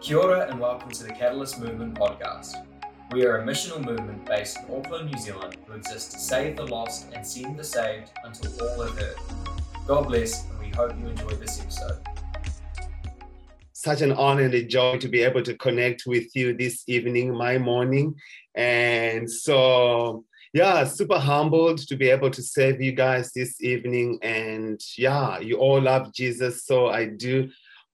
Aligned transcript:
Kia 0.00 0.16
ora 0.16 0.48
and 0.48 0.58
welcome 0.58 0.90
to 0.90 1.04
the 1.04 1.12
Catalyst 1.12 1.60
Movement 1.60 1.94
podcast. 1.94 2.54
We 3.12 3.26
are 3.26 3.42
a 3.42 3.44
missional 3.44 3.84
movement 3.84 4.24
based 4.24 4.56
in 4.56 4.74
Auckland, 4.74 5.10
New 5.10 5.18
Zealand, 5.18 5.58
who 5.66 5.74
exist 5.74 6.12
to 6.12 6.18
save 6.18 6.56
the 6.56 6.64
lost 6.64 7.08
and 7.12 7.24
send 7.24 7.58
the 7.58 7.62
saved 7.62 8.10
until 8.24 8.50
all 8.62 8.84
are 8.84 8.88
heard. 8.88 9.16
God 9.86 10.08
bless, 10.08 10.48
and 10.48 10.58
we 10.58 10.70
hope 10.70 10.98
you 10.98 11.06
enjoy 11.06 11.34
this 11.34 11.60
episode. 11.60 11.98
Such 13.74 14.00
an 14.00 14.12
honor 14.12 14.44
and 14.44 14.54
a 14.54 14.64
joy 14.64 14.96
to 14.96 15.08
be 15.08 15.20
able 15.20 15.42
to 15.42 15.54
connect 15.58 16.06
with 16.06 16.34
you 16.34 16.56
this 16.56 16.82
evening, 16.86 17.36
my 17.36 17.58
morning. 17.58 18.14
And 18.54 19.30
so, 19.30 20.24
yeah, 20.54 20.84
super 20.84 21.18
humbled 21.18 21.76
to 21.88 21.96
be 21.96 22.08
able 22.08 22.30
to 22.30 22.42
serve 22.42 22.80
you 22.80 22.92
guys 22.92 23.32
this 23.32 23.62
evening. 23.62 24.18
And 24.22 24.80
yeah, 24.96 25.40
you 25.40 25.58
all 25.58 25.82
love 25.82 26.14
Jesus, 26.14 26.64
so 26.64 26.86
I 26.86 27.04
do 27.04 27.50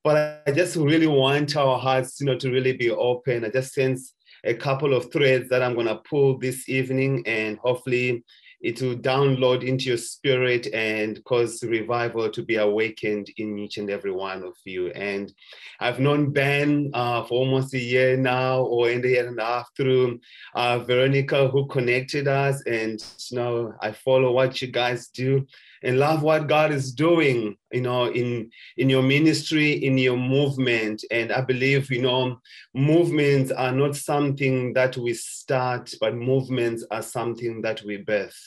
but 0.06 0.44
I 0.46 0.52
just 0.52 0.76
really 0.76 1.08
want 1.08 1.56
our 1.56 1.80
hearts, 1.80 2.20
you 2.20 2.26
know, 2.26 2.38
to 2.38 2.48
really 2.48 2.74
be 2.74 2.92
open. 2.92 3.44
I 3.44 3.48
just 3.48 3.74
sense 3.74 4.14
a 4.44 4.54
couple 4.54 4.94
of 4.94 5.10
threads 5.12 5.48
that 5.48 5.64
I'm 5.64 5.74
going 5.74 5.88
to 5.88 6.00
pull 6.08 6.38
this 6.38 6.68
evening, 6.68 7.24
and 7.26 7.58
hopefully 7.58 8.22
it 8.60 8.80
will 8.80 8.94
download 8.94 9.64
into 9.64 9.86
your 9.86 9.98
spirit 9.98 10.68
and 10.72 11.22
cause 11.24 11.60
revival 11.64 12.30
to 12.30 12.42
be 12.44 12.54
awakened 12.54 13.30
in 13.36 13.58
each 13.58 13.78
and 13.78 13.90
every 13.90 14.12
one 14.12 14.44
of 14.44 14.54
you. 14.64 14.92
And 14.92 15.32
I've 15.80 15.98
known 15.98 16.32
Ben 16.32 16.92
uh, 16.94 17.24
for 17.24 17.40
almost 17.40 17.74
a 17.74 17.80
year 17.80 18.16
now, 18.16 18.60
or 18.62 18.88
in 18.88 19.04
a 19.04 19.08
year 19.08 19.26
and 19.26 19.40
a 19.40 19.44
half 19.44 19.68
through 19.76 20.20
uh, 20.54 20.78
Veronica, 20.78 21.48
who 21.48 21.66
connected 21.66 22.28
us. 22.28 22.62
And 22.64 23.04
you 23.28 23.38
know, 23.38 23.74
I 23.82 23.90
follow 23.90 24.30
what 24.30 24.62
you 24.62 24.68
guys 24.68 25.08
do 25.08 25.44
and 25.82 25.98
love 25.98 26.22
what 26.22 26.48
God 26.48 26.72
is 26.72 26.92
doing, 26.92 27.56
you 27.72 27.82
know, 27.82 28.06
in 28.06 28.50
in 28.76 28.88
your 28.88 29.02
ministry, 29.02 29.72
in 29.72 29.98
your 29.98 30.16
movement. 30.16 31.04
And 31.10 31.32
I 31.32 31.40
believe, 31.40 31.90
you 31.90 32.02
know, 32.02 32.40
movements 32.74 33.50
are 33.50 33.72
not 33.72 33.96
something 33.96 34.72
that 34.74 34.96
we 34.96 35.14
start, 35.14 35.94
but 36.00 36.14
movements 36.14 36.84
are 36.90 37.02
something 37.02 37.62
that 37.62 37.82
we 37.82 37.98
birth. 37.98 38.38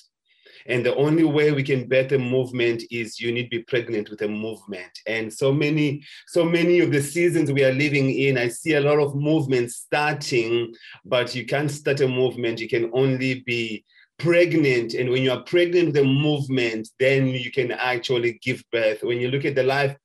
And 0.66 0.86
the 0.86 0.96
only 0.96 1.24
way 1.24 1.52
we 1.52 1.64
can 1.64 1.88
birth 1.88 2.12
a 2.12 2.20
movement 2.20 2.84
is 2.92 3.20
you 3.20 3.32
need 3.32 3.50
to 3.50 3.58
be 3.58 3.64
pregnant 3.64 4.10
with 4.10 4.22
a 4.22 4.28
movement. 4.28 4.92
And 5.08 5.34
so 5.34 5.52
many, 5.52 6.04
so 6.28 6.44
many 6.44 6.80
of 6.80 6.92
the 6.92 7.02
seasons 7.02 7.52
we 7.52 7.64
are 7.64 7.74
living 7.74 8.12
in, 8.12 8.38
I 8.38 8.50
see 8.50 8.74
a 8.74 8.82
lot 8.82 9.00
of 9.00 9.16
movements 9.16 9.76
starting, 9.78 10.74
but 11.06 11.34
you 11.34 11.46
can't 11.46 11.72
start 11.72 12.02
a 12.02 12.08
movement. 12.08 12.60
You 12.60 12.70
can 12.70 12.92
only 12.94 13.42
be 13.42 13.84
pregnant 14.20 14.94
and 14.94 15.10
when 15.10 15.24
you 15.24 15.32
are 15.32 15.44
pregnant 15.44 15.88
with 15.88 15.98
a 15.98 16.04
movement 16.04 16.90
then 17.00 17.28
you 17.28 17.52
can 17.52 17.72
actually 17.72 18.40
give 18.44 18.64
birth. 18.72 19.02
When 19.02 19.20
you 19.20 19.30
look 19.30 19.46
at 19.46 19.56
the 19.56 19.64
life 19.64 19.96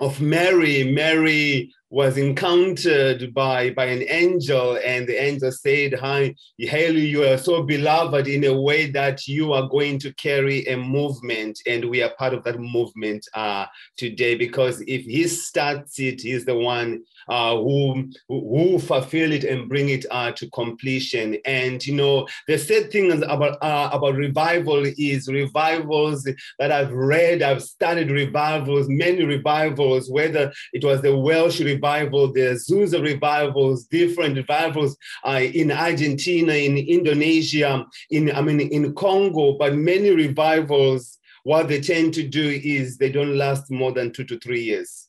of 0.00 0.20
mary 0.20 0.82
mary 0.82 1.72
was 1.90 2.18
encountered 2.18 3.32
by, 3.34 3.70
by 3.70 3.84
an 3.84 4.04
angel, 4.08 4.78
and 4.84 5.06
the 5.06 5.22
angel 5.22 5.52
said, 5.52 5.94
Hi, 5.94 6.34
Hail, 6.58 6.96
you 6.96 7.24
are 7.24 7.38
so 7.38 7.62
beloved 7.62 8.26
in 8.26 8.44
a 8.44 8.60
way 8.60 8.90
that 8.90 9.26
you 9.26 9.52
are 9.52 9.68
going 9.68 9.98
to 10.00 10.12
carry 10.14 10.66
a 10.66 10.76
movement, 10.76 11.60
and 11.66 11.84
we 11.84 12.02
are 12.02 12.12
part 12.18 12.34
of 12.34 12.42
that 12.44 12.58
movement 12.58 13.26
uh, 13.34 13.66
today. 13.96 14.34
Because 14.34 14.82
if 14.86 15.02
he 15.02 15.28
starts 15.28 15.98
it, 15.98 16.20
he's 16.20 16.44
the 16.44 16.56
one 16.56 17.02
uh, 17.28 17.56
who 17.56 18.10
who 18.28 18.78
fulfill 18.78 19.32
it 19.32 19.44
and 19.44 19.68
bring 19.68 19.88
it 19.88 20.04
uh, 20.10 20.32
to 20.32 20.50
completion. 20.50 21.36
And 21.44 21.84
you 21.86 21.94
know, 21.94 22.26
the 22.48 22.58
sad 22.58 22.90
thing 22.90 23.22
about 23.22 23.58
uh, 23.62 23.90
about 23.92 24.16
revival 24.16 24.84
is 24.84 25.28
revivals 25.28 26.28
that 26.58 26.72
I've 26.72 26.92
read. 26.92 27.42
I've 27.42 27.62
studied 27.62 28.10
revivals, 28.10 28.88
many 28.88 29.24
revivals, 29.24 30.10
whether 30.10 30.52
it 30.72 30.84
was 30.84 31.02
the 31.02 31.16
Welsh 31.16 31.60
revival, 31.60 31.73
the 32.32 32.54
Azusa 32.54 33.02
revivals, 33.02 33.84
different 33.86 34.36
revivals 34.36 34.96
uh, 35.24 35.40
in 35.42 35.70
Argentina, 35.70 36.52
in 36.52 36.78
Indonesia, 36.78 37.86
in 38.10 38.34
I 38.34 38.40
mean 38.40 38.60
in 38.60 38.94
Congo, 38.94 39.56
but 39.58 39.74
many 39.74 40.10
revivals. 40.10 41.18
What 41.44 41.68
they 41.68 41.80
tend 41.82 42.14
to 42.14 42.22
do 42.22 42.58
is 42.64 42.96
they 42.96 43.12
don't 43.12 43.36
last 43.36 43.70
more 43.70 43.92
than 43.92 44.12
two 44.12 44.24
to 44.24 44.38
three 44.38 44.62
years 44.62 45.08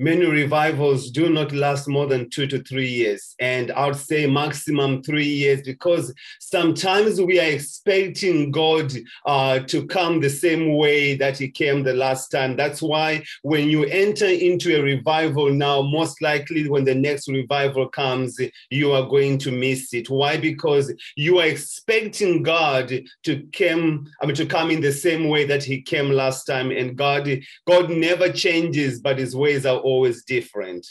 many 0.00 0.24
revivals 0.24 1.10
do 1.10 1.28
not 1.28 1.52
last 1.52 1.86
more 1.86 2.06
than 2.06 2.30
two 2.30 2.46
to 2.46 2.62
three 2.62 2.88
years. 2.88 3.34
And 3.38 3.70
I 3.70 3.86
would 3.86 3.96
say 3.96 4.26
maximum 4.26 5.02
three 5.02 5.28
years 5.28 5.60
because 5.60 6.14
sometimes 6.40 7.20
we 7.20 7.38
are 7.38 7.50
expecting 7.50 8.50
God 8.50 8.92
uh, 9.26 9.58
to 9.60 9.86
come 9.86 10.20
the 10.20 10.30
same 10.30 10.74
way 10.76 11.16
that 11.16 11.36
He 11.36 11.50
came 11.50 11.82
the 11.82 11.92
last 11.92 12.30
time. 12.30 12.56
That's 12.56 12.80
why 12.80 13.22
when 13.42 13.68
you 13.68 13.84
enter 13.84 14.24
into 14.24 14.74
a 14.74 14.82
revival 14.82 15.52
now, 15.52 15.82
most 15.82 16.22
likely 16.22 16.66
when 16.66 16.84
the 16.84 16.94
next 16.94 17.28
revival 17.28 17.86
comes, 17.86 18.40
you 18.70 18.92
are 18.92 19.06
going 19.06 19.36
to 19.38 19.52
miss 19.52 19.92
it. 19.92 20.08
Why? 20.08 20.38
Because 20.38 20.94
you 21.14 21.40
are 21.40 21.46
expecting 21.46 22.42
God 22.42 22.90
to 23.24 23.46
come, 23.52 24.10
I 24.22 24.26
mean, 24.26 24.36
to 24.36 24.46
come 24.46 24.70
in 24.70 24.80
the 24.80 24.92
same 24.92 25.28
way 25.28 25.44
that 25.44 25.62
He 25.62 25.82
came 25.82 26.08
last 26.08 26.46
time. 26.46 26.70
And 26.70 26.96
God, 26.96 27.28
God 27.66 27.90
never 27.90 28.32
changes, 28.32 28.98
but 28.98 29.18
His 29.18 29.36
ways 29.36 29.66
are 29.66 29.89
always 29.90 30.24
different. 30.24 30.86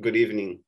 Good 0.00 0.16
evening. 0.16 0.60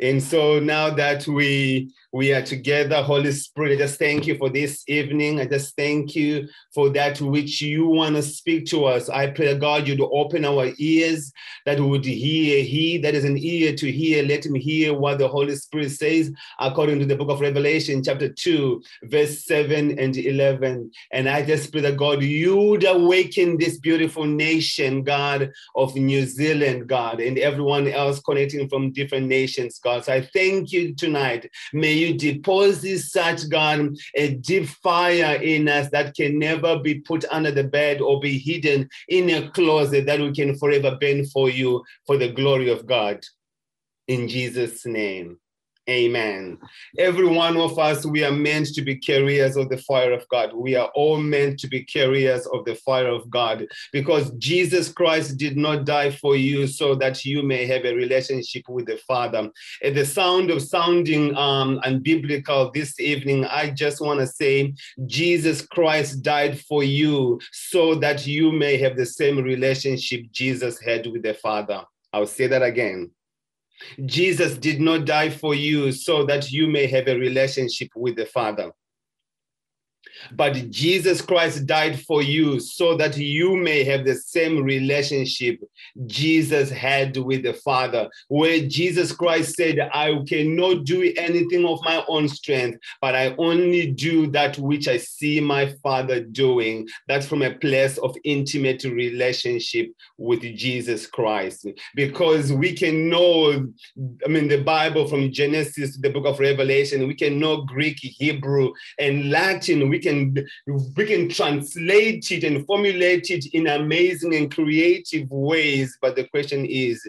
And 0.00 0.22
so 0.22 0.58
now 0.58 0.90
that 0.90 1.26
we 1.26 1.92
we 2.14 2.32
are 2.32 2.42
together, 2.42 3.02
Holy 3.02 3.32
Spirit, 3.32 3.72
I 3.72 3.76
just 3.76 3.98
thank 3.98 4.24
you 4.28 4.38
for 4.38 4.48
this 4.48 4.84
evening. 4.86 5.40
I 5.40 5.46
just 5.46 5.74
thank 5.74 6.14
you 6.14 6.46
for 6.72 6.88
that 6.90 7.20
which 7.20 7.60
you 7.60 7.88
want 7.88 8.14
to 8.14 8.22
speak 8.22 8.66
to 8.66 8.84
us. 8.84 9.08
I 9.08 9.30
pray, 9.30 9.58
God, 9.58 9.88
you 9.88 9.96
to 9.96 10.08
open 10.10 10.44
our 10.44 10.68
ears 10.78 11.32
that 11.66 11.80
we 11.80 11.86
would 11.86 12.04
hear. 12.04 12.62
He 12.62 12.98
that 12.98 13.16
is 13.16 13.24
an 13.24 13.36
ear 13.36 13.74
to 13.74 13.90
hear, 13.90 14.22
let 14.22 14.46
him 14.46 14.54
hear 14.54 14.94
what 14.94 15.18
the 15.18 15.26
Holy 15.26 15.56
Spirit 15.56 15.90
says, 15.90 16.30
according 16.60 17.00
to 17.00 17.04
the 17.04 17.16
book 17.16 17.30
of 17.30 17.40
Revelation, 17.40 18.00
chapter 18.00 18.28
2, 18.28 18.80
verse 19.02 19.44
7 19.44 19.98
and 19.98 20.16
11. 20.16 20.92
And 21.10 21.28
I 21.28 21.44
just 21.44 21.72
pray 21.72 21.80
that 21.80 21.96
God, 21.96 22.22
you'd 22.22 22.84
awaken 22.84 23.58
this 23.58 23.80
beautiful 23.80 24.24
nation, 24.24 25.02
God, 25.02 25.50
of 25.74 25.96
New 25.96 26.26
Zealand, 26.26 26.86
God, 26.86 27.18
and 27.18 27.38
everyone 27.38 27.88
else 27.88 28.20
connecting 28.20 28.68
from 28.68 28.92
different 28.92 29.26
nations, 29.26 29.80
God. 29.80 30.04
So 30.04 30.12
I 30.12 30.20
thank 30.32 30.70
you 30.70 30.94
tonight. 30.94 31.50
May 31.72 32.03
you 32.04 32.14
deposit 32.18 33.00
such, 33.00 33.48
God, 33.48 33.96
a 34.14 34.34
deep 34.34 34.66
fire 34.66 35.40
in 35.42 35.68
us 35.68 35.88
that 35.90 36.14
can 36.14 36.38
never 36.38 36.78
be 36.78 37.00
put 37.00 37.24
under 37.30 37.50
the 37.50 37.64
bed 37.64 38.00
or 38.00 38.20
be 38.20 38.38
hidden 38.38 38.88
in 39.08 39.30
a 39.30 39.50
closet 39.50 40.06
that 40.06 40.20
we 40.20 40.32
can 40.32 40.56
forever 40.56 40.96
burn 41.00 41.26
for 41.26 41.50
you 41.50 41.82
for 42.06 42.16
the 42.16 42.28
glory 42.28 42.70
of 42.70 42.86
God. 42.86 43.24
In 44.08 44.28
Jesus' 44.28 44.84
name. 44.84 45.38
Amen. 45.88 46.56
Every 46.98 47.26
one 47.26 47.58
of 47.58 47.78
us, 47.78 48.06
we 48.06 48.24
are 48.24 48.32
meant 48.32 48.68
to 48.68 48.80
be 48.80 48.96
carriers 48.96 49.54
of 49.56 49.68
the 49.68 49.76
fire 49.76 50.12
of 50.12 50.26
God. 50.30 50.54
We 50.54 50.76
are 50.76 50.90
all 50.94 51.18
meant 51.18 51.58
to 51.60 51.68
be 51.68 51.84
carriers 51.84 52.46
of 52.46 52.64
the 52.64 52.74
fire 52.76 53.08
of 53.08 53.28
God 53.28 53.66
because 53.92 54.30
Jesus 54.38 54.90
Christ 54.90 55.36
did 55.36 55.58
not 55.58 55.84
die 55.84 56.10
for 56.10 56.36
you 56.36 56.66
so 56.66 56.94
that 56.94 57.26
you 57.26 57.42
may 57.42 57.66
have 57.66 57.84
a 57.84 57.94
relationship 57.94 58.66
with 58.66 58.86
the 58.86 58.96
Father. 58.96 59.50
At 59.82 59.94
the 59.94 60.06
sound 60.06 60.50
of 60.50 60.62
sounding 60.62 61.36
um, 61.36 61.78
unbiblical 61.84 62.72
this 62.72 62.98
evening, 62.98 63.44
I 63.44 63.68
just 63.68 64.00
want 64.00 64.20
to 64.20 64.26
say 64.26 64.72
Jesus 65.04 65.66
Christ 65.66 66.22
died 66.22 66.60
for 66.60 66.82
you 66.82 67.38
so 67.52 67.94
that 67.96 68.26
you 68.26 68.52
may 68.52 68.78
have 68.78 68.96
the 68.96 69.04
same 69.04 69.36
relationship 69.36 70.22
Jesus 70.32 70.80
had 70.80 71.06
with 71.08 71.24
the 71.24 71.34
Father. 71.34 71.84
I'll 72.14 72.26
say 72.26 72.46
that 72.46 72.62
again. 72.62 73.10
Jesus 74.04 74.56
did 74.56 74.80
not 74.80 75.04
die 75.04 75.30
for 75.30 75.54
you 75.54 75.92
so 75.92 76.24
that 76.24 76.50
you 76.50 76.66
may 76.66 76.86
have 76.86 77.08
a 77.08 77.18
relationship 77.18 77.88
with 77.96 78.16
the 78.16 78.26
Father. 78.26 78.70
But 80.32 80.70
Jesus 80.70 81.20
Christ 81.20 81.66
died 81.66 82.00
for 82.00 82.22
you 82.22 82.60
so 82.60 82.96
that 82.96 83.16
you 83.16 83.56
may 83.56 83.84
have 83.84 84.04
the 84.04 84.14
same 84.14 84.62
relationship 84.62 85.60
Jesus 86.06 86.70
had 86.70 87.16
with 87.16 87.42
the 87.42 87.54
Father, 87.54 88.08
where 88.28 88.60
Jesus 88.60 89.12
Christ 89.12 89.56
said, 89.56 89.78
I 89.92 90.22
cannot 90.26 90.84
do 90.84 91.12
anything 91.16 91.64
of 91.66 91.78
my 91.84 92.04
own 92.08 92.28
strength, 92.28 92.78
but 93.00 93.14
I 93.14 93.34
only 93.38 93.92
do 93.92 94.26
that 94.28 94.58
which 94.58 94.88
I 94.88 94.98
see 94.98 95.40
my 95.40 95.72
Father 95.82 96.20
doing. 96.20 96.88
That's 97.08 97.26
from 97.26 97.42
a 97.42 97.54
place 97.54 97.98
of 97.98 98.16
intimate 98.24 98.84
relationship 98.84 99.92
with 100.18 100.42
Jesus 100.42 101.06
Christ. 101.06 101.66
Because 101.94 102.52
we 102.52 102.72
can 102.72 103.08
know, 103.08 103.66
I 104.24 104.28
mean, 104.28 104.48
the 104.48 104.62
Bible 104.62 105.06
from 105.06 105.32
Genesis 105.32 105.94
to 105.94 106.00
the 106.00 106.10
book 106.10 106.26
of 106.26 106.40
Revelation, 106.40 107.06
we 107.06 107.14
can 107.14 107.38
know 107.38 107.62
Greek, 107.62 107.98
Hebrew, 108.00 108.72
and 108.98 109.30
Latin. 109.30 109.88
We 109.88 109.98
can 110.04 110.46
we 110.96 111.04
can 111.06 111.28
translate 111.28 112.30
it 112.30 112.44
and 112.44 112.66
formulate 112.66 113.30
it 113.30 113.46
in 113.54 113.66
amazing 113.66 114.34
and 114.34 114.54
creative 114.54 115.30
ways. 115.30 115.98
But 116.00 116.16
the 116.16 116.28
question 116.28 116.64
is, 116.64 117.02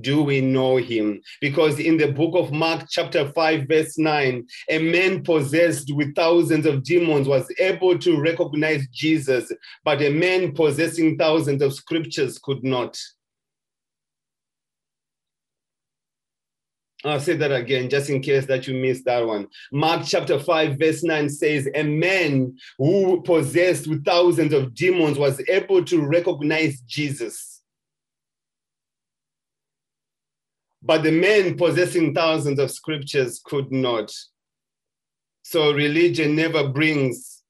do 0.00 0.22
we 0.22 0.40
know 0.40 0.76
him? 0.76 1.20
Because 1.40 1.78
in 1.78 1.96
the 1.96 2.12
book 2.12 2.34
of 2.34 2.52
Mark, 2.52 2.86
chapter 2.90 3.30
5, 3.32 3.66
verse 3.66 3.96
9, 3.96 4.46
a 4.70 4.78
man 4.78 5.22
possessed 5.22 5.94
with 5.94 6.14
thousands 6.14 6.66
of 6.66 6.82
demons 6.82 7.26
was 7.26 7.46
able 7.58 7.98
to 7.98 8.20
recognize 8.20 8.86
Jesus, 8.92 9.50
but 9.84 10.02
a 10.02 10.10
man 10.10 10.52
possessing 10.52 11.16
thousands 11.16 11.62
of 11.62 11.74
scriptures 11.74 12.38
could 12.38 12.62
not. 12.62 12.98
I'll 17.04 17.20
say 17.20 17.36
that 17.36 17.52
again, 17.52 17.88
just 17.88 18.10
in 18.10 18.20
case 18.20 18.46
that 18.46 18.66
you 18.66 18.74
missed 18.74 19.04
that 19.04 19.24
one. 19.24 19.46
Mark 19.70 20.02
chapter 20.04 20.38
5, 20.38 20.78
verse 20.78 21.04
9 21.04 21.28
says, 21.28 21.68
A 21.74 21.84
man 21.84 22.56
who 22.76 23.22
possessed 23.22 23.86
with 23.86 24.04
thousands 24.04 24.52
of 24.52 24.74
demons 24.74 25.16
was 25.16 25.40
able 25.48 25.84
to 25.84 26.04
recognize 26.04 26.80
Jesus. 26.80 27.62
But 30.82 31.04
the 31.04 31.12
man 31.12 31.56
possessing 31.56 32.14
thousands 32.14 32.58
of 32.58 32.70
scriptures 32.70 33.40
could 33.44 33.70
not. 33.70 34.12
So 35.42 35.72
religion 35.72 36.34
never 36.34 36.68
brings 36.68 37.42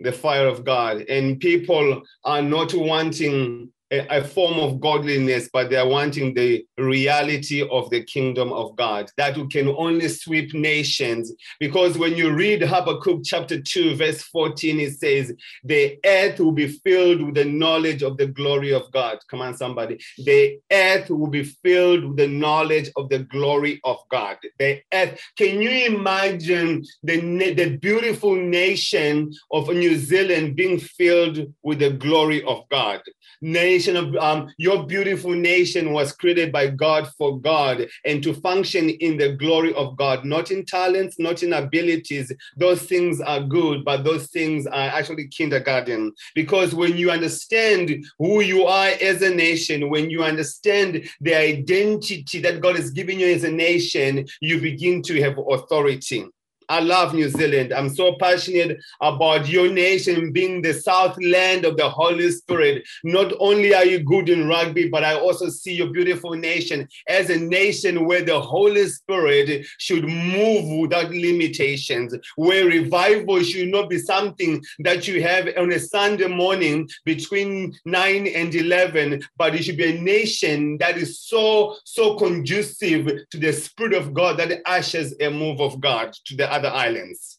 the 0.00 0.12
fire 0.12 0.46
of 0.46 0.64
God, 0.64 1.02
and 1.08 1.40
people 1.40 2.02
are 2.24 2.42
not 2.42 2.72
wanting 2.74 3.72
a, 3.92 4.24
form 4.24 4.58
of 4.58 4.80
godliness, 4.80 5.50
but 5.52 5.68
they 5.68 5.76
are 5.76 5.88
wanting 5.88 6.34
the 6.34 6.64
reality 6.78 7.66
of 7.68 7.90
the 7.90 8.02
kingdom 8.04 8.52
of 8.52 8.74
God 8.76 9.10
that 9.18 9.34
can 9.50 9.68
only 9.68 10.08
sweep 10.08 10.54
nations. 10.54 11.32
Because 11.60 11.98
when 11.98 12.16
you 12.16 12.32
read 12.32 12.62
Habakkuk 12.62 13.20
chapter 13.24 13.60
2, 13.60 13.96
verse 13.96 14.22
14, 14.22 14.80
it 14.80 14.92
says, 14.92 15.34
The 15.64 15.98
earth 16.04 16.40
will 16.40 16.52
be 16.52 16.68
filled 16.68 17.22
with 17.22 17.34
the 17.34 17.44
knowledge 17.44 18.02
of 18.02 18.16
the 18.16 18.26
glory 18.26 18.72
of 18.72 18.90
God. 18.92 19.18
Come 19.30 19.42
on, 19.42 19.56
somebody. 19.56 19.98
The 20.18 20.58
earth 20.70 21.10
will 21.10 21.28
be 21.28 21.44
filled 21.44 22.04
with 22.04 22.16
the 22.16 22.28
knowledge 22.28 22.90
of 22.96 23.10
the 23.10 23.20
glory 23.20 23.80
of 23.84 23.98
God. 24.10 24.38
The 24.58 24.80
earth. 24.92 25.20
Can 25.36 25.60
you 25.60 25.70
imagine 25.86 26.84
the, 27.02 27.20
the 27.52 27.76
beautiful 27.76 28.34
nation 28.36 29.32
of 29.50 29.68
New 29.68 29.96
Zealand 29.96 30.56
being 30.56 30.78
filled 30.78 31.52
with 31.62 31.80
the 31.80 31.90
glory 31.90 32.42
of 32.44 32.66
God? 32.70 33.02
nation 33.42 33.81
of 33.88 34.14
um, 34.16 34.52
your 34.58 34.86
beautiful 34.86 35.32
nation 35.32 35.92
was 35.92 36.12
created 36.12 36.52
by 36.52 36.68
God 36.68 37.08
for 37.18 37.38
God 37.40 37.86
and 38.04 38.22
to 38.22 38.34
function 38.34 38.90
in 38.90 39.16
the 39.16 39.32
glory 39.32 39.74
of 39.74 39.96
God, 39.96 40.24
not 40.24 40.50
in 40.50 40.64
talents, 40.64 41.18
not 41.18 41.42
in 41.42 41.52
abilities. 41.52 42.32
Those 42.56 42.82
things 42.82 43.20
are 43.20 43.40
good, 43.40 43.84
but 43.84 44.04
those 44.04 44.28
things 44.28 44.66
are 44.66 44.88
actually 44.88 45.28
kindergarten. 45.28 46.12
Because 46.34 46.74
when 46.74 46.96
you 46.96 47.10
understand 47.10 48.04
who 48.18 48.40
you 48.40 48.64
are 48.64 48.90
as 49.00 49.22
a 49.22 49.34
nation, 49.34 49.90
when 49.90 50.10
you 50.10 50.22
understand 50.22 51.08
the 51.20 51.34
identity 51.34 52.40
that 52.40 52.60
God 52.60 52.76
has 52.76 52.90
given 52.90 53.18
you 53.18 53.26
as 53.26 53.44
a 53.44 53.50
nation, 53.50 54.26
you 54.40 54.60
begin 54.60 55.02
to 55.02 55.20
have 55.22 55.38
authority. 55.38 56.26
I 56.68 56.80
love 56.80 57.14
New 57.14 57.28
Zealand. 57.28 57.72
I'm 57.72 57.88
so 57.88 58.16
passionate 58.18 58.78
about 59.00 59.48
your 59.48 59.70
nation 59.70 60.32
being 60.32 60.62
the 60.62 60.74
Southland 60.74 61.64
of 61.64 61.76
the 61.76 61.88
Holy 61.88 62.30
Spirit. 62.30 62.84
Not 63.04 63.32
only 63.38 63.74
are 63.74 63.84
you 63.84 64.00
good 64.00 64.28
in 64.28 64.48
rugby, 64.48 64.88
but 64.88 65.04
I 65.04 65.14
also 65.14 65.48
see 65.48 65.74
your 65.74 65.90
beautiful 65.90 66.32
nation 66.32 66.88
as 67.08 67.30
a 67.30 67.36
nation 67.36 68.06
where 68.06 68.22
the 68.22 68.40
Holy 68.40 68.86
Spirit 68.88 69.66
should 69.78 70.04
move 70.04 70.80
without 70.80 71.10
limitations, 71.10 72.14
where 72.36 72.66
revival 72.66 73.42
should 73.42 73.68
not 73.68 73.90
be 73.90 73.98
something 73.98 74.62
that 74.80 75.08
you 75.08 75.22
have 75.22 75.48
on 75.56 75.72
a 75.72 75.78
Sunday 75.78 76.28
morning 76.28 76.88
between 77.04 77.74
9 77.84 78.26
and 78.26 78.54
11, 78.54 79.22
but 79.36 79.54
it 79.54 79.64
should 79.64 79.76
be 79.76 79.96
a 79.96 80.00
nation 80.00 80.76
that 80.78 80.96
is 80.96 81.20
so, 81.20 81.76
so 81.84 82.16
conducive 82.16 83.08
to 83.30 83.38
the 83.38 83.52
Spirit 83.52 83.94
of 83.94 84.14
God 84.14 84.38
that 84.38 84.60
ushers 84.66 85.14
a 85.20 85.30
move 85.30 85.60
of 85.60 85.80
God 85.80 86.12
to 86.26 86.36
the 86.36 86.51
other 86.52 86.68
islands. 86.68 87.38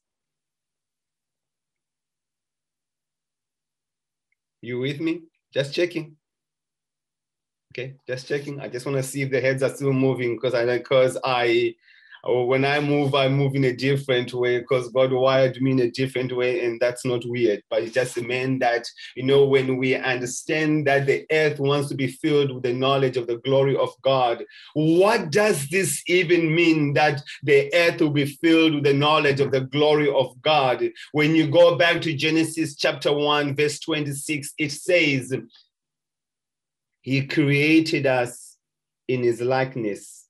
You 4.62 4.80
with 4.80 5.00
me? 5.00 5.24
Just 5.54 5.74
checking. 5.74 6.18
Okay, 7.72 7.96
just 8.08 8.28
checking. 8.28 8.60
I 8.60 8.70
just 8.70 8.86
want 8.86 8.98
to 8.98 9.04
see 9.04 9.24
if 9.24 9.32
the 9.32 9.42
heads 9.42 9.64
are 9.64 9.70
still 9.70 9.94
moving 9.94 10.36
because 10.36 10.54
I 10.54 10.78
because 10.78 11.18
I 11.24 11.76
when 12.26 12.64
I 12.64 12.80
move, 12.80 13.16
I 13.16 13.28
move 13.28 13.54
in 13.56 13.66
a 13.66 13.76
different 13.76 14.34
way 14.34 14.60
because 14.60 14.88
God 14.90 15.12
wired 15.12 15.62
me 15.62 15.72
in 15.72 15.80
a 15.82 15.92
different 15.92 16.36
way, 16.36 16.66
and 16.66 16.80
that's 16.80 17.04
not 17.04 17.26
weird. 17.26 17.62
But 17.70 17.84
it 17.84 17.94
just 17.94 18.20
meant 18.22 18.62
that, 18.62 18.86
you 19.16 19.24
know, 19.24 19.46
when 19.46 19.76
we 19.76 19.96
understand 19.96 20.88
that 20.88 21.06
the 21.06 21.26
earth 21.32 21.60
wants 21.60 21.90
to 21.90 21.96
be 21.96 22.08
filled 22.08 22.52
with 22.52 22.64
the 22.64 22.72
knowledge 22.72 23.18
of 23.18 23.28
the 23.28 23.40
glory 23.40 23.76
of 23.76 23.90
God, 24.02 24.46
what 24.74 25.32
does 25.32 25.68
this 25.68 26.02
even 26.08 26.56
mean 26.56 26.94
that 26.94 27.22
the 27.44 27.70
earth 27.74 28.00
will 28.00 28.12
be 28.12 28.26
filled 28.26 28.76
with 28.76 28.84
the 28.86 28.94
knowledge 28.94 29.42
of 29.42 29.52
the 29.52 29.62
glory 29.62 30.10
of 30.10 30.42
God? 30.42 30.82
When 31.12 31.36
you 31.36 31.50
go 31.50 31.76
back 31.76 32.02
to 32.04 32.14
Genesis 32.14 32.78
chapter 32.78 33.12
1, 33.12 33.54
verse 33.54 33.80
26, 33.82 34.54
it 34.58 34.72
says, 34.72 35.36
He 37.02 37.28
created 37.28 38.06
us 38.06 38.56
in 39.10 39.24
His 39.24 39.42
likeness, 39.42 40.26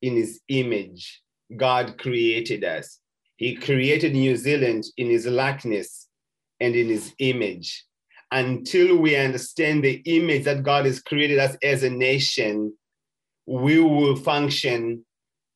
in 0.00 0.16
His 0.16 0.40
image 0.48 1.20
God 1.56 1.98
created 1.98 2.64
us. 2.64 2.98
He 3.36 3.56
created 3.56 4.12
New 4.12 4.36
Zealand 4.36 4.84
in 4.96 5.10
his 5.10 5.26
likeness 5.26 6.08
and 6.60 6.74
in 6.74 6.88
his 6.88 7.12
image. 7.18 7.84
Until 8.30 8.96
we 8.96 9.16
understand 9.16 9.84
the 9.84 10.02
image 10.04 10.44
that 10.44 10.62
God 10.62 10.86
has 10.86 11.00
created 11.00 11.38
us 11.38 11.56
as 11.62 11.82
a 11.82 11.90
nation, 11.90 12.72
we 13.46 13.80
will 13.80 14.16
function 14.16 15.04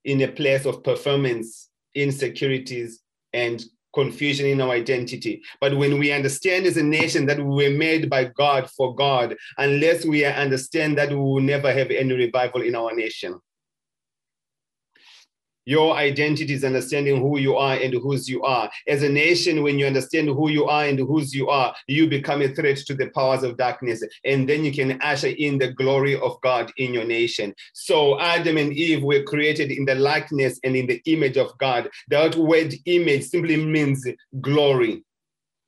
in 0.05 0.21
a 0.23 0.29
place 0.29 0.65
of 0.67 0.85
performance, 0.85 1.71
insecurities, 1.95 3.01
and 3.33 3.65
confusion 3.95 4.47
in 4.47 4.61
our 4.61 4.71
identity. 4.71 5.43
But 5.61 5.77
when 5.77 5.99
we 5.99 6.13
understand 6.13 6.67
as 6.67 6.77
a 6.77 6.83
nation 6.83 7.27
that 7.27 7.39
we 7.39 7.69
were 7.69 7.77
made 7.77 8.09
by 8.09 8.25
God 8.25 8.71
for 8.71 8.95
God, 8.95 9.37
unless 9.57 10.05
we 10.05 10.25
understand 10.25 10.99
that, 10.99 11.11
we 11.11 11.17
will 11.17 11.41
never 11.41 11.73
have 11.73 11.91
any 11.91 12.15
revival 12.15 12.63
in 12.63 12.75
our 12.75 12.95
nation. 12.95 13.41
Your 15.69 15.97
identity 15.97 16.55
is 16.55 16.65
understanding 16.65 17.21
who 17.21 17.39
you 17.39 17.55
are 17.57 17.75
and 17.75 17.93
whose 17.93 18.27
you 18.27 18.43
are. 18.43 18.71
As 18.87 19.03
a 19.03 19.09
nation, 19.11 19.63
when 19.63 19.79
you 19.79 19.85
understand 19.85 20.29
who 20.29 20.49
you 20.49 20.65
are 20.65 20.87
and 20.87 20.99
whose 20.99 21.35
you 21.35 21.51
are, 21.51 21.75
you 21.87 22.09
become 22.09 22.41
a 22.41 22.49
threat 22.49 22.79
to 22.87 22.95
the 22.95 23.11
powers 23.11 23.43
of 23.43 23.59
darkness. 23.59 24.03
And 24.25 24.49
then 24.49 24.65
you 24.65 24.73
can 24.73 24.99
usher 25.03 25.29
in 25.29 25.59
the 25.59 25.75
glory 25.75 26.19
of 26.19 26.41
God 26.41 26.73
in 26.79 26.95
your 26.95 27.05
nation. 27.05 27.55
So 27.75 28.19
Adam 28.19 28.57
and 28.57 28.73
Eve 28.73 29.03
were 29.03 29.23
created 29.25 29.71
in 29.71 29.85
the 29.85 29.95
likeness 29.95 30.59
and 30.65 30.75
in 30.75 30.87
the 30.87 31.03
image 31.05 31.37
of 31.37 31.51
God. 31.59 31.91
That 32.09 32.35
word 32.35 32.73
image 32.87 33.25
simply 33.25 33.63
means 33.63 34.09
glory. 34.41 35.05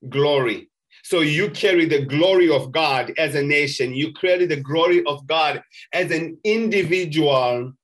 Glory. 0.09 0.71
So 1.03 1.21
you 1.21 1.51
carry 1.51 1.85
the 1.85 2.07
glory 2.07 2.51
of 2.51 2.73
God 2.73 3.13
as 3.19 3.35
a 3.35 3.43
nation. 3.43 3.95
You 3.95 4.15
carry 4.15 4.47
the 4.47 4.63
glory 4.63 5.05
of 5.05 5.27
God 5.27 5.63
as 5.93 6.11
an 6.11 6.39
individual 6.43 7.75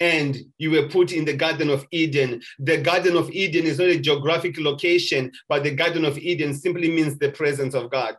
and 0.00 0.36
you 0.58 0.70
were 0.70 0.88
put 0.88 1.12
in 1.12 1.24
the 1.24 1.36
Garden 1.36 1.70
of 1.70 1.86
Eden. 1.90 2.42
The 2.58 2.78
Garden 2.78 3.16
of 3.16 3.30
Eden 3.30 3.64
is 3.64 3.78
not 3.78 3.88
a 3.88 3.98
geographic 3.98 4.58
location, 4.58 5.30
but 5.48 5.62
the 5.62 5.74
Garden 5.74 6.04
of 6.04 6.18
Eden 6.18 6.54
simply 6.54 6.90
means 6.90 7.18
the 7.18 7.30
presence 7.30 7.74
of 7.74 7.90
God 7.90 8.16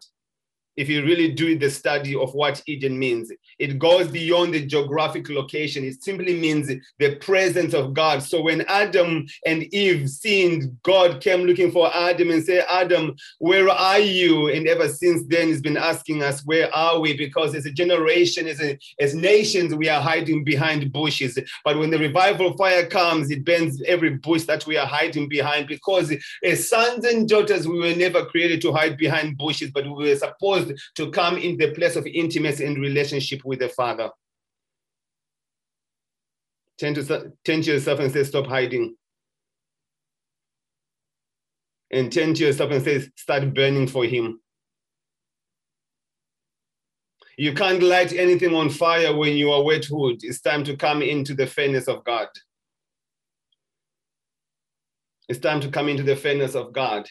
if 0.77 0.89
you 0.89 1.03
really 1.03 1.31
do 1.31 1.57
the 1.57 1.69
study 1.69 2.15
of 2.15 2.33
what 2.33 2.61
Eden 2.67 2.97
means. 2.97 3.31
It 3.59 3.79
goes 3.79 4.07
beyond 4.07 4.53
the 4.53 4.65
geographic 4.65 5.29
location. 5.29 5.85
It 5.85 6.03
simply 6.03 6.39
means 6.39 6.71
the 6.99 7.15
presence 7.17 7.73
of 7.73 7.93
God. 7.93 8.21
So 8.21 8.41
when 8.41 8.61
Adam 8.67 9.25
and 9.45 9.63
Eve 9.73 10.09
sinned, 10.09 10.77
God 10.83 11.21
came 11.21 11.41
looking 11.41 11.71
for 11.71 11.93
Adam 11.95 12.31
and 12.31 12.43
said, 12.43 12.65
Adam, 12.69 13.15
where 13.39 13.69
are 13.69 13.99
you? 13.99 14.49
And 14.49 14.67
ever 14.67 14.89
since 14.89 15.23
then, 15.27 15.47
he's 15.47 15.61
been 15.61 15.77
asking 15.77 16.23
us, 16.23 16.45
where 16.45 16.73
are 16.75 16.99
we? 16.99 17.15
Because 17.15 17.55
as 17.55 17.65
a 17.65 17.71
generation, 17.71 18.47
as, 18.47 18.61
a, 18.61 18.77
as 18.99 19.15
nations, 19.15 19.73
we 19.73 19.89
are 19.89 20.01
hiding 20.01 20.43
behind 20.43 20.91
bushes. 20.91 21.37
But 21.63 21.77
when 21.77 21.91
the 21.91 21.99
revival 21.99 22.55
fire 22.57 22.85
comes, 22.85 23.31
it 23.31 23.45
burns 23.45 23.81
every 23.87 24.11
bush 24.11 24.43
that 24.43 24.65
we 24.67 24.77
are 24.77 24.87
hiding 24.87 25.29
behind 25.29 25.67
because 25.67 26.13
as 26.43 26.69
sons 26.69 27.05
and 27.05 27.27
daughters, 27.27 27.67
we 27.67 27.79
were 27.79 27.95
never 27.95 28.25
created 28.25 28.61
to 28.61 28.73
hide 28.73 28.97
behind 28.97 29.37
bushes, 29.37 29.71
but 29.71 29.85
we 29.85 30.09
were 30.09 30.15
supposed 30.15 30.64
to 30.95 31.11
come 31.11 31.37
in 31.37 31.57
the 31.57 31.71
place 31.71 31.95
of 31.95 32.05
intimacy 32.07 32.65
and 32.65 32.77
relationship 32.77 33.41
with 33.45 33.59
the 33.59 33.69
Father. 33.69 34.09
Turn 36.77 36.93
to, 36.95 37.31
turn 37.43 37.61
to 37.61 37.73
yourself 37.73 37.99
and 37.99 38.11
say, 38.11 38.23
Stop 38.23 38.47
hiding. 38.47 38.95
And 41.91 42.11
turn 42.11 42.33
to 42.33 42.45
yourself 42.45 42.71
and 42.71 42.83
say, 42.83 43.07
Start 43.15 43.53
burning 43.53 43.87
for 43.87 44.05
Him. 44.05 44.41
You 47.37 47.53
can't 47.53 47.83
light 47.83 48.13
anything 48.13 48.55
on 48.55 48.69
fire 48.69 49.15
when 49.15 49.35
you 49.35 49.51
are 49.51 49.63
wet 49.63 49.87
wood. 49.89 50.19
It's 50.21 50.41
time 50.41 50.63
to 50.65 50.77
come 50.77 51.01
into 51.01 51.33
the 51.33 51.47
furnace 51.47 51.87
of 51.87 52.03
God. 52.05 52.27
It's 55.27 55.39
time 55.39 55.59
to 55.61 55.69
come 55.69 55.89
into 55.89 56.03
the 56.03 56.15
furnace 56.15 56.55
of 56.55 56.71
God. 56.71 57.09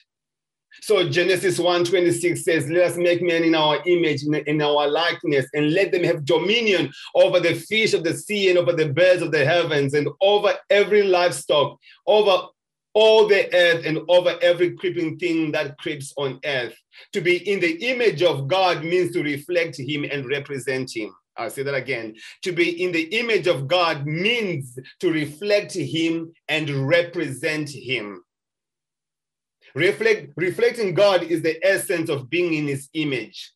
So 0.82 1.08
Genesis 1.08 1.58
1:26 1.58 2.38
says, 2.38 2.68
Let 2.68 2.90
us 2.90 2.96
make 2.96 3.22
man 3.22 3.44
in 3.44 3.54
our 3.54 3.78
image, 3.86 4.22
in, 4.24 4.60
our 4.60 4.88
likeness, 4.88 5.46
and 5.54 5.72
let 5.72 5.92
them 5.92 6.04
have 6.04 6.24
dominion 6.24 6.92
over 7.14 7.40
the 7.40 7.54
fish 7.54 7.94
of 7.94 8.04
the 8.04 8.14
sea 8.14 8.50
and 8.50 8.58
over 8.58 8.72
the 8.72 8.88
birds 8.88 9.22
of 9.22 9.32
the 9.32 9.44
heavens 9.44 9.94
and 9.94 10.08
over 10.20 10.54
every 10.70 11.02
livestock, 11.02 11.78
over 12.06 12.48
all 12.94 13.26
the 13.26 13.52
earth 13.54 13.84
and 13.84 13.98
over 14.08 14.36
every 14.40 14.76
creeping 14.76 15.18
thing 15.18 15.52
that 15.52 15.76
creeps 15.78 16.12
on 16.16 16.38
earth. 16.44 16.74
To 17.12 17.20
be 17.20 17.36
in 17.50 17.60
the 17.60 17.90
image 17.90 18.22
of 18.22 18.46
God 18.46 18.84
means 18.84 19.12
to 19.12 19.22
reflect 19.22 19.78
Him 19.78 20.04
and 20.10 20.26
represent 20.26 20.94
Him. 20.94 21.12
I'll 21.36 21.50
say 21.50 21.64
that 21.64 21.74
again. 21.74 22.14
To 22.42 22.52
be 22.52 22.82
in 22.82 22.92
the 22.92 23.02
image 23.18 23.48
of 23.48 23.66
God 23.66 24.06
means 24.06 24.78
to 25.00 25.12
reflect 25.12 25.74
Him 25.74 26.32
and 26.48 26.70
represent 26.88 27.68
Him. 27.68 28.22
Reflect, 29.74 30.32
reflecting 30.36 30.94
God 30.94 31.24
is 31.24 31.42
the 31.42 31.58
essence 31.66 32.08
of 32.08 32.30
being 32.30 32.54
in 32.54 32.68
His 32.68 32.88
image. 32.94 33.52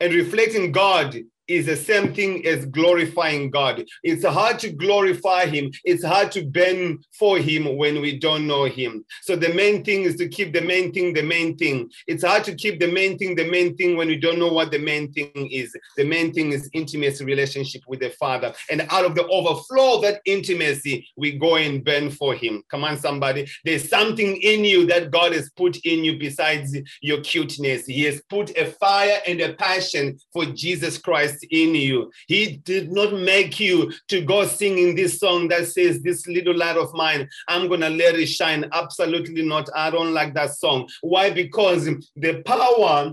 And 0.00 0.12
reflecting 0.12 0.70
God 0.70 1.18
is 1.48 1.66
the 1.66 1.76
same 1.76 2.12
thing 2.12 2.46
as 2.46 2.66
glorifying 2.66 3.50
God. 3.50 3.84
It's 4.02 4.24
hard 4.24 4.58
to 4.60 4.70
glorify 4.70 5.46
Him. 5.46 5.70
It's 5.84 6.04
hard 6.04 6.30
to 6.32 6.44
bend 6.44 7.04
for 7.18 7.38
Him 7.38 7.76
when 7.76 8.00
we 8.00 8.18
don't 8.18 8.46
know 8.46 8.64
Him. 8.64 9.04
So 9.22 9.34
the 9.34 9.52
main 9.54 9.82
thing 9.82 10.02
is 10.02 10.16
to 10.16 10.28
keep 10.28 10.52
the 10.52 10.60
main 10.60 10.92
thing 10.92 11.14
the 11.14 11.22
main 11.22 11.56
thing. 11.56 11.90
It's 12.06 12.24
hard 12.24 12.44
to 12.44 12.54
keep 12.54 12.78
the 12.78 12.92
main 12.92 13.18
thing 13.18 13.34
the 13.34 13.50
main 13.50 13.76
thing 13.76 13.96
when 13.96 14.08
we 14.08 14.16
don't 14.16 14.38
know 14.38 14.52
what 14.52 14.70
the 14.70 14.78
main 14.78 15.10
thing 15.12 15.32
is. 15.50 15.74
The 15.96 16.04
main 16.04 16.32
thing 16.32 16.52
is 16.52 16.68
intimacy 16.74 17.24
relationship 17.24 17.82
with 17.88 18.00
the 18.00 18.10
Father. 18.10 18.52
And 18.70 18.86
out 18.90 19.06
of 19.06 19.14
the 19.14 19.26
overflow 19.26 19.96
of 19.96 20.02
that 20.02 20.20
intimacy, 20.26 21.08
we 21.16 21.32
go 21.32 21.56
and 21.56 21.82
bend 21.82 22.16
for 22.16 22.34
Him. 22.34 22.62
Come 22.70 22.84
on, 22.84 22.98
somebody. 22.98 23.48
There's 23.64 23.88
something 23.88 24.36
in 24.36 24.64
you 24.64 24.86
that 24.86 25.10
God 25.10 25.32
has 25.32 25.50
put 25.56 25.78
in 25.84 26.04
you 26.04 26.18
besides 26.18 26.76
your 27.00 27.20
cuteness. 27.22 27.86
He 27.86 28.04
has 28.04 28.20
put 28.28 28.56
a 28.56 28.66
fire 28.72 29.18
and 29.26 29.40
a 29.40 29.54
passion 29.54 30.18
for 30.32 30.44
Jesus 30.44 30.98
Christ 30.98 31.37
in 31.50 31.74
you. 31.74 32.10
He 32.26 32.56
did 32.58 32.92
not 32.92 33.12
make 33.12 33.58
you 33.60 33.92
to 34.08 34.20
go 34.22 34.46
singing 34.46 34.94
this 34.94 35.18
song 35.18 35.48
that 35.48 35.66
says, 35.66 36.02
This 36.02 36.26
little 36.26 36.56
light 36.56 36.76
of 36.76 36.92
mine, 36.94 37.28
I'm 37.48 37.68
going 37.68 37.80
to 37.80 37.90
let 37.90 38.14
it 38.16 38.26
shine. 38.26 38.68
Absolutely 38.72 39.42
not. 39.42 39.68
I 39.74 39.90
don't 39.90 40.12
like 40.12 40.34
that 40.34 40.54
song. 40.54 40.88
Why? 41.00 41.30
Because 41.30 41.88
the 42.16 42.42
power 42.42 43.12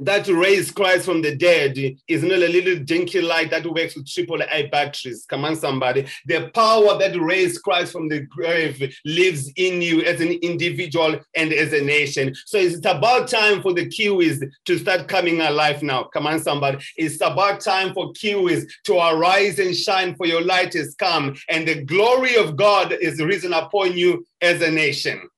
that 0.00 0.26
raised 0.28 0.74
Christ 0.74 1.04
from 1.04 1.22
the 1.22 1.36
dead 1.36 1.78
is 2.08 2.22
not 2.22 2.38
a 2.38 2.48
little 2.48 2.82
dinky 2.84 3.20
light 3.20 3.50
that 3.50 3.66
works 3.66 3.96
with 3.96 4.08
triple 4.08 4.42
A 4.50 4.66
batteries. 4.66 5.26
Come 5.28 5.44
on, 5.44 5.56
somebody. 5.56 6.06
The 6.26 6.50
power 6.54 6.98
that 6.98 7.18
raised 7.20 7.62
Christ 7.62 7.92
from 7.92 8.08
the 8.08 8.20
grave 8.20 8.94
lives 9.04 9.52
in 9.56 9.82
you 9.82 10.02
as 10.02 10.20
an 10.20 10.32
individual 10.42 11.18
and 11.36 11.52
as 11.52 11.72
a 11.72 11.82
nation. 11.82 12.34
So 12.46 12.58
it's 12.58 12.84
about 12.84 13.28
time 13.28 13.62
for 13.62 13.72
the 13.72 13.86
Kiwis 13.86 14.42
to 14.66 14.78
start 14.78 15.08
coming 15.08 15.40
alive 15.40 15.82
now. 15.82 16.04
Come 16.04 16.26
on, 16.26 16.40
somebody. 16.40 16.78
It's 16.96 17.20
about 17.20 17.60
time 17.60 17.94
for 17.94 18.12
Kiwis 18.12 18.66
to 18.84 18.96
arise 18.96 19.58
and 19.58 19.76
shine, 19.76 20.16
for 20.16 20.26
your 20.26 20.42
light 20.42 20.74
has 20.74 20.94
come, 20.94 21.36
and 21.48 21.66
the 21.66 21.84
glory 21.84 22.36
of 22.36 22.56
God 22.56 22.92
is 22.92 23.20
risen 23.20 23.52
upon 23.52 23.96
you 23.96 24.26
as 24.40 24.62
a 24.62 24.70
nation. 24.70 25.29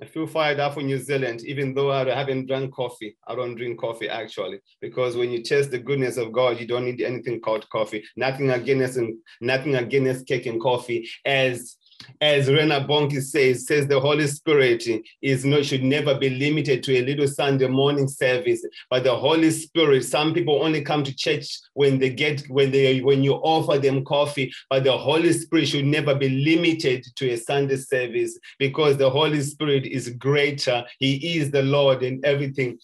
I 0.00 0.04
feel 0.04 0.26
fired 0.26 0.60
up 0.60 0.74
for 0.74 0.82
New 0.82 0.98
Zealand, 0.98 1.42
even 1.44 1.74
though 1.74 1.90
I 1.90 2.04
haven't 2.14 2.46
drunk 2.46 2.74
coffee. 2.74 3.16
I 3.26 3.34
don't 3.34 3.54
drink 3.54 3.80
coffee 3.80 4.08
actually, 4.08 4.58
because 4.80 5.16
when 5.16 5.30
you 5.30 5.42
taste 5.42 5.70
the 5.70 5.78
goodness 5.78 6.18
of 6.18 6.32
God, 6.32 6.60
you 6.60 6.66
don't 6.66 6.84
need 6.84 7.00
anything 7.00 7.40
called 7.40 7.68
coffee. 7.70 8.04
Nothing 8.16 8.50
against 8.50 8.98
and 8.98 9.16
nothing 9.40 9.76
against 9.76 10.26
cake 10.26 10.46
and 10.46 10.60
coffee, 10.60 11.08
as 11.24 11.76
as 12.20 12.48
Reinhard 12.48 12.86
Bonnke 12.86 13.22
says, 13.22 13.66
says 13.66 13.86
the 13.86 14.00
Holy 14.00 14.26
Spirit 14.26 14.84
is 15.22 15.44
not 15.44 15.64
should 15.64 15.82
never 15.82 16.14
be 16.18 16.30
limited 16.30 16.82
to 16.84 16.96
a 16.96 17.04
little 17.04 17.28
Sunday 17.28 17.68
morning 17.68 18.08
service, 18.08 18.64
but 18.90 19.04
the 19.04 19.14
Holy 19.14 19.50
Spirit. 19.50 20.04
Some 20.04 20.34
people 20.34 20.62
only 20.62 20.82
come 20.82 21.04
to 21.04 21.14
church 21.14 21.58
when 21.74 21.98
they 21.98 22.10
get 22.10 22.42
when 22.48 22.70
they 22.70 23.00
when 23.00 23.22
you 23.22 23.34
offer 23.34 23.78
them 23.78 24.04
coffee, 24.04 24.52
but 24.70 24.84
the 24.84 24.96
Holy 24.96 25.32
Spirit 25.32 25.68
should 25.68 25.84
never 25.84 26.14
be 26.14 26.28
limited 26.28 27.04
to 27.16 27.30
a 27.30 27.36
Sunday 27.36 27.76
service 27.76 28.38
because 28.58 28.96
the 28.96 29.10
Holy 29.10 29.42
Spirit 29.42 29.86
is 29.86 30.10
greater. 30.10 30.84
He 30.98 31.38
is 31.38 31.50
the 31.50 31.62
Lord 31.62 32.02
and 32.02 32.24
everything 32.24 32.78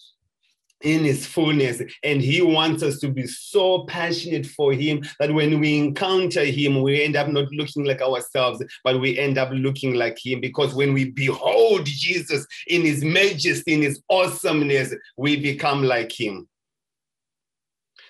in 0.83 1.05
his 1.05 1.27
fullness. 1.27 1.83
And 2.03 2.21
he 2.21 2.43
wants 2.43 2.83
us 2.83 2.99
to 3.01 3.09
be 3.09 3.27
so 3.27 3.85
passionate 3.85 4.47
for 4.47 4.73
him 4.73 5.03
that 5.19 5.33
when 5.33 5.61
we 5.61 5.79
encounter 5.79 6.45
him, 6.45 6.83
we 6.83 7.03
end 7.03 7.17
up 7.17 7.29
not 7.29 7.51
looking 7.53 7.85
like 7.85 8.03
ourselves, 8.03 8.63
but 8.85 9.01
we 9.01 9.19
end 9.19 9.39
up 9.39 9.51
looking 9.53 9.95
like 9.95 10.19
him. 10.25 10.41
Because 10.41 10.75
when 10.75 10.93
we 10.93 11.11
behold 11.11 11.87
Jesus 11.87 12.47
in 12.67 12.83
his 12.83 13.05
majesty, 13.05 13.75
in 13.75 13.83
his 13.83 14.03
awesomeness, 14.11 14.95
we 15.17 15.37
become 15.37 15.83
like 15.83 16.13
him. 16.13 16.49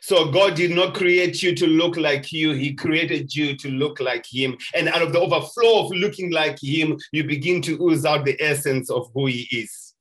So 0.00 0.32
God 0.32 0.56
did 0.56 0.72
not 0.72 0.94
create 0.94 1.44
you 1.44 1.54
to 1.54 1.66
look 1.68 1.96
like 1.96 2.32
you. 2.32 2.50
He 2.52 2.74
created 2.74 3.32
you 3.36 3.56
to 3.58 3.68
look 3.68 4.00
like 4.00 4.26
him. 4.28 4.58
And 4.74 4.88
out 4.88 5.00
of 5.00 5.12
the 5.12 5.20
overflow 5.20 5.86
of 5.86 5.92
looking 5.92 6.32
like 6.32 6.58
him, 6.60 6.98
you 7.12 7.22
begin 7.22 7.62
to 7.62 7.80
ooze 7.80 8.04
out 8.04 8.24
the 8.24 8.36
essence 8.42 8.90
of 8.90 9.08
who 9.14 9.26
he 9.26 9.46
is. 9.52 9.91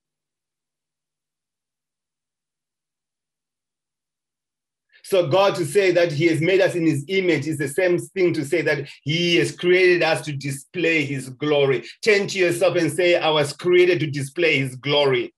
So 5.12 5.28
God 5.28 5.56
to 5.56 5.66
say 5.66 5.92
that 5.92 6.10
he 6.10 6.28
has 6.28 6.40
made 6.40 6.62
us 6.62 6.74
in 6.74 6.86
his 6.86 7.04
image 7.10 7.46
is 7.46 7.58
the 7.58 7.68
same 7.68 8.00
thing 8.00 8.34
to 8.34 8.46
say 8.46 8.62
that 8.62 8.88
he 9.04 9.36
has 9.36 9.54
created 9.54 10.04
us 10.04 10.22
to 10.22 10.32
display 10.32 11.04
his 11.04 11.28
glory. 11.28 11.84
Turn 12.02 12.28
to 12.28 12.40
yourself 12.40 12.78
and 12.78 12.90
say, 12.90 13.18
I 13.18 13.30
was 13.30 13.52
created 13.52 14.00
to 14.00 14.08
display 14.08 14.60
his 14.60 14.78
glory. 14.78 15.34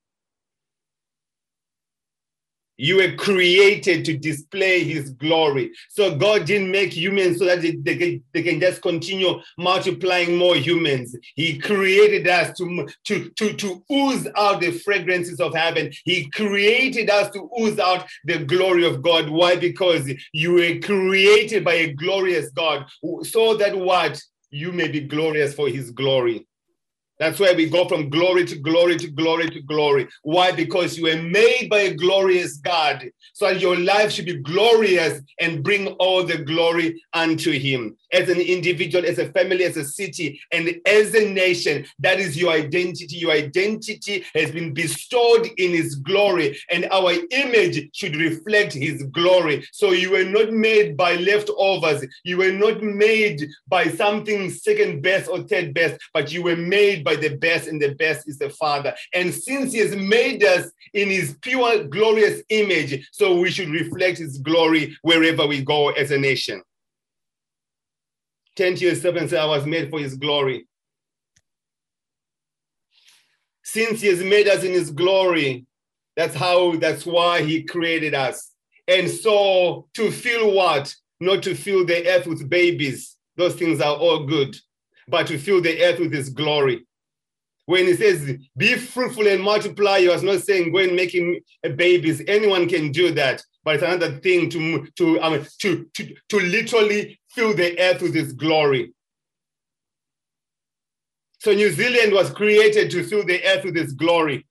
You 2.77 2.97
were 2.97 3.15
created 3.15 4.03
to 4.05 4.17
display 4.17 4.83
his 4.83 5.11
glory. 5.11 5.71
So 5.89 6.15
God 6.15 6.45
didn't 6.45 6.71
make 6.71 6.91
humans 6.91 7.37
so 7.37 7.45
that 7.45 7.61
they, 7.61 7.75
they, 7.75 7.95
can, 7.95 8.23
they 8.33 8.41
can 8.41 8.59
just 8.59 8.81
continue 8.81 9.39
multiplying 9.57 10.37
more 10.37 10.55
humans. 10.55 11.15
He 11.35 11.59
created 11.59 12.27
us 12.27 12.57
to, 12.57 12.87
to, 13.05 13.29
to, 13.29 13.53
to 13.53 13.83
ooze 13.91 14.27
out 14.35 14.61
the 14.61 14.71
fragrances 14.71 15.39
of 15.39 15.53
heaven. 15.53 15.91
He 16.03 16.29
created 16.31 17.09
us 17.09 17.29
to 17.31 17.49
ooze 17.59 17.79
out 17.79 18.07
the 18.25 18.39
glory 18.39 18.85
of 18.85 19.01
God. 19.01 19.29
Why? 19.29 19.55
Because 19.55 20.11
you 20.31 20.53
were 20.53 20.79
created 20.79 21.63
by 21.63 21.73
a 21.73 21.93
glorious 21.93 22.49
God 22.51 22.85
so 23.23 23.55
that 23.55 23.77
what? 23.77 24.21
You 24.49 24.71
may 24.71 24.87
be 24.87 25.01
glorious 25.01 25.55
for 25.55 25.67
his 25.67 25.89
glory. 25.89 26.45
That's 27.19 27.39
why 27.39 27.53
we 27.53 27.69
go 27.69 27.87
from 27.87 28.09
glory 28.09 28.45
to 28.45 28.57
glory 28.57 28.97
to 28.97 29.07
glory 29.07 29.49
to 29.49 29.61
glory. 29.61 30.07
Why? 30.23 30.51
Because 30.51 30.97
you 30.97 31.03
were 31.03 31.21
made 31.21 31.69
by 31.69 31.81
a 31.81 31.93
glorious 31.93 32.57
God. 32.57 33.05
So 33.33 33.49
your 33.49 33.77
life 33.77 34.11
should 34.11 34.25
be 34.25 34.37
glorious 34.37 35.21
and 35.39 35.63
bring 35.63 35.87
all 35.99 36.23
the 36.23 36.37
glory 36.37 37.01
unto 37.13 37.51
Him. 37.51 37.95
As 38.11 38.29
an 38.29 38.39
individual, 38.39 39.05
as 39.05 39.19
a 39.19 39.31
family, 39.31 39.63
as 39.63 39.77
a 39.77 39.85
city, 39.85 40.39
and 40.51 40.75
as 40.85 41.13
a 41.13 41.31
nation, 41.31 41.85
that 41.99 42.19
is 42.19 42.37
your 42.37 42.51
identity. 42.51 43.17
Your 43.17 43.31
identity 43.31 44.25
has 44.33 44.51
been 44.51 44.73
bestowed 44.73 45.49
in 45.57 45.71
His 45.71 45.95
glory, 45.95 46.59
and 46.71 46.85
our 46.91 47.13
image 47.31 47.89
should 47.93 48.15
reflect 48.15 48.73
His 48.73 49.03
glory. 49.03 49.67
So 49.71 49.91
you 49.91 50.11
were 50.11 50.25
not 50.25 50.51
made 50.51 50.97
by 50.97 51.15
leftovers. 51.15 52.05
You 52.23 52.37
were 52.37 52.51
not 52.51 52.81
made 52.81 53.47
by 53.67 53.87
something 53.87 54.49
second 54.49 55.01
best 55.01 55.29
or 55.29 55.43
third 55.43 55.73
best, 55.73 55.99
but 56.13 56.31
you 56.31 56.43
were 56.43 56.55
made 56.55 57.02
by 57.03 57.15
the 57.15 57.35
best, 57.37 57.67
and 57.67 57.81
the 57.81 57.95
best 57.95 58.27
is 58.27 58.37
the 58.37 58.49
Father. 58.49 58.93
And 59.13 59.33
since 59.33 59.73
He 59.73 59.79
has 59.79 59.95
made 59.95 60.43
us 60.43 60.71
in 60.93 61.09
His 61.09 61.37
pure, 61.41 61.83
glorious 61.83 62.41
image, 62.49 63.07
so 63.11 63.39
we 63.39 63.51
should 63.51 63.69
reflect 63.69 64.17
His 64.17 64.37
glory 64.37 64.97
wherever 65.01 65.45
we 65.45 65.63
go 65.63 65.89
as 65.89 66.11
a 66.11 66.17
nation. 66.17 66.61
Turn 68.55 68.75
to 68.75 68.85
yourself 68.85 69.15
and 69.15 69.29
say, 69.29 69.37
I 69.37 69.45
was 69.45 69.65
made 69.65 69.89
for 69.89 69.99
His 69.99 70.15
glory. 70.15 70.67
Since 73.63 74.01
He 74.01 74.07
has 74.07 74.23
made 74.23 74.47
us 74.47 74.63
in 74.63 74.71
His 74.71 74.91
glory, 74.91 75.65
that's 76.15 76.35
how, 76.35 76.75
that's 76.75 77.05
why 77.05 77.41
He 77.41 77.63
created 77.63 78.13
us. 78.13 78.51
And 78.87 79.09
so 79.09 79.87
to 79.95 80.11
fill 80.11 80.53
what? 80.53 80.93
Not 81.19 81.41
to 81.43 81.55
fill 81.55 81.85
the 81.85 82.07
earth 82.07 82.27
with 82.27 82.49
babies. 82.49 83.15
Those 83.35 83.55
things 83.55 83.81
are 83.81 83.95
all 83.95 84.25
good, 84.25 84.55
but 85.07 85.25
to 85.27 85.39
fill 85.39 85.61
the 85.61 85.81
earth 85.83 85.99
with 85.99 86.13
His 86.13 86.29
glory. 86.29 86.85
When 87.65 87.85
he 87.85 87.93
says, 87.93 88.37
be 88.57 88.75
fruitful 88.75 89.27
and 89.27 89.41
multiply, 89.41 89.99
he 89.99 90.09
was 90.09 90.23
not 90.23 90.41
saying 90.41 90.73
go 90.73 90.79
and 90.79 90.95
making 90.95 91.39
babies. 91.75 92.21
Anyone 92.27 92.67
can 92.67 92.91
do 92.91 93.11
that. 93.11 93.41
But 93.63 93.75
it's 93.75 93.83
another 93.83 94.19
thing 94.19 94.49
to, 94.49 94.85
to, 94.97 95.21
um, 95.21 95.45
to, 95.59 95.85
to, 95.93 96.15
to 96.29 96.39
literally 96.39 97.19
fill 97.29 97.53
the 97.53 97.79
earth 97.79 98.01
with 98.01 98.13
his 98.13 98.33
glory. 98.33 98.93
So 101.39 101.53
New 101.53 101.71
Zealand 101.71 102.13
was 102.13 102.29
created 102.29 102.91
to 102.91 103.03
fill 103.03 103.25
the 103.25 103.43
earth 103.45 103.63
with 103.63 103.75
his 103.75 103.93
glory. 103.93 104.45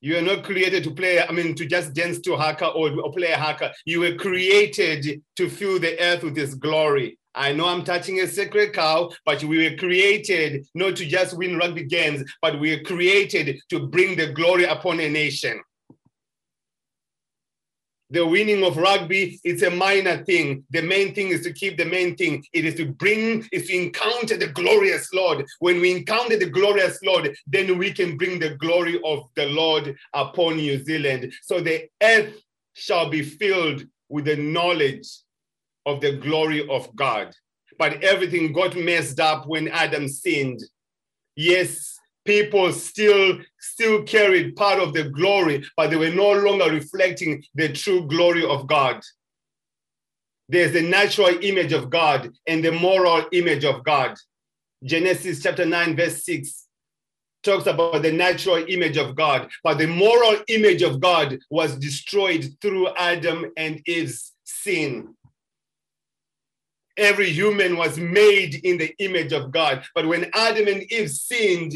You 0.00 0.16
are 0.16 0.22
not 0.22 0.44
created 0.44 0.84
to 0.84 0.92
play, 0.92 1.20
I 1.20 1.32
mean, 1.32 1.54
to 1.56 1.66
just 1.66 1.92
dance 1.92 2.20
to 2.20 2.36
haka 2.36 2.68
or, 2.68 3.12
play 3.12 3.32
haka. 3.32 3.72
You 3.84 4.00
were 4.00 4.14
created 4.14 5.22
to 5.36 5.50
fill 5.50 5.78
the 5.80 6.00
earth 6.00 6.22
with 6.22 6.36
his 6.36 6.54
glory. 6.54 7.17
I 7.38 7.52
know 7.52 7.68
I'm 7.68 7.84
touching 7.84 8.18
a 8.18 8.26
sacred 8.26 8.72
cow, 8.72 9.12
but 9.24 9.44
we 9.44 9.70
were 9.70 9.76
created 9.76 10.66
not 10.74 10.96
to 10.96 11.06
just 11.06 11.38
win 11.38 11.56
rugby 11.56 11.84
games, 11.84 12.24
but 12.42 12.58
we 12.58 12.76
were 12.76 12.82
created 12.82 13.60
to 13.70 13.86
bring 13.86 14.16
the 14.16 14.32
glory 14.32 14.64
upon 14.64 14.98
a 14.98 15.08
nation. 15.08 15.60
The 18.10 18.26
winning 18.26 18.64
of 18.64 18.76
rugby, 18.76 19.38
it's 19.44 19.62
a 19.62 19.70
minor 19.70 20.24
thing. 20.24 20.64
The 20.70 20.82
main 20.82 21.14
thing 21.14 21.28
is 21.28 21.42
to 21.42 21.52
keep 21.52 21.76
the 21.76 21.84
main 21.84 22.16
thing. 22.16 22.42
It 22.52 22.64
is 22.64 22.74
to 22.76 22.86
bring, 22.86 23.46
is 23.52 23.68
to 23.68 23.76
encounter 23.76 24.36
the 24.36 24.48
glorious 24.48 25.12
Lord. 25.12 25.46
When 25.60 25.80
we 25.80 25.92
encounter 25.92 26.36
the 26.36 26.50
glorious 26.50 26.98
Lord, 27.04 27.36
then 27.46 27.78
we 27.78 27.92
can 27.92 28.16
bring 28.16 28.40
the 28.40 28.56
glory 28.56 29.00
of 29.04 29.26
the 29.36 29.46
Lord 29.46 29.94
upon 30.12 30.56
New 30.56 30.82
Zealand. 30.82 31.32
So 31.42 31.60
the 31.60 31.86
earth 32.02 32.34
shall 32.72 33.08
be 33.08 33.22
filled 33.22 33.84
with 34.08 34.24
the 34.24 34.36
knowledge 34.36 35.06
of 35.88 36.00
the 36.00 36.12
glory 36.12 36.68
of 36.68 36.94
God. 36.94 37.34
But 37.78 38.02
everything 38.02 38.52
got 38.52 38.76
messed 38.76 39.20
up 39.20 39.46
when 39.46 39.68
Adam 39.68 40.08
sinned. 40.08 40.60
Yes, 41.36 41.98
people 42.28 42.70
still 42.72 43.38
still 43.58 44.02
carried 44.02 44.54
part 44.54 44.78
of 44.78 44.92
the 44.92 45.04
glory 45.04 45.64
but 45.78 45.88
they 45.88 45.96
were 45.96 46.10
no 46.10 46.30
longer 46.32 46.70
reflecting 46.70 47.42
the 47.54 47.72
true 47.72 48.06
glory 48.06 48.44
of 48.44 48.66
god 48.66 49.00
there's 50.50 50.72
the 50.72 50.82
natural 50.82 51.32
image 51.42 51.72
of 51.72 51.88
god 51.88 52.30
and 52.46 52.62
the 52.62 52.70
moral 52.70 53.24
image 53.32 53.64
of 53.64 53.82
god 53.82 54.14
genesis 54.84 55.42
chapter 55.42 55.64
9 55.64 55.96
verse 55.96 56.22
6 56.26 56.66
talks 57.42 57.66
about 57.66 58.02
the 58.02 58.12
natural 58.12 58.62
image 58.68 58.98
of 58.98 59.16
god 59.16 59.48
but 59.64 59.78
the 59.78 59.86
moral 59.86 60.36
image 60.48 60.82
of 60.82 61.00
god 61.00 61.38
was 61.48 61.78
destroyed 61.78 62.44
through 62.60 62.88
adam 62.96 63.46
and 63.56 63.80
eve's 63.86 64.34
sin 64.44 65.14
every 66.98 67.30
human 67.30 67.76
was 67.76 67.98
made 67.98 68.56
in 68.64 68.76
the 68.76 68.94
image 68.98 69.32
of 69.32 69.50
God. 69.50 69.84
But 69.94 70.06
when 70.06 70.30
Adam 70.34 70.68
and 70.68 70.82
Eve 70.92 71.10
sinned, 71.10 71.74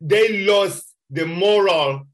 they 0.00 0.44
lost 0.46 0.94
the 1.10 1.26
moral 1.26 2.06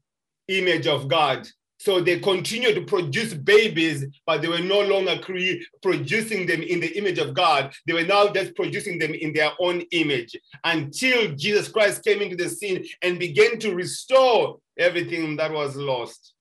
image 0.47 0.87
of 0.87 1.07
God. 1.07 1.47
So 1.83 1.99
they 1.99 2.19
continued 2.19 2.75
to 2.75 2.85
produce 2.85 3.33
babies, 3.33 4.05
but 4.25 4.41
they 4.41 4.47
were 4.47 4.59
no 4.59 4.79
longer 4.79 5.19
cre- 5.19 5.63
producing 5.81 6.45
them 6.45 6.61
in 6.61 6.79
the 6.79 6.97
image 6.97 7.17
of 7.17 7.33
God. 7.33 7.73
They 7.85 7.91
were 7.91 8.05
now 8.05 8.29
just 8.29 8.55
producing 8.55 8.99
them 8.99 9.13
in 9.13 9.33
their 9.33 9.51
own 9.59 9.81
image 9.91 10.33
until 10.63 11.33
Jesus 11.35 11.67
Christ 11.67 12.01
came 12.05 12.21
into 12.21 12.37
the 12.37 12.47
scene 12.47 12.85
and 13.01 13.19
began 13.19 13.59
to 13.59 13.75
restore 13.75 14.59
everything 14.79 15.35
that 15.35 15.51
was 15.51 15.75
lost. 15.75 16.33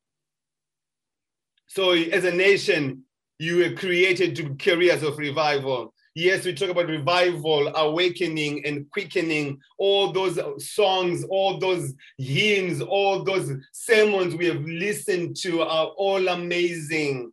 So, 1.67 1.91
as 1.91 2.25
a 2.25 2.31
nation, 2.31 3.03
you 3.43 3.57
were 3.57 3.75
created 3.75 4.37
to 4.37 4.55
carriers 4.55 5.03
of 5.03 5.19
revival. 5.19 5.93
Yes, 6.15 6.45
we 6.45 6.55
talk 6.55 6.69
about 6.69 6.87
revival, 6.87 7.75
awakening, 7.75 8.65
and 8.65 8.89
quickening. 8.91 9.59
All 9.79 10.13
those 10.13 10.39
songs, 10.65 11.25
all 11.25 11.59
those 11.59 11.93
hymns, 12.19 12.81
all 12.81 13.25
those 13.25 13.51
sermons 13.73 14.37
we 14.37 14.47
have 14.47 14.63
listened 14.63 15.35
to 15.39 15.63
are 15.63 15.87
all 15.87 16.29
amazing. 16.29 17.33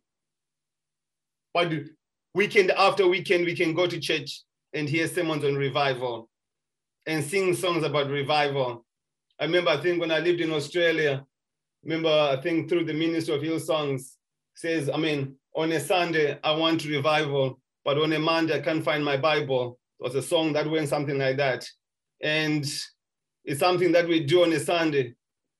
But 1.54 1.72
weekend 2.34 2.72
after 2.72 3.06
weekend, 3.06 3.44
we 3.44 3.54
can 3.54 3.72
go 3.72 3.86
to 3.86 4.00
church 4.00 4.42
and 4.72 4.88
hear 4.88 5.06
sermons 5.06 5.44
on 5.44 5.54
revival 5.54 6.28
and 7.06 7.24
sing 7.24 7.54
songs 7.54 7.84
about 7.84 8.10
revival. 8.10 8.84
I 9.38 9.44
remember, 9.44 9.70
I 9.70 9.76
think 9.76 10.00
when 10.00 10.10
I 10.10 10.18
lived 10.18 10.40
in 10.40 10.50
Australia, 10.50 11.24
remember, 11.84 12.08
I 12.08 12.40
think 12.42 12.68
through 12.68 12.86
the 12.86 12.94
Ministry 12.94 13.36
of 13.36 13.42
Hillsongs, 13.42 14.16
says, 14.56 14.90
I 14.90 14.96
mean, 14.96 15.36
on 15.54 15.72
a 15.72 15.80
Sunday, 15.80 16.38
I 16.42 16.52
want 16.52 16.84
revival, 16.84 17.60
but 17.84 17.98
on 17.98 18.12
a 18.12 18.18
Monday, 18.18 18.56
I 18.56 18.60
can't 18.60 18.84
find 18.84 19.04
my 19.04 19.16
Bible. 19.16 19.78
It 19.98 20.04
was 20.04 20.14
a 20.14 20.22
song 20.22 20.52
that 20.54 20.70
went 20.70 20.88
something 20.88 21.18
like 21.18 21.36
that. 21.38 21.68
And 22.22 22.64
it's 23.44 23.60
something 23.60 23.92
that 23.92 24.06
we 24.06 24.24
do 24.24 24.42
on 24.42 24.52
a 24.52 24.60
Sunday, 24.60 25.14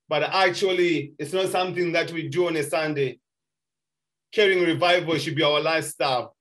but 0.08 0.22
actually, 0.22 1.14
it's 1.18 1.32
not 1.32 1.48
something 1.48 1.92
that 1.92 2.12
we 2.12 2.28
do 2.28 2.48
on 2.48 2.56
a 2.56 2.62
Sunday. 2.62 3.18
Carrying 4.32 4.64
revival 4.64 5.16
should 5.18 5.36
be 5.36 5.42
our 5.42 5.60
lifestyle. 5.60 6.36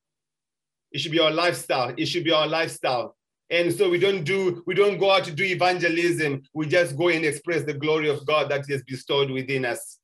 It 0.91 0.99
should 0.99 1.11
be 1.11 1.19
our 1.19 1.31
lifestyle. 1.31 1.93
It 1.95 2.07
should 2.07 2.23
be 2.23 2.31
our 2.31 2.47
lifestyle. 2.47 3.15
And 3.51 3.73
so 3.73 3.89
we 3.89 3.99
don't 3.99 4.23
do, 4.23 4.63
we 4.67 4.75
don't 4.75 4.99
go 4.99 5.11
out 5.11 5.23
to 5.25 5.31
do 5.31 5.43
evangelism. 5.43 6.43
We 6.53 6.67
just 6.67 6.97
go 6.97 7.09
and 7.09 7.25
express 7.25 7.63
the 7.63 7.73
glory 7.73 8.09
of 8.09 8.25
God 8.25 8.49
that 8.49 8.67
has 8.69 8.83
bestowed 8.83 9.31
within 9.31 9.65
us. 9.65 9.98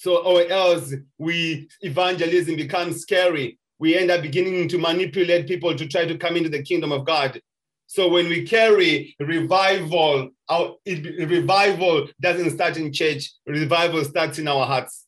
So, 0.00 0.16
or 0.16 0.50
else 0.50 0.94
we 1.18 1.68
evangelism 1.82 2.56
becomes 2.56 3.02
scary. 3.02 3.58
We 3.78 3.98
end 3.98 4.10
up 4.10 4.22
beginning 4.22 4.66
to 4.68 4.78
manipulate 4.78 5.46
people 5.46 5.76
to 5.76 5.86
try 5.86 6.06
to 6.06 6.16
come 6.16 6.38
into 6.38 6.48
the 6.48 6.62
kingdom 6.62 6.90
of 6.90 7.04
God. 7.04 7.38
So 7.86 8.08
when 8.08 8.30
we 8.30 8.46
carry 8.46 9.14
revival, 9.20 10.30
our 10.48 10.76
it, 10.86 11.28
revival 11.28 12.08
doesn't 12.18 12.52
start 12.52 12.78
in 12.78 12.94
church. 12.94 13.30
Revival 13.44 14.02
starts 14.06 14.38
in 14.38 14.48
our 14.48 14.64
hearts. 14.64 15.04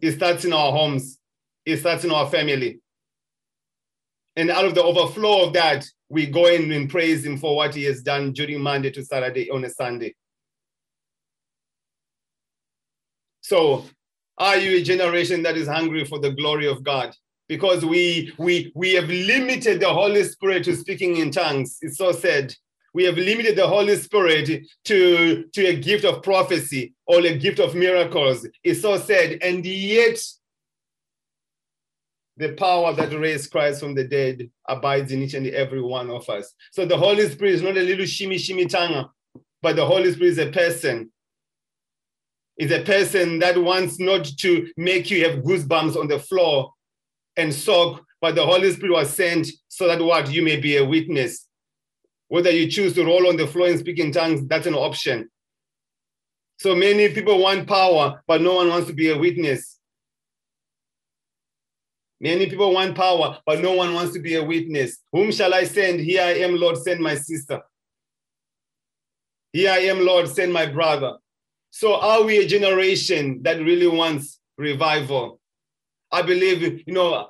It 0.00 0.12
starts 0.12 0.44
in 0.44 0.52
our 0.52 0.70
homes. 0.70 1.18
It 1.66 1.78
starts 1.78 2.04
in 2.04 2.12
our 2.12 2.30
family. 2.30 2.78
And 4.36 4.52
out 4.52 4.66
of 4.66 4.76
the 4.76 4.84
overflow 4.84 5.46
of 5.46 5.52
that, 5.54 5.84
we 6.08 6.26
go 6.26 6.46
in 6.46 6.70
and 6.70 6.88
praise 6.88 7.26
him 7.26 7.38
for 7.38 7.56
what 7.56 7.74
he 7.74 7.82
has 7.86 8.02
done 8.02 8.34
during 8.34 8.60
Monday 8.60 8.92
to 8.92 9.04
Saturday 9.04 9.50
on 9.50 9.64
a 9.64 9.68
Sunday. 9.68 10.14
So 13.50 13.84
are 14.38 14.56
you 14.58 14.76
a 14.76 14.82
generation 14.84 15.42
that 15.42 15.56
is 15.56 15.66
hungry 15.66 16.04
for 16.04 16.20
the 16.20 16.30
glory 16.30 16.68
of 16.68 16.84
God? 16.84 17.12
Because 17.48 17.84
we 17.84 18.32
we 18.38 18.70
we 18.76 18.94
have 18.94 19.08
limited 19.08 19.80
the 19.80 19.92
Holy 19.92 20.22
Spirit 20.22 20.62
to 20.66 20.76
speaking 20.76 21.16
in 21.16 21.32
tongues. 21.32 21.78
It's 21.82 21.98
so 21.98 22.12
sad. 22.12 22.54
We 22.94 23.02
have 23.06 23.16
limited 23.16 23.56
the 23.56 23.66
Holy 23.66 23.96
Spirit 23.96 24.66
to, 24.84 25.44
to 25.52 25.66
a 25.66 25.80
gift 25.80 26.04
of 26.04 26.22
prophecy 26.22 26.94
or 27.06 27.18
a 27.18 27.38
gift 27.38 27.58
of 27.58 27.74
miracles. 27.74 28.46
It's 28.62 28.82
so 28.82 28.96
sad. 28.98 29.38
And 29.42 29.66
yet, 29.66 30.20
the 32.36 32.52
power 32.52 32.92
that 32.94 33.18
raised 33.18 33.50
Christ 33.50 33.80
from 33.80 33.96
the 33.96 34.04
dead 34.04 34.48
abides 34.68 35.10
in 35.10 35.22
each 35.22 35.34
and 35.34 35.48
every 35.48 35.82
one 35.82 36.08
of 36.08 36.28
us. 36.30 36.54
So 36.70 36.86
the 36.86 36.96
Holy 36.96 37.28
Spirit 37.28 37.54
is 37.54 37.62
not 37.62 37.76
a 37.76 37.82
little 37.82 38.06
shimmy 38.06 38.38
shimmy 38.38 38.66
tanga, 38.66 39.10
but 39.60 39.74
the 39.74 39.86
Holy 39.86 40.12
Spirit 40.12 40.30
is 40.30 40.38
a 40.38 40.52
person 40.52 41.10
is 42.60 42.70
a 42.70 42.82
person 42.82 43.38
that 43.38 43.56
wants 43.56 43.98
not 43.98 44.22
to 44.22 44.70
make 44.76 45.10
you 45.10 45.26
have 45.26 45.42
goosebumps 45.42 45.96
on 45.96 46.08
the 46.08 46.18
floor 46.18 46.70
and 47.38 47.54
soak, 47.54 48.04
but 48.20 48.34
the 48.34 48.44
Holy 48.44 48.70
Spirit 48.70 48.92
was 48.92 49.08
sent 49.08 49.48
so 49.68 49.88
that 49.88 50.02
what 50.02 50.30
you 50.30 50.42
may 50.42 50.56
be 50.58 50.76
a 50.76 50.84
witness. 50.84 51.48
Whether 52.28 52.50
you 52.50 52.70
choose 52.70 52.92
to 52.94 53.04
roll 53.04 53.28
on 53.28 53.38
the 53.38 53.46
floor 53.46 53.68
and 53.68 53.78
speak 53.78 53.98
in 53.98 54.12
tongues, 54.12 54.46
that's 54.46 54.66
an 54.66 54.74
option. 54.74 55.30
So 56.58 56.76
many 56.76 57.08
people 57.08 57.38
want 57.38 57.66
power, 57.66 58.20
but 58.26 58.42
no 58.42 58.56
one 58.56 58.68
wants 58.68 58.88
to 58.88 58.92
be 58.92 59.08
a 59.08 59.16
witness. 59.16 59.78
Many 62.20 62.46
people 62.46 62.74
want 62.74 62.94
power, 62.94 63.38
but 63.46 63.60
no 63.60 63.72
one 63.72 63.94
wants 63.94 64.12
to 64.12 64.20
be 64.20 64.34
a 64.34 64.44
witness. 64.44 64.98
Whom 65.12 65.32
shall 65.32 65.54
I 65.54 65.64
send? 65.64 66.00
Here 66.00 66.20
I 66.20 66.34
am, 66.44 66.56
Lord, 66.56 66.76
send 66.76 67.00
my 67.00 67.14
sister. 67.14 67.62
Here 69.50 69.70
I 69.70 69.78
am, 69.78 70.04
Lord, 70.04 70.28
send 70.28 70.52
my 70.52 70.66
brother. 70.66 71.16
So 71.70 71.94
are 71.94 72.22
we 72.24 72.38
a 72.38 72.46
generation 72.46 73.42
that 73.42 73.58
really 73.58 73.86
wants 73.86 74.40
revival? 74.58 75.40
I 76.12 76.22
believe, 76.22 76.82
you 76.86 76.92
know, 76.92 77.28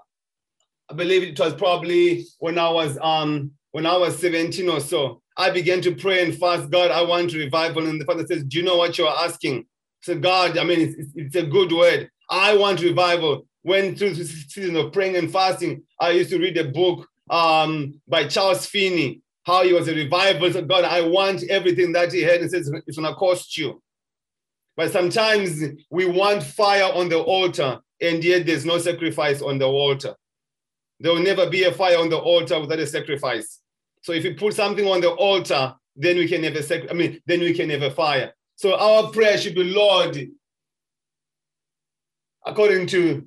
I 0.90 0.94
believe 0.94 1.22
it 1.22 1.38
was 1.38 1.54
probably 1.54 2.24
when 2.38 2.58
I 2.58 2.70
was 2.70 2.98
um 3.00 3.52
when 3.72 3.86
I 3.86 3.96
was 3.96 4.18
17 4.18 4.68
or 4.68 4.80
so. 4.80 5.22
I 5.36 5.50
began 5.50 5.80
to 5.82 5.94
pray 5.94 6.24
and 6.24 6.36
fast, 6.36 6.70
God, 6.70 6.90
I 6.90 7.02
want 7.02 7.32
revival. 7.32 7.86
And 7.86 8.00
the 8.00 8.04
Father 8.04 8.26
says, 8.26 8.44
Do 8.44 8.58
you 8.58 8.64
know 8.64 8.76
what 8.76 8.98
you're 8.98 9.08
asking? 9.08 9.66
So, 10.02 10.18
God, 10.18 10.58
I 10.58 10.64
mean, 10.64 10.80
it's, 10.80 11.10
it's 11.14 11.36
a 11.36 11.42
good 11.42 11.72
word. 11.72 12.10
I 12.28 12.56
want 12.56 12.82
revival. 12.82 13.46
Went 13.62 13.98
through 13.98 14.14
the 14.14 14.24
season 14.24 14.76
of 14.76 14.92
praying 14.92 15.16
and 15.16 15.30
fasting. 15.30 15.82
I 16.00 16.10
used 16.10 16.30
to 16.30 16.38
read 16.38 16.56
a 16.56 16.64
book 16.64 17.06
um, 17.28 18.00
by 18.08 18.26
Charles 18.26 18.66
Finney, 18.66 19.20
how 19.44 19.62
he 19.62 19.72
was 19.72 19.88
a 19.88 19.94
revivalist. 19.94 20.56
So 20.56 20.64
God, 20.64 20.84
I 20.84 21.02
want 21.02 21.42
everything 21.44 21.92
that 21.92 22.12
he 22.12 22.22
had. 22.22 22.40
And 22.40 22.50
says, 22.50 22.70
It's 22.86 22.98
going 22.98 23.08
to 23.08 23.14
cost 23.14 23.56
you. 23.56 23.82
But 24.80 24.92
sometimes 24.92 25.62
we 25.90 26.06
want 26.06 26.42
fire 26.42 26.90
on 26.94 27.10
the 27.10 27.18
altar, 27.18 27.80
and 28.00 28.24
yet 28.24 28.46
there's 28.46 28.64
no 28.64 28.78
sacrifice 28.78 29.42
on 29.42 29.58
the 29.58 29.66
altar. 29.66 30.14
There 31.00 31.12
will 31.12 31.22
never 31.22 31.50
be 31.50 31.64
a 31.64 31.72
fire 31.72 31.98
on 31.98 32.08
the 32.08 32.16
altar 32.16 32.58
without 32.58 32.78
a 32.78 32.86
sacrifice. 32.86 33.60
So 34.00 34.12
if 34.12 34.24
you 34.24 34.36
put 34.36 34.54
something 34.54 34.86
on 34.86 35.02
the 35.02 35.10
altar, 35.10 35.74
then 35.96 36.16
we 36.16 36.26
can 36.26 36.42
have 36.44 36.56
a 36.56 36.62
sac- 36.62 36.90
I 36.90 36.94
mean, 36.94 37.20
then 37.26 37.40
we 37.40 37.52
can 37.52 37.68
have 37.68 37.82
a 37.82 37.90
fire. 37.90 38.32
So 38.56 38.74
our 38.74 39.10
prayer 39.10 39.36
should 39.36 39.54
be, 39.54 39.64
Lord, 39.64 40.18
according 42.46 42.86
to 42.86 43.26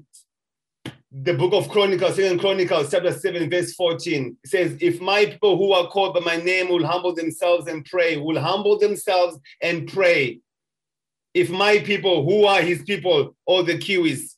the 1.11 1.35
book 1.35 1.53
of 1.53 1.69
Chronicles, 1.69 2.15
Second 2.15 2.39
Chronicles, 2.39 2.89
chapter 2.89 3.11
7, 3.11 3.47
verse 3.47 3.75
14, 3.75 4.37
it 4.43 4.49
says, 4.49 4.75
If 4.81 4.99
my 4.99 5.27
people 5.27 5.59
who 5.59 5.71
are 5.73 5.87
called 5.87 6.15
by 6.15 6.21
my 6.21 6.37
name 6.37 6.69
will 6.69 6.83
humble 6.83 7.13
themselves 7.13 7.67
and 7.67 7.85
pray, 7.85 8.17
will 8.17 8.39
humble 8.39 8.79
themselves 8.79 9.37
and 9.61 9.87
pray, 9.87 10.39
if 11.33 11.49
my 11.49 11.79
people 11.79 12.23
who 12.25 12.45
are 12.45 12.61
his 12.61 12.83
people, 12.83 13.35
all 13.45 13.63
the 13.63 13.77
Kiwis, 13.77 14.35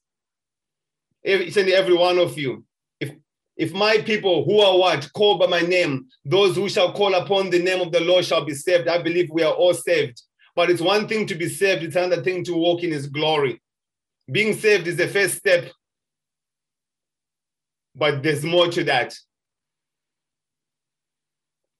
each 1.23 1.57
and 1.57 1.69
every 1.69 1.95
one 1.95 2.17
of 2.17 2.37
you, 2.37 2.63
if 2.99 3.11
if 3.57 3.73
my 3.73 3.97
people 3.97 4.43
who 4.45 4.59
are 4.59 4.77
what 4.77 5.11
called 5.13 5.39
by 5.39 5.47
my 5.47 5.61
name, 5.61 6.07
those 6.23 6.55
who 6.55 6.69
shall 6.69 6.93
call 6.93 7.13
upon 7.15 7.49
the 7.49 7.61
name 7.61 7.81
of 7.81 7.91
the 7.91 8.01
Lord 8.01 8.25
shall 8.25 8.43
be 8.43 8.53
saved. 8.53 8.87
I 8.87 9.01
believe 9.01 9.29
we 9.29 9.43
are 9.43 9.53
all 9.53 9.73
saved. 9.73 10.21
But 10.55 10.69
it's 10.69 10.81
one 10.81 11.07
thing 11.07 11.25
to 11.27 11.35
be 11.35 11.49
saved, 11.49 11.83
it's 11.83 11.95
another 11.95 12.23
thing 12.23 12.43
to 12.45 12.53
walk 12.53 12.83
in 12.83 12.91
his 12.91 13.07
glory. 13.07 13.61
Being 14.31 14.53
saved 14.53 14.87
is 14.87 14.95
the 14.95 15.07
first 15.07 15.35
step, 15.35 15.71
but 17.93 18.23
there's 18.23 18.43
more 18.43 18.67
to 18.69 18.83
that. 18.85 19.13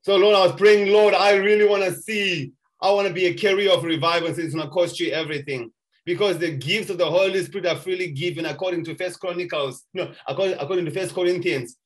So, 0.04 0.18
Lord, 0.18 0.36
I 0.36 0.46
was 0.46 0.56
praying, 0.56 0.92
Lord, 0.92 1.16
I 1.16 1.36
really 1.36 1.68
want 1.68 1.84
to 1.84 1.96
see, 1.96 2.52
I 2.86 2.92
want 2.92 3.08
to 3.08 3.14
be 3.14 3.26
a 3.26 3.34
carrier 3.34 3.72
of 3.72 3.84
revival. 3.84 4.32
So 4.32 4.42
it's 4.42 4.54
going 4.54 4.68
to 4.68 4.72
cost 4.72 5.00
you 5.00 5.12
everything 5.12 5.72
because 6.06 6.38
the 6.38 6.52
gifts 6.52 6.92
of 6.92 7.00
the 7.00 7.10
Holy 7.10 7.44
Spirit 7.44 7.66
are 7.66 7.78
freely 7.78 8.12
given 8.12 8.46
according 8.46 8.86
to 8.86 8.96
First 8.96 9.20
Chronicles, 9.20 9.86
no, 9.96 10.12
according, 10.28 10.60
according 10.60 10.86
to 10.86 10.92
First 10.92 11.16
Corinthians, 11.16 11.78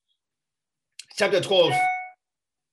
chapter 1.16 1.40
12. 1.40 1.72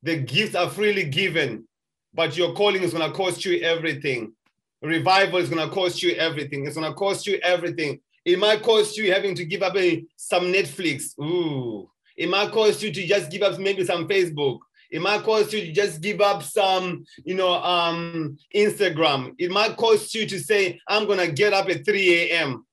The 0.04 0.18
gifts 0.18 0.56
are 0.56 0.70
freely 0.70 1.06
given, 1.06 1.70
but 2.14 2.36
your 2.36 2.54
calling 2.54 2.84
is 2.84 2.92
going 2.92 3.10
to 3.10 3.16
cost 3.16 3.46
you 3.46 3.62
everything. 3.62 4.34
Revival 4.82 5.40
is 5.40 5.50
going 5.50 5.66
to 5.66 5.74
cost 5.74 6.04
you 6.04 6.12
everything. 6.16 6.66
It's 6.66 6.76
going 6.76 6.92
to 6.92 6.94
cost 6.94 7.26
you 7.28 7.40
everything. 7.42 8.02
It 8.26 8.38
might 8.38 8.62
cost 8.62 8.98
you 8.98 9.14
having 9.14 9.36
to 9.36 9.46
give 9.46 9.64
up 9.64 9.78
a, 9.78 10.06
some 10.18 10.52
Netflix. 10.52 11.18
Ooh. 11.18 11.90
It 12.18 12.30
might 12.30 12.52
cost 12.52 12.84
you 12.84 12.92
to 12.92 13.08
just 13.08 13.32
give 13.32 13.42
up 13.42 13.58
maybe 13.58 13.86
some 13.86 14.06
Facebook. 14.06 14.60
It 14.92 15.02
might 15.02 15.24
cost 15.24 15.54
you 15.54 15.62
to 15.62 15.72
just 15.72 16.02
give 16.02 16.22
up 16.22 16.44
some, 16.44 17.06
you 17.24 17.36
know, 17.36 17.54
um, 17.54 18.38
Instagram. 18.56 19.34
It 19.38 19.52
might 19.52 19.78
cost 19.78 20.14
you 20.14 20.26
to 20.28 20.40
say, 20.40 20.80
I'm 20.88 21.06
going 21.06 21.20
to 21.20 21.32
get 21.32 21.54
up 21.54 21.70
at 21.70 21.86
3 21.86 22.14
a.m. 22.14 22.66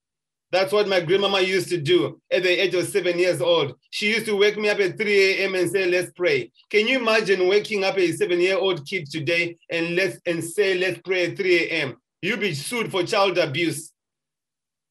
That's 0.54 0.72
what 0.72 0.86
my 0.86 1.00
grandmama 1.00 1.40
used 1.40 1.68
to 1.70 1.80
do 1.80 2.20
at 2.30 2.44
the 2.44 2.62
age 2.62 2.74
of 2.74 2.86
seven 2.86 3.18
years 3.18 3.40
old. 3.40 3.74
She 3.90 4.10
used 4.10 4.26
to 4.26 4.36
wake 4.36 4.56
me 4.56 4.68
up 4.68 4.78
at 4.78 4.96
3 4.96 5.32
a.m. 5.32 5.56
and 5.56 5.68
say, 5.68 5.86
let's 5.90 6.12
pray. 6.12 6.52
Can 6.70 6.86
you 6.86 7.00
imagine 7.00 7.48
waking 7.48 7.82
up 7.82 7.98
a 7.98 8.12
seven-year-old 8.12 8.86
kid 8.86 9.10
today 9.10 9.56
and 9.68 9.96
let's 9.96 10.20
and 10.26 10.44
say, 10.44 10.78
let's 10.78 11.00
pray 11.04 11.32
at 11.32 11.36
3 11.36 11.56
a.m.? 11.56 11.96
You'll 12.22 12.38
be 12.38 12.54
sued 12.54 12.92
for 12.92 13.02
child 13.02 13.36
abuse. 13.36 13.90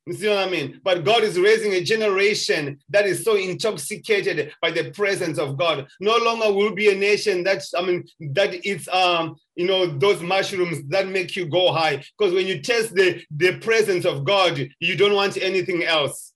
You 0.05 0.13
see 0.13 0.27
what 0.27 0.39
I 0.39 0.49
mean? 0.49 0.81
But 0.83 1.05
God 1.05 1.23
is 1.23 1.39
raising 1.39 1.71
a 1.73 1.81
generation 1.81 2.77
that 2.89 3.05
is 3.05 3.23
so 3.23 3.37
intoxicated 3.37 4.51
by 4.61 4.71
the 4.71 4.91
presence 4.91 5.37
of 5.37 5.57
God. 5.57 5.87
No 6.01 6.17
longer 6.17 6.51
will 6.51 6.75
be 6.75 6.91
a 6.91 6.95
nation 6.95 7.41
that's, 7.43 7.73
I 7.73 7.81
mean, 7.81 8.03
that 8.33 8.65
it's 8.65 8.87
um, 8.89 9.37
you 9.55 9.65
know, 9.65 9.85
those 9.85 10.21
mushrooms 10.21 10.83
that 10.89 11.07
make 11.07 11.37
you 11.37 11.45
go 11.45 11.71
high. 11.71 12.03
Because 12.17 12.33
when 12.33 12.47
you 12.47 12.61
test 12.61 12.93
the, 12.95 13.23
the 13.31 13.57
presence 13.59 14.03
of 14.05 14.25
God, 14.25 14.67
you 14.79 14.97
don't 14.97 15.15
want 15.15 15.37
anything 15.37 15.83
else. 15.83 16.33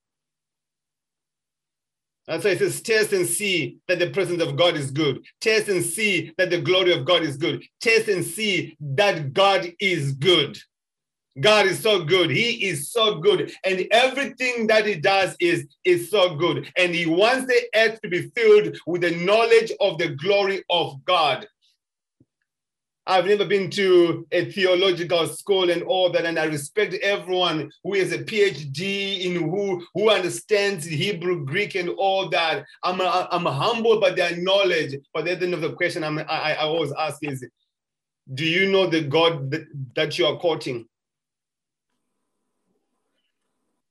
That's 2.25 2.43
why 2.43 2.51
it 2.51 2.59
says, 2.59 2.81
test 2.81 3.13
and 3.13 3.25
see 3.25 3.77
that 3.87 3.99
the 3.99 4.09
presence 4.09 4.41
of 4.41 4.57
God 4.57 4.75
is 4.75 4.91
good. 4.91 5.25
Test 5.39 5.69
and 5.69 5.83
see 5.83 6.33
that 6.37 6.49
the 6.49 6.59
glory 6.59 6.93
of 6.93 7.05
God 7.05 7.23
is 7.23 7.37
good. 7.37 7.63
Test 7.79 8.09
and 8.09 8.23
see 8.23 8.77
that 8.81 9.33
God 9.33 9.71
is 9.79 10.11
good. 10.11 10.57
God 11.39 11.67
is 11.67 11.79
so 11.79 12.03
good. 12.03 12.29
He 12.29 12.67
is 12.67 12.91
so 12.91 13.19
good. 13.19 13.51
And 13.63 13.85
everything 13.91 14.67
that 14.67 14.85
he 14.85 14.95
does 14.95 15.35
is, 15.39 15.67
is 15.83 16.09
so 16.09 16.35
good. 16.35 16.71
And 16.77 16.95
he 16.95 17.05
wants 17.05 17.45
the 17.47 17.61
earth 17.75 18.01
to 18.01 18.09
be 18.09 18.29
filled 18.35 18.77
with 18.87 19.01
the 19.01 19.11
knowledge 19.11 19.71
of 19.79 19.97
the 19.97 20.09
glory 20.09 20.63
of 20.69 21.03
God. 21.05 21.47
I've 23.09 23.25
never 23.25 23.45
been 23.45 23.69
to 23.71 24.27
a 24.33 24.51
theological 24.51 25.27
school 25.27 25.69
and 25.69 25.81
all 25.83 26.11
that, 26.11 26.25
and 26.25 26.37
I 26.37 26.43
respect 26.43 26.93
everyone 26.95 27.71
who 27.81 27.93
has 27.95 28.11
a 28.11 28.17
PhD 28.17 29.21
in 29.21 29.49
who 29.49 29.81
who 29.93 30.09
understands 30.09 30.83
Hebrew, 30.83 31.45
Greek, 31.45 31.75
and 31.75 31.87
all 31.97 32.27
that. 32.29 32.65
I'm 32.83 32.99
I'm 32.99 33.45
humbled 33.45 34.01
by 34.01 34.11
their 34.11 34.35
knowledge. 34.35 34.95
But 35.13 35.23
the 35.23 35.31
end 35.31 35.53
of 35.53 35.61
the 35.61 35.71
question 35.71 36.03
I'm, 36.03 36.19
I, 36.19 36.23
I 36.27 36.55
always 36.57 36.91
ask 36.99 37.19
is, 37.21 37.47
do 38.33 38.43
you 38.43 38.69
know 38.69 38.87
the 38.87 39.03
God 39.03 39.51
that, 39.51 39.67
that 39.95 40.19
you 40.19 40.25
are 40.25 40.35
quoting? 40.35 40.85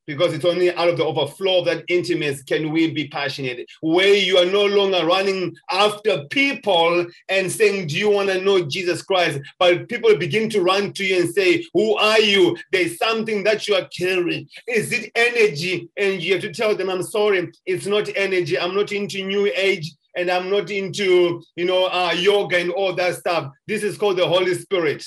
Because 0.07 0.33
it's 0.33 0.45
only 0.45 0.75
out 0.75 0.89
of 0.89 0.97
the 0.97 1.05
overflow 1.05 1.59
of 1.59 1.67
that 1.67 1.85
intimacy 1.89 2.43
can 2.45 2.73
we 2.73 2.93
be 2.93 3.09
passionate. 3.09 3.69
Where 3.81 4.15
you 4.15 4.39
are 4.39 4.47
no 4.47 4.65
longer 4.65 5.05
running 5.07 5.57
after 5.71 6.25
people 6.31 7.07
and 7.29 7.51
saying, 7.51 7.89
Do 7.89 7.99
you 7.99 8.11
want 8.11 8.29
to 8.31 8.41
know 8.41 8.65
Jesus 8.65 9.03
Christ? 9.03 9.41
But 9.59 9.89
people 9.89 10.17
begin 10.17 10.49
to 10.51 10.63
run 10.63 10.93
to 10.95 11.05
you 11.05 11.21
and 11.21 11.35
say, 11.35 11.65
Who 11.75 11.97
are 11.97 12.21
you? 12.21 12.57
There's 12.73 12.99
something 12.99 13.45
that 13.45 13.69
you 13.69 13.75
are 13.75 13.89
carrying. 13.97 14.49
Is 14.67 14.93
it 14.93 15.11
energy? 15.15 15.89
And 15.97 16.23
you 16.23 16.35
have 16.35 16.43
to 16.43 16.53
tell 16.53 16.75
them, 16.75 16.91
I'm 16.91 17.03
sorry, 17.03 17.51
it's 17.65 17.87
not 17.87 18.09
energy. 18.17 18.59
I'm 18.59 18.75
not 18.75 18.93
into 18.93 19.25
new 19.25 19.51
age 19.55 19.93
and 20.17 20.31
I'm 20.31 20.51
not 20.51 20.71
into, 20.71 21.43
you 21.57 21.65
know, 21.67 21.87
uh, 21.87 22.13
yoga 22.17 22.59
and 22.59 22.71
all 22.71 22.95
that 22.95 23.17
stuff. 23.17 23.53
This 23.67 23.83
is 23.83 23.99
called 23.99 24.17
the 24.17 24.27
Holy 24.27 24.55
Spirit 24.55 25.05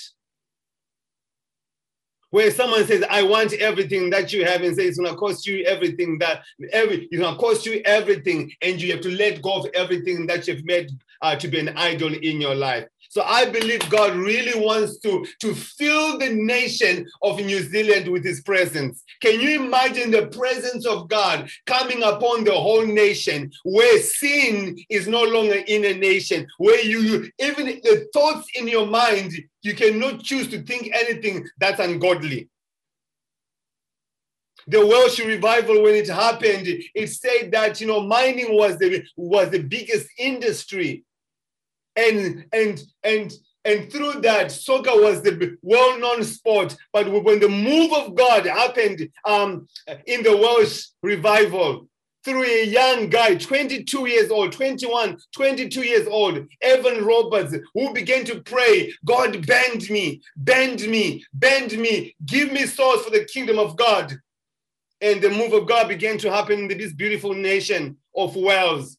where 2.32 2.52
someone 2.52 2.86
says, 2.86 3.04
I 3.10 3.24
want 3.24 3.54
everything 3.54 4.10
that 4.12 4.32
you 4.34 4.46
have, 4.46 4.62
and 4.62 4.76
say 4.76 4.86
it's 4.86 5.00
gonna 5.00 5.16
cost 5.16 5.46
you 5.48 5.64
everything 5.66 6.20
that 6.20 6.44
every 6.72 7.08
it's 7.12 7.22
gonna 7.22 7.38
cost 7.38 7.66
you 7.66 7.82
everything, 7.86 8.52
and 8.62 8.82
you 8.82 8.92
have 8.92 9.02
to 9.02 9.16
let 9.16 9.42
go 9.42 9.54
of 9.54 9.68
everything 9.74 10.28
that 10.28 10.48
you've 10.48 10.66
made 10.66 10.92
uh, 11.22 11.36
to 11.36 11.48
be 11.48 11.60
an 11.60 11.70
idol 11.70 12.14
in 12.14 12.40
your 12.42 12.56
life. 12.56 12.86
So 13.12 13.24
I 13.24 13.50
believe 13.50 13.90
God 13.90 14.16
really 14.16 14.58
wants 14.60 15.00
to, 15.00 15.26
to 15.42 15.56
fill 15.56 16.20
the 16.20 16.30
nation 16.30 17.08
of 17.24 17.38
New 17.38 17.64
Zealand 17.64 18.08
with 18.08 18.24
his 18.24 18.42
presence. 18.42 19.04
Can 19.20 19.42
you 19.42 19.64
imagine 19.64 20.12
the 20.12 20.28
presence 20.28 20.86
of 20.86 21.10
God 21.10 21.50
coming 21.66 22.04
upon 22.04 22.44
the 22.44 22.54
whole 22.54 22.86
nation 22.86 23.52
where 23.64 24.00
sin 24.00 24.78
is 24.90 25.08
no 25.08 25.24
longer 25.24 25.64
in 25.68 25.86
a 25.86 25.94
nation, 25.96 26.46
where 26.60 26.84
you 26.86 27.32
even 27.40 27.66
the 27.66 28.08
thoughts 28.14 28.48
in 28.54 28.68
your 28.68 28.86
mind, 28.86 29.34
you 29.62 29.76
cannot 29.76 30.24
choose 30.24 30.48
to 30.48 30.62
think 30.64 30.90
anything 30.94 31.48
that's 31.60 31.80
ungodly 31.80 32.50
the 34.68 34.86
Welsh 34.86 35.20
revival 35.20 35.82
when 35.82 35.96
it 35.96 36.08
happened, 36.08 36.68
it 36.94 37.08
said 37.08 37.52
that 37.54 37.82
you 37.82 37.88
know 37.88 38.02
mining 38.02 38.56
was 38.56 38.78
the 38.78 39.04
was 39.16 39.50
the 39.50 39.64
biggest 39.64 40.08
industry 40.18 41.04
and 41.96 42.46
and 42.54 42.82
and 43.04 43.34
and 43.66 43.92
through 43.92 44.22
that, 44.22 44.52
soccer 44.52 44.96
was 44.96 45.22
the 45.22 45.58
well-known 45.62 46.24
sport. 46.24 46.78
But 46.94 47.12
when 47.12 47.42
the 47.42 47.50
move 47.50 47.92
of 47.92 48.16
God 48.16 48.46
happened 48.46 49.10
um, 49.26 49.68
in 50.06 50.24
the 50.24 50.36
Welsh 50.36 50.86
revival, 51.04 51.89
through 52.24 52.44
a 52.44 52.66
young 52.66 53.10
guy, 53.10 53.36
22 53.36 54.08
years 54.08 54.30
old, 54.30 54.52
21, 54.52 55.18
22 55.34 55.82
years 55.82 56.08
old, 56.08 56.46
Evan 56.62 57.06
Roberts, 57.06 57.56
who 57.74 57.94
began 57.94 58.26
to 58.26 58.42
pray, 58.42 58.94
God 59.06 59.46
bend 59.48 59.90
me, 59.90 60.22
bend 60.36 60.82
me, 60.88 61.24
bend 61.34 61.78
me, 61.78 62.16
give 62.26 62.52
me 62.52 62.66
souls 62.66 63.04
for 63.04 63.12
the 63.12 63.26
kingdom 63.26 63.58
of 63.58 63.78
God. 63.78 64.14
And 65.02 65.22
the 65.22 65.30
move 65.30 65.54
of 65.54 65.68
God 65.68 65.88
began 65.88 66.18
to 66.20 66.32
happen 66.32 66.70
in 66.72 66.78
this 66.78 66.94
beautiful 66.94 67.34
nation 67.34 67.98
of 68.16 68.36
Wales. 68.36 68.98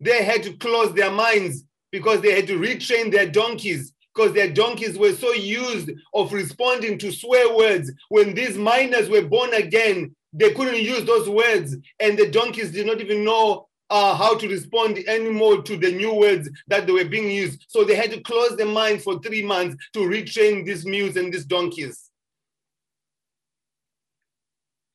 They 0.00 0.24
had 0.24 0.42
to 0.44 0.56
close 0.56 0.94
their 0.94 1.10
minds 1.10 1.64
because 1.92 2.22
they 2.22 2.34
had 2.34 2.46
to 2.46 2.58
retrain 2.58 3.12
their 3.12 3.30
donkeys 3.30 3.92
because 4.14 4.32
their 4.32 4.50
donkeys 4.50 4.96
were 4.96 5.12
so 5.12 5.32
used 5.32 5.90
of 6.14 6.32
responding 6.32 6.98
to 6.98 7.10
swear 7.10 7.54
words. 7.54 7.92
When 8.08 8.34
these 8.34 8.56
miners 8.56 9.08
were 9.08 9.26
born 9.26 9.52
again, 9.54 10.14
they 10.34 10.52
couldn't 10.52 10.82
use 10.82 11.04
those 11.04 11.28
words, 11.28 11.76
and 12.00 12.18
the 12.18 12.28
donkeys 12.28 12.72
did 12.72 12.86
not 12.86 13.00
even 13.00 13.24
know 13.24 13.68
uh, 13.88 14.14
how 14.16 14.36
to 14.36 14.48
respond 14.48 14.98
anymore 15.06 15.62
to 15.62 15.76
the 15.76 15.92
new 15.92 16.12
words 16.14 16.50
that 16.66 16.86
they 16.86 16.92
were 16.92 17.04
being 17.04 17.30
used. 17.30 17.64
So 17.68 17.84
they 17.84 17.94
had 17.94 18.10
to 18.10 18.20
close 18.20 18.56
their 18.56 18.66
mind 18.66 19.02
for 19.02 19.20
three 19.20 19.44
months 19.44 19.76
to 19.92 20.00
retrain 20.00 20.66
these 20.66 20.84
mules 20.84 21.16
and 21.16 21.32
these 21.32 21.44
donkeys. 21.44 22.10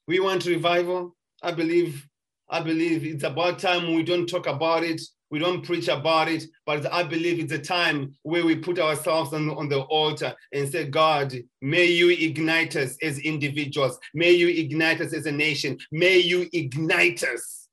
We 0.08 0.20
want 0.20 0.46
revival. 0.46 1.16
I 1.42 1.52
believe, 1.54 2.06
I 2.50 2.62
believe 2.62 3.06
it's 3.06 3.24
about 3.24 3.60
time 3.60 3.94
we 3.94 4.04
don't 4.04 4.28
talk 4.28 4.48
about 4.48 4.84
it 4.84 5.02
we 5.32 5.38
don't 5.38 5.64
preach 5.64 5.88
about 5.88 6.28
it, 6.28 6.46
but 6.66 6.92
I 6.92 7.04
believe 7.04 7.40
it's 7.40 7.54
a 7.54 7.60
time 7.60 8.16
where 8.24 8.46
we 8.46 8.56
put 8.56 8.80
ourselves 8.80 9.32
on, 9.34 9.50
on 9.52 9.70
the 9.70 9.82
altar 9.82 10.36
and 10.52 10.68
say, 10.68 10.86
God, 10.86 11.34
may 11.62 11.86
you 11.86 12.10
ignite 12.10 12.76
us 12.76 12.98
as 13.04 13.20
individuals. 13.20 14.00
May 14.14 14.32
you 14.32 14.48
ignite 14.48 15.02
us 15.02 15.14
as 15.14 15.28
a 15.28 15.32
nation. 15.32 15.78
May 15.92 16.18
you 16.18 16.50
ignite 16.52 17.24
us 17.24 17.68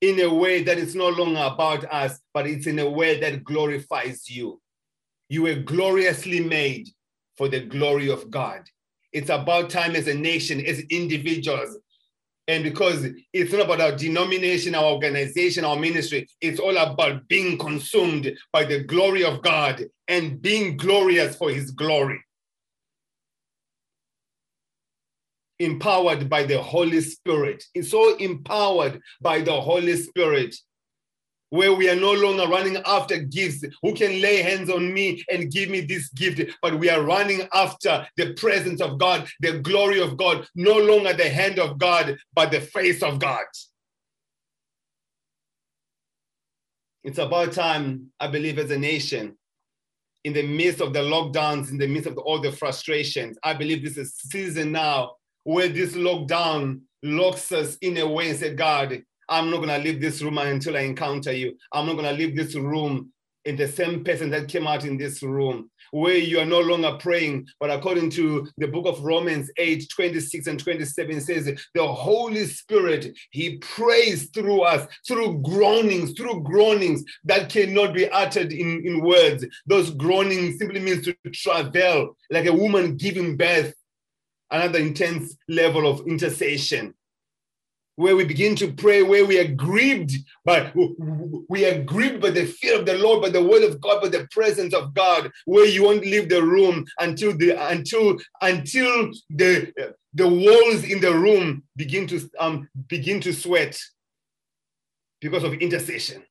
in 0.00 0.18
a 0.20 0.34
way 0.34 0.64
that 0.64 0.78
it's 0.78 0.96
no 0.96 1.08
longer 1.08 1.42
about 1.42 1.84
us, 1.92 2.18
but 2.34 2.48
it's 2.48 2.66
in 2.66 2.80
a 2.80 2.90
way 2.90 3.20
that 3.20 3.44
glorifies 3.44 4.28
you. 4.28 4.60
You 5.28 5.42
were 5.42 5.54
gloriously 5.54 6.40
made 6.40 6.88
for 7.36 7.48
the 7.48 7.60
glory 7.60 8.10
of 8.10 8.30
God. 8.32 8.62
It's 9.12 9.30
about 9.30 9.70
time 9.70 9.94
as 9.94 10.08
a 10.08 10.14
nation, 10.14 10.64
as 10.66 10.80
individuals, 10.90 11.78
and 12.48 12.64
because 12.64 13.06
it's 13.32 13.52
not 13.52 13.62
about 13.62 13.80
our 13.80 13.92
denomination, 13.92 14.74
our 14.74 14.92
organization, 14.92 15.64
our 15.64 15.76
ministry, 15.76 16.28
it's 16.40 16.58
all 16.58 16.76
about 16.76 17.28
being 17.28 17.56
consumed 17.56 18.36
by 18.52 18.64
the 18.64 18.82
glory 18.82 19.24
of 19.24 19.42
God 19.42 19.84
and 20.08 20.42
being 20.42 20.76
glorious 20.76 21.36
for 21.36 21.50
his 21.50 21.70
glory. 21.70 22.20
Empowered 25.60 26.28
by 26.28 26.42
the 26.42 26.60
Holy 26.60 27.00
Spirit. 27.00 27.62
It's 27.74 27.94
all 27.94 28.14
empowered 28.16 29.00
by 29.20 29.42
the 29.42 29.60
Holy 29.60 29.96
Spirit. 29.96 30.56
Where 31.52 31.74
we 31.74 31.86
are 31.90 31.94
no 31.94 32.12
longer 32.12 32.46
running 32.46 32.78
after 32.86 33.18
gifts. 33.18 33.62
Who 33.82 33.92
can 33.92 34.22
lay 34.22 34.40
hands 34.40 34.70
on 34.70 34.92
me 34.92 35.22
and 35.30 35.52
give 35.52 35.68
me 35.68 35.82
this 35.82 36.08
gift? 36.08 36.40
But 36.62 36.78
we 36.78 36.88
are 36.88 37.02
running 37.02 37.46
after 37.52 38.06
the 38.16 38.32
presence 38.32 38.80
of 38.80 38.98
God, 38.98 39.28
the 39.40 39.58
glory 39.58 40.00
of 40.00 40.16
God, 40.16 40.46
no 40.54 40.78
longer 40.78 41.12
the 41.12 41.28
hand 41.28 41.58
of 41.58 41.78
God, 41.78 42.16
but 42.32 42.50
the 42.50 42.62
face 42.62 43.02
of 43.02 43.18
God. 43.18 43.44
It's 47.04 47.18
about 47.18 47.52
time, 47.52 48.12
I 48.18 48.28
believe, 48.28 48.58
as 48.58 48.70
a 48.70 48.78
nation, 48.78 49.36
in 50.24 50.32
the 50.32 50.46
midst 50.46 50.80
of 50.80 50.94
the 50.94 51.00
lockdowns, 51.00 51.70
in 51.70 51.76
the 51.76 51.86
midst 51.86 52.08
of 52.08 52.16
all 52.16 52.40
the 52.40 52.52
frustrations, 52.52 53.36
I 53.42 53.52
believe 53.52 53.84
this 53.84 53.98
is 53.98 54.08
a 54.08 54.28
season 54.28 54.72
now 54.72 55.16
where 55.44 55.68
this 55.68 55.92
lockdown 55.92 56.80
locks 57.02 57.52
us 57.52 57.76
in 57.82 57.98
a 57.98 58.08
way 58.08 58.30
and 58.30 58.38
say, 58.38 58.54
God, 58.54 59.02
I'm 59.32 59.50
not 59.50 59.64
going 59.64 59.70
to 59.70 59.78
leave 59.78 59.98
this 59.98 60.20
room 60.20 60.36
until 60.36 60.76
I 60.76 60.80
encounter 60.80 61.32
you. 61.32 61.56
I'm 61.72 61.86
not 61.86 61.94
going 61.94 62.04
to 62.04 62.12
leave 62.12 62.36
this 62.36 62.54
room 62.54 63.10
in 63.46 63.56
the 63.56 63.66
same 63.66 64.04
person 64.04 64.28
that 64.28 64.46
came 64.46 64.66
out 64.66 64.84
in 64.84 64.98
this 64.98 65.22
room, 65.22 65.70
where 65.90 66.18
you 66.18 66.38
are 66.38 66.44
no 66.44 66.60
longer 66.60 66.98
praying, 67.00 67.46
but 67.58 67.70
according 67.70 68.10
to 68.10 68.46
the 68.58 68.68
book 68.68 68.86
of 68.86 69.02
Romans 69.02 69.50
8 69.56 69.88
26 69.88 70.46
and 70.48 70.60
27 70.60 71.20
says, 71.22 71.46
the 71.74 71.86
Holy 71.86 72.44
Spirit, 72.44 73.16
He 73.30 73.56
prays 73.56 74.28
through 74.34 74.60
us, 74.64 74.86
through 75.08 75.40
groanings, 75.40 76.12
through 76.12 76.42
groanings 76.42 77.02
that 77.24 77.48
cannot 77.48 77.94
be 77.94 78.10
uttered 78.10 78.52
in, 78.52 78.86
in 78.86 79.00
words. 79.00 79.46
Those 79.64 79.88
groanings 79.88 80.58
simply 80.58 80.78
means 80.78 81.06
to 81.06 81.16
travail, 81.32 82.18
like 82.30 82.44
a 82.44 82.52
woman 82.52 82.98
giving 82.98 83.38
birth, 83.38 83.74
another 84.50 84.78
intense 84.78 85.34
level 85.48 85.90
of 85.90 86.06
intercession 86.06 86.92
where 87.96 88.16
we 88.16 88.24
begin 88.24 88.56
to 88.56 88.72
pray, 88.72 89.02
where 89.02 89.26
we 89.26 89.38
are 89.38 89.48
grieved 89.48 90.12
by 90.44 90.72
we 91.48 91.66
are 91.66 91.82
grieved 91.82 92.20
by 92.20 92.30
the 92.30 92.46
fear 92.46 92.78
of 92.78 92.86
the 92.86 92.96
Lord, 92.98 93.22
by 93.22 93.28
the 93.28 93.42
word 93.42 93.64
of 93.64 93.80
God, 93.80 94.02
by 94.02 94.08
the 94.08 94.26
presence 94.30 94.74
of 94.74 94.94
God, 94.94 95.30
where 95.44 95.66
you 95.66 95.84
won't 95.84 96.04
leave 96.04 96.28
the 96.28 96.42
room 96.42 96.84
until 96.98 97.36
the 97.36 97.50
until 97.68 98.18
until 98.40 99.10
the 99.30 99.72
the 100.14 100.28
walls 100.28 100.84
in 100.84 101.00
the 101.00 101.14
room 101.14 101.62
begin 101.76 102.06
to 102.06 102.30
um 102.38 102.68
begin 102.88 103.20
to 103.20 103.32
sweat 103.32 103.78
because 105.20 105.44
of 105.44 105.54
intercession. 105.54 106.22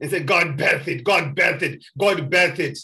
And 0.00 0.10
say, 0.10 0.20
God 0.20 0.56
birth 0.56 0.88
it, 0.88 1.04
God 1.04 1.36
birth 1.36 1.62
it, 1.62 1.84
God 1.96 2.28
birth 2.28 2.58
it. 2.58 2.78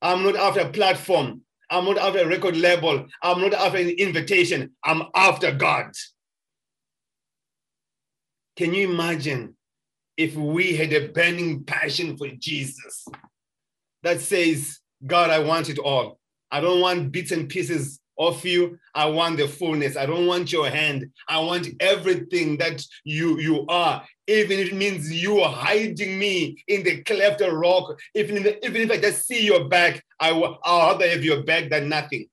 I'm 0.00 0.22
not 0.22 0.36
after 0.36 0.60
a 0.60 0.70
platform. 0.70 1.42
I'm 1.68 1.84
not 1.84 1.98
after 1.98 2.20
a 2.20 2.26
record 2.28 2.56
label. 2.56 3.06
I'm 3.22 3.40
not 3.40 3.52
after 3.52 3.78
an 3.78 3.88
invitation. 3.88 4.72
I'm 4.84 5.02
after 5.14 5.50
God. 5.50 5.90
Can 8.56 8.72
you 8.72 8.90
imagine 8.90 9.54
if 10.16 10.34
we 10.34 10.76
had 10.76 10.92
a 10.92 11.08
burning 11.08 11.64
passion 11.64 12.16
for 12.16 12.28
Jesus 12.38 13.06
that 14.02 14.20
says, 14.20 14.78
God, 15.04 15.30
I 15.30 15.40
want 15.40 15.68
it 15.68 15.78
all. 15.78 16.18
I 16.50 16.60
don't 16.60 16.80
want 16.80 17.12
bits 17.12 17.32
and 17.32 17.48
pieces 17.48 18.00
of 18.18 18.42
you. 18.46 18.78
I 18.94 19.06
want 19.06 19.36
the 19.36 19.46
fullness. 19.46 19.96
I 19.96 20.06
don't 20.06 20.26
want 20.26 20.52
your 20.52 20.70
hand. 20.70 21.10
I 21.28 21.38
want 21.40 21.68
everything 21.80 22.56
that 22.56 22.82
you, 23.04 23.38
you 23.38 23.66
are. 23.68 24.02
Even 24.26 24.58
if 24.58 24.72
it 24.72 24.74
means 24.74 25.12
you 25.12 25.40
are 25.40 25.52
hiding 25.52 26.18
me 26.18 26.64
in 26.66 26.82
the 26.82 27.02
cleft 27.02 27.42
of 27.42 27.52
rock. 27.52 27.98
Even 28.14 28.38
if, 28.38 28.56
even 28.62 28.82
if 28.82 28.90
I 28.90 28.96
just 28.98 29.26
see 29.26 29.44
your 29.44 29.68
back, 29.68 30.02
I 30.18 30.30
I'll 30.30 30.92
rather 30.92 31.08
have 31.08 31.24
your 31.24 31.42
back 31.42 31.68
than 31.68 31.90
nothing. 31.90 32.26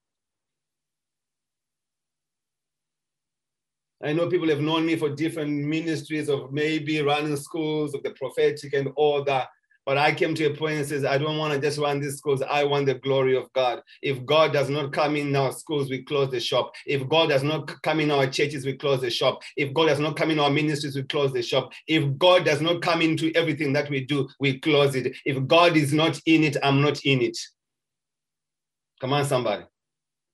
I 4.04 4.12
know 4.12 4.28
people 4.28 4.50
have 4.50 4.60
known 4.60 4.86
me 4.86 4.98
for 4.98 5.10
different 5.10 5.66
ministries 5.66 6.28
of 6.28 6.52
maybe 6.52 7.02
running 7.02 7.38
schools 7.38 7.94
of 7.94 8.04
the 8.04 8.12
prophetic 8.12 8.74
and 8.74 8.90
all 8.98 9.24
that. 9.24 9.48
But 9.86 9.98
I 9.98 10.14
came 10.14 10.34
to 10.36 10.46
a 10.46 10.56
point 10.56 10.78
and 10.78 10.86
says, 10.86 11.04
I 11.04 11.18
don't 11.18 11.38
want 11.38 11.54
to 11.54 11.60
just 11.60 11.78
run 11.78 12.00
these 12.00 12.18
schools. 12.18 12.42
I 12.42 12.64
want 12.64 12.86
the 12.86 12.96
glory 12.96 13.36
of 13.36 13.52
God. 13.54 13.82
If 14.02 14.26
God 14.26 14.54
does 14.54 14.70
not 14.70 14.94
come 14.94 15.16
in 15.16 15.36
our 15.36 15.52
schools, 15.52 15.90
we 15.90 16.04
close 16.04 16.32
the 16.32 16.40
shop. 16.40 16.74
If 16.86 17.08
God 17.10 17.30
does 17.30 17.44
not 17.44 17.82
come 17.82 18.00
in 18.00 18.12
our 18.12 18.28
churches, 18.28 18.66
we 18.66 18.74
close 18.74 19.02
the 19.02 19.10
shop. 19.10 19.42
If 19.58 19.74
God 19.74 19.88
does 19.88 20.00
not 20.00 20.16
come 20.16 20.32
in 20.32 20.40
our 20.40 20.50
ministries, 20.50 20.96
we 20.96 21.04
close 21.04 21.34
the 21.34 21.42
shop. 21.42 21.72
If 21.88 22.18
God 22.18 22.46
does 22.46 22.62
not 22.62 22.82
come 22.82 23.02
into 23.02 23.32
everything 23.36 23.74
that 23.74 23.90
we 23.90 24.06
do, 24.06 24.30
we 24.40 24.60
close 24.60 24.96
it. 24.96 25.16
If 25.26 25.48
God 25.48 25.76
is 25.76 25.94
not 25.94 26.20
in 26.26 26.44
it, 26.44 26.58
I'm 26.64 26.82
not 26.82 27.04
in 27.06 27.22
it. 27.22 27.38
Come 29.02 29.14
on, 29.14 29.26
somebody. 29.26 29.64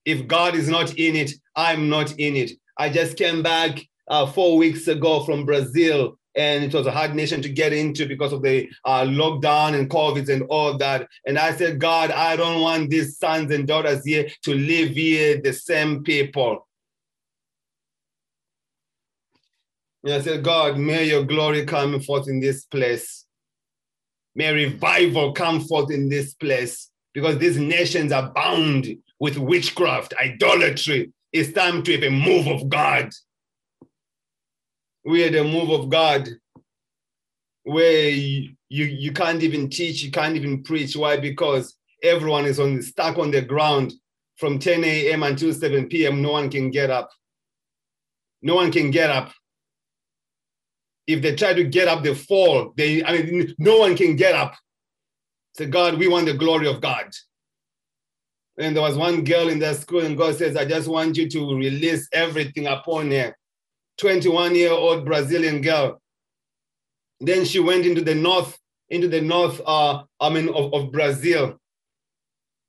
If 0.06 0.28
God 0.28 0.56
is 0.56 0.70
not 0.70 0.96
in 0.96 1.16
it, 1.16 1.32
I'm 1.56 1.90
not 1.90 2.12
in 2.20 2.36
it. 2.36 2.52
I 2.80 2.90
just 2.90 3.18
came 3.18 3.44
back 3.44 3.86
uh, 4.08 4.26
four 4.26 4.58
weeks 4.58 4.88
ago 4.88 5.24
from 5.26 5.46
Brazil, 5.46 6.18
and 6.34 6.64
it 6.64 6.74
was 6.74 6.88
a 6.88 6.92
hard 6.92 7.14
nation 7.14 7.42
to 7.42 7.50
get 7.50 7.74
into 7.74 8.08
because 8.08 8.32
of 8.32 8.42
the 8.42 8.70
uh, 8.86 9.02
lockdown 9.02 9.78
and 9.78 9.90
COVID 9.90 10.30
and 10.30 10.44
all 10.44 10.78
that. 10.78 11.06
And 11.28 11.38
I 11.38 11.52
said, 11.52 11.82
God, 11.82 12.10
I 12.10 12.38
don't 12.38 12.62
want 12.62 12.90
these 12.90 13.18
sons 13.18 13.52
and 13.52 13.68
daughters 13.68 14.06
here 14.06 14.30
to 14.44 14.56
live 14.56 14.92
here 14.92 15.42
the 15.42 15.52
same 15.52 16.04
people. 16.04 16.66
And 20.06 20.14
I 20.14 20.22
said, 20.22 20.42
God, 20.42 20.78
may 20.78 21.04
your 21.04 21.26
glory 21.26 21.66
come 21.66 22.00
forth 22.00 22.30
in 22.30 22.40
this 22.40 22.64
place. 22.64 23.26
May 24.36 24.54
revival 24.54 25.34
come 25.34 25.60
forth 25.60 25.92
in 25.92 26.08
this 26.08 26.34
place 26.34 26.90
because 27.14 27.40
these 27.40 27.58
nations 27.58 28.14
are 28.14 28.32
bound 28.32 28.88
with 29.20 29.38
witchcraft, 29.38 30.14
idolatry, 30.22 31.12
it's 31.32 31.54
time 31.54 31.84
to 31.84 31.92
have 31.94 32.04
a 32.04 32.10
move 32.10 32.48
of 32.48 32.70
God. 32.70 33.10
We 35.06 35.22
had 35.22 35.36
a 35.36 35.44
move 35.44 35.70
of 35.70 35.90
God 35.90 36.28
where 37.64 38.10
you, 38.10 38.56
you, 38.70 39.12
can't 39.12 39.44
even 39.44 39.70
teach, 39.70 40.04
you 40.04 40.12
can't 40.12 40.36
even 40.36 40.64
preach. 40.64 40.96
Why? 40.96 41.18
Because 41.18 41.76
everyone 42.04 42.46
is 42.46 42.60
on 42.60 42.82
stuck 42.82 43.18
on 43.18 43.32
the 43.32 43.42
ground 43.42 43.94
from 44.38 44.58
10 44.58 44.84
a.m. 44.84 45.24
until 45.24 45.54
7 45.54 45.88
p.m. 45.88 46.22
No 46.22 46.32
one 46.32 46.50
can 46.50 46.72
get 46.72 46.90
up. 46.90 47.10
No 48.42 48.56
one 48.56 48.72
can 48.72 48.90
get 48.90 49.10
up. 49.10 49.32
If 51.06 51.22
they 51.22 51.36
try 51.36 51.54
to 51.54 51.64
get 51.64 51.88
up, 51.88 52.04
they 52.04 52.16
fall. 52.16 52.74
They, 52.78 53.04
I 53.04 53.24
mean, 53.24 53.56
no 53.58 53.80
one 53.80 53.96
can 53.96 54.16
get 54.16 54.36
up. 54.36 54.56
So 55.54 55.68
God, 55.68 55.98
we 55.98 56.08
want 56.08 56.28
the 56.28 56.34
glory 56.34 56.68
of 56.68 56.82
God. 56.82 57.10
And 58.60 58.76
there 58.76 58.84
was 58.84 58.98
one 58.98 59.24
girl 59.24 59.48
in 59.48 59.58
that 59.60 59.78
school, 59.78 60.02
and 60.02 60.18
God 60.18 60.36
says, 60.36 60.58
I 60.58 60.66
just 60.66 60.90
want 60.90 61.16
you 61.16 61.30
to 61.30 61.56
release 61.56 62.10
everything 62.12 62.68
upon 62.68 63.10
her. 63.12 63.34
21 64.00 64.54
year 64.56 64.72
old 64.72 65.06
Brazilian 65.06 65.62
girl. 65.62 66.02
Then 67.22 67.46
she 67.46 67.60
went 67.60 67.86
into 67.86 68.02
the 68.02 68.16
north, 68.16 68.58
into 68.90 69.08
the 69.08 69.22
north, 69.22 69.62
uh, 69.66 70.04
I 70.20 70.30
mean, 70.30 70.50
of, 70.50 70.74
of 70.74 70.92
Brazil. 70.92 71.58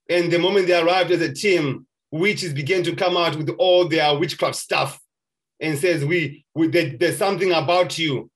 And 0.08 0.32
the 0.32 0.38
moment 0.38 0.68
they 0.68 0.80
arrived 0.80 1.10
as 1.10 1.22
a 1.22 1.32
team, 1.32 1.86
witches 2.12 2.52
began 2.52 2.82
to 2.84 2.94
come 2.94 3.16
out 3.16 3.36
with 3.36 3.48
all 3.58 3.86
their 3.86 4.16
witchcraft 4.18 4.56
stuff 4.56 5.00
and 5.60 5.78
says, 5.78 6.04
we, 6.04 6.44
we 6.54 6.68
there, 6.68 6.96
there's 6.98 7.18
something 7.18 7.52
about 7.52 7.98
you. 7.98 8.30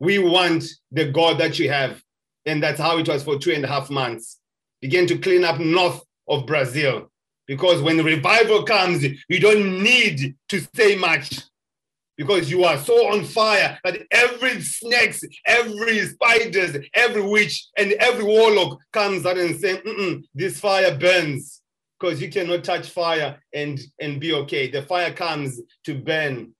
We 0.00 0.18
want 0.18 0.64
the 0.90 1.10
God 1.10 1.38
that 1.38 1.58
you 1.58 1.70
have. 1.70 2.02
And 2.46 2.62
that's 2.62 2.80
how 2.80 2.98
it 2.98 3.08
was 3.08 3.24
for 3.24 3.38
two 3.38 3.52
and 3.52 3.64
a 3.64 3.68
half 3.68 3.90
months. 3.90 4.38
Began 4.82 5.06
to 5.06 5.16
clean 5.16 5.44
up 5.44 5.58
north 5.60 6.03
of 6.28 6.46
Brazil. 6.46 7.10
Because 7.46 7.82
when 7.82 8.02
revival 8.02 8.62
comes, 8.64 9.02
you 9.02 9.40
don't 9.40 9.82
need 9.82 10.34
to 10.48 10.66
say 10.74 10.96
much 10.96 11.42
because 12.16 12.50
you 12.50 12.64
are 12.64 12.78
so 12.78 13.12
on 13.12 13.24
fire 13.24 13.78
that 13.84 14.00
every 14.10 14.60
snakes, 14.60 15.22
every 15.46 16.06
spiders, 16.06 16.76
every 16.94 17.22
witch, 17.22 17.66
and 17.76 17.92
every 17.94 18.24
warlock 18.24 18.78
comes 18.92 19.26
out 19.26 19.38
and 19.38 19.58
says, 19.58 19.80
this 20.34 20.60
fire 20.60 20.96
burns 20.96 21.60
because 21.98 22.20
you 22.20 22.30
cannot 22.30 22.64
touch 22.64 22.90
fire 22.90 23.38
and, 23.52 23.80
and 24.00 24.20
be 24.20 24.32
okay. 24.32 24.70
The 24.70 24.82
fire 24.82 25.12
comes 25.12 25.60
to 25.84 25.94
burn. 25.94 26.54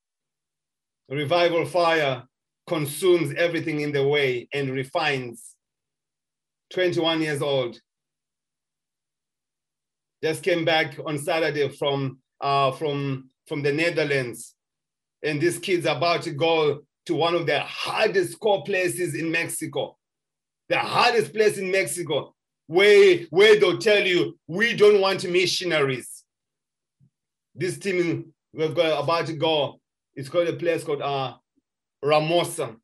Revival 1.08 1.66
fire 1.66 2.24
consumes 2.66 3.34
everything 3.36 3.80
in 3.80 3.92
the 3.92 4.06
way 4.06 4.48
and 4.52 4.70
refines. 4.70 5.54
21 6.72 7.20
years 7.20 7.42
old, 7.42 7.78
just 10.24 10.42
came 10.42 10.64
back 10.64 10.98
on 11.04 11.18
Saturday 11.18 11.68
from 11.68 12.18
uh, 12.40 12.72
from 12.72 13.28
from 13.46 13.62
the 13.62 13.70
Netherlands, 13.70 14.54
and 15.22 15.38
this 15.38 15.58
kid's 15.58 15.84
about 15.84 16.22
to 16.22 16.30
go 16.30 16.80
to 17.04 17.14
one 17.14 17.34
of 17.34 17.44
the 17.44 17.60
hardest 17.60 18.40
core 18.40 18.64
places 18.64 19.14
in 19.14 19.30
Mexico, 19.30 19.98
the 20.70 20.78
hardest 20.78 21.34
place 21.34 21.58
in 21.58 21.70
Mexico, 21.70 22.34
where 22.68 23.18
where 23.28 23.60
they'll 23.60 23.76
tell 23.76 24.02
you 24.02 24.38
we 24.48 24.74
don't 24.74 25.02
want 25.02 25.28
missionaries. 25.28 26.24
This 27.54 27.76
team 27.76 28.32
we're 28.54 28.72
going, 28.72 28.96
about 28.96 29.26
to 29.26 29.34
go. 29.34 29.78
It's 30.14 30.30
called 30.30 30.48
a 30.48 30.54
place 30.54 30.84
called 30.84 31.02
uh, 31.02 31.34
Ramosa, 32.02 32.74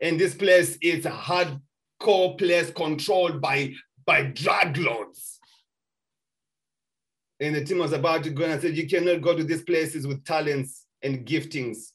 and 0.00 0.18
this 0.18 0.34
place 0.34 0.78
is 0.80 1.04
a 1.04 1.10
hardcore 1.10 2.38
place 2.38 2.70
controlled 2.70 3.42
by 3.42 3.74
by 4.06 4.22
drug 4.22 4.78
lords 4.78 5.40
and 7.42 7.56
the 7.56 7.64
team 7.64 7.78
was 7.78 7.92
about 7.92 8.22
to 8.24 8.30
go 8.30 8.44
and 8.44 8.52
I 8.52 8.58
said, 8.58 8.76
you 8.76 8.88
cannot 8.88 9.20
go 9.20 9.36
to 9.36 9.42
these 9.42 9.62
places 9.62 10.06
with 10.06 10.24
talents 10.24 10.86
and 11.02 11.26
giftings. 11.26 11.92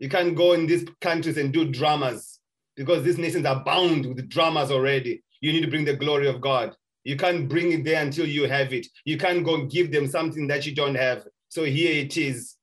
You 0.00 0.08
can't 0.08 0.34
go 0.34 0.52
in 0.52 0.66
these 0.66 0.84
countries 1.00 1.36
and 1.36 1.52
do 1.52 1.70
dramas 1.70 2.40
because 2.76 3.04
these 3.04 3.18
nations 3.18 3.46
are 3.46 3.62
bound 3.62 4.06
with 4.06 4.28
dramas 4.28 4.70
already. 4.70 5.22
You 5.40 5.52
need 5.52 5.62
to 5.62 5.70
bring 5.70 5.84
the 5.84 5.96
glory 5.96 6.28
of 6.28 6.40
God. 6.40 6.74
You 7.04 7.16
can't 7.16 7.48
bring 7.48 7.72
it 7.72 7.84
there 7.84 8.02
until 8.02 8.26
you 8.26 8.48
have 8.48 8.72
it. 8.72 8.86
You 9.04 9.16
can't 9.16 9.44
go 9.44 9.54
and 9.54 9.70
give 9.70 9.92
them 9.92 10.08
something 10.08 10.48
that 10.48 10.66
you 10.66 10.74
don't 10.74 10.96
have. 10.96 11.24
So 11.48 11.64
here 11.64 12.04
it 12.04 12.16
is. 12.16 12.56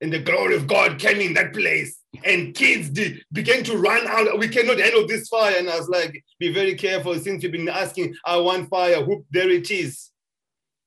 And 0.00 0.12
the 0.12 0.20
glory 0.20 0.54
of 0.54 0.68
God 0.68 1.00
came 1.00 1.20
in 1.20 1.34
that 1.34 1.52
place. 1.52 1.98
And 2.24 2.54
kids 2.54 2.88
did, 2.88 3.24
began 3.32 3.64
to 3.64 3.76
run 3.76 4.06
out. 4.06 4.38
We 4.38 4.48
cannot 4.48 4.78
handle 4.78 5.06
this 5.06 5.28
fire. 5.28 5.56
And 5.58 5.68
I 5.68 5.76
was 5.76 5.88
like, 5.88 6.24
be 6.38 6.52
very 6.52 6.76
careful 6.76 7.18
since 7.18 7.42
you've 7.42 7.52
been 7.52 7.68
asking, 7.68 8.14
I 8.24 8.36
want 8.36 8.70
fire. 8.70 9.04
Whoop, 9.04 9.24
there 9.30 9.50
it 9.50 9.70
is. 9.72 10.10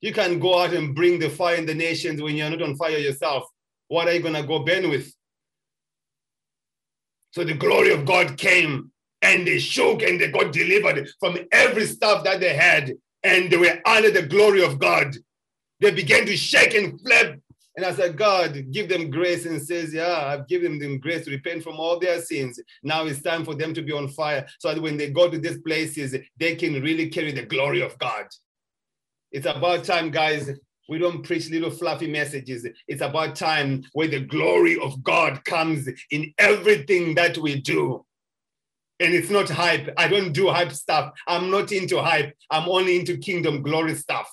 You 0.01 0.11
can 0.11 0.39
go 0.39 0.59
out 0.59 0.73
and 0.73 0.95
bring 0.95 1.19
the 1.19 1.29
fire 1.29 1.55
in 1.55 1.65
the 1.65 1.75
nations 1.75 2.21
when 2.21 2.35
you're 2.35 2.49
not 2.49 2.61
on 2.61 2.75
fire 2.75 2.97
yourself. 2.97 3.43
What 3.87 4.07
are 4.07 4.13
you 4.13 4.21
going 4.21 4.33
to 4.33 4.43
go 4.43 4.59
burn 4.59 4.89
with? 4.89 5.13
So 7.31 7.43
the 7.43 7.53
glory 7.53 7.93
of 7.93 8.05
God 8.05 8.37
came 8.37 8.91
and 9.21 9.45
they 9.45 9.59
shook 9.59 10.01
and 10.01 10.19
they 10.19 10.31
got 10.31 10.51
delivered 10.51 11.07
from 11.19 11.37
every 11.51 11.85
stuff 11.85 12.23
that 12.23 12.39
they 12.39 12.53
had. 12.53 12.93
And 13.23 13.51
they 13.51 13.57
were 13.57 13.79
under 13.85 14.09
the 14.09 14.23
glory 14.23 14.63
of 14.63 14.79
God. 14.79 15.15
They 15.79 15.91
began 15.91 16.25
to 16.25 16.35
shake 16.35 16.73
and 16.73 16.99
flap. 16.99 17.35
And 17.77 17.85
I 17.85 17.93
said, 17.93 18.17
God, 18.17 18.71
give 18.71 18.89
them 18.89 19.09
grace. 19.09 19.45
And 19.45 19.61
says, 19.61 19.93
Yeah, 19.93 20.25
I've 20.25 20.47
given 20.47 20.79
them 20.79 20.99
grace 20.99 21.25
to 21.25 21.31
repent 21.31 21.63
from 21.63 21.79
all 21.79 21.99
their 21.99 22.21
sins. 22.21 22.59
Now 22.83 23.05
it's 23.05 23.21
time 23.21 23.45
for 23.45 23.55
them 23.55 23.73
to 23.75 23.81
be 23.81 23.93
on 23.93 24.09
fire 24.09 24.45
so 24.59 24.73
that 24.73 24.81
when 24.81 24.97
they 24.97 25.11
go 25.11 25.29
to 25.29 25.37
these 25.37 25.59
places, 25.61 26.15
they 26.37 26.55
can 26.55 26.81
really 26.81 27.09
carry 27.09 27.31
the 27.31 27.45
glory 27.45 27.81
of 27.81 27.97
God. 27.99 28.25
It's 29.31 29.45
about 29.45 29.85
time, 29.85 30.11
guys. 30.11 30.49
We 30.89 30.97
don't 30.97 31.23
preach 31.23 31.49
little 31.49 31.71
fluffy 31.71 32.07
messages. 32.07 32.67
It's 32.87 33.01
about 33.01 33.35
time 33.35 33.83
where 33.93 34.07
the 34.07 34.19
glory 34.19 34.77
of 34.79 35.01
God 35.03 35.43
comes 35.45 35.87
in 36.09 36.33
everything 36.37 37.15
that 37.15 37.37
we 37.37 37.61
do. 37.61 38.05
And 38.99 39.13
it's 39.13 39.29
not 39.29 39.49
hype. 39.49 39.89
I 39.97 40.07
don't 40.07 40.33
do 40.33 40.49
hype 40.49 40.73
stuff. 40.73 41.13
I'm 41.27 41.49
not 41.49 41.71
into 41.71 42.01
hype. 42.01 42.35
I'm 42.49 42.67
only 42.67 42.99
into 42.99 43.17
kingdom 43.17 43.61
glory 43.61 43.95
stuff. 43.95 44.29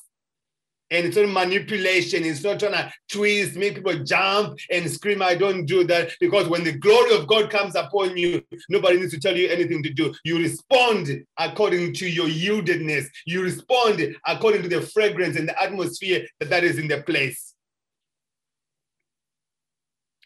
And 0.91 1.07
it's 1.07 1.17
not 1.17 1.29
manipulation. 1.29 2.25
It's 2.25 2.43
not 2.43 2.61
trying 2.61 2.73
to 2.73 2.93
twist, 3.11 3.57
make 3.57 3.75
people 3.75 4.03
jump 4.05 4.59
and 4.71 4.91
scream. 4.91 5.21
I 5.21 5.35
don't 5.35 5.67
do 5.67 5.85
that 5.85 6.13
because 6.21 6.49
when 6.49 6.65
the 6.65 6.73
glory 6.73 7.15
of 7.15 7.27
God 7.27 7.51
comes 7.51 7.75
upon 7.77 8.17
you, 8.17 8.43
nobody 8.71 8.99
needs 8.99 9.13
to 9.13 9.21
tell 9.21 9.37
you 9.37 9.49
anything 9.49 9.83
to 9.83 9.93
do. 9.93 10.15
You 10.25 10.39
respond 10.39 11.09
according 11.39 11.93
to 11.95 12.09
your 12.09 12.27
yieldedness. 12.27 13.07
You 13.27 13.43
respond 13.43 14.17
according 14.27 14.63
to 14.63 14.69
the 14.69 14.81
fragrance 14.81 15.37
and 15.37 15.49
the 15.49 15.63
atmosphere 15.63 16.27
that, 16.41 16.49
that 16.51 16.65
is 16.65 16.79
in 16.79 16.89
the 16.89 17.03
place. 17.03 17.55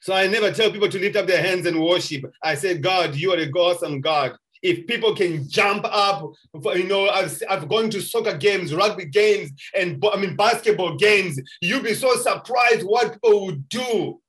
So 0.02 0.12
I 0.14 0.26
never 0.26 0.50
tell 0.50 0.70
people 0.72 0.88
to 0.88 0.98
lift 0.98 1.14
up 1.16 1.28
their 1.28 1.42
hands 1.42 1.64
and 1.66 1.80
worship. 1.80 2.24
I 2.42 2.56
say, 2.56 2.76
God, 2.76 3.14
you 3.14 3.32
are 3.32 3.38
a 3.38 3.48
awesome 3.50 4.00
God 4.00 4.36
if 4.62 4.86
people 4.86 5.14
can 5.14 5.48
jump 5.48 5.84
up, 5.84 6.32
you 6.74 6.84
know, 6.84 7.08
I've, 7.08 7.42
I've 7.48 7.68
gone 7.68 7.90
to 7.90 8.00
soccer 8.00 8.36
games, 8.36 8.74
rugby 8.74 9.06
games, 9.06 9.50
and 9.74 10.02
I 10.12 10.16
mean 10.16 10.36
basketball 10.36 10.96
games. 10.96 11.38
You'll 11.60 11.82
be 11.82 11.94
so 11.94 12.14
surprised 12.16 12.84
what 12.84 13.12
people 13.12 13.46
would 13.46 13.68
do 13.68 14.20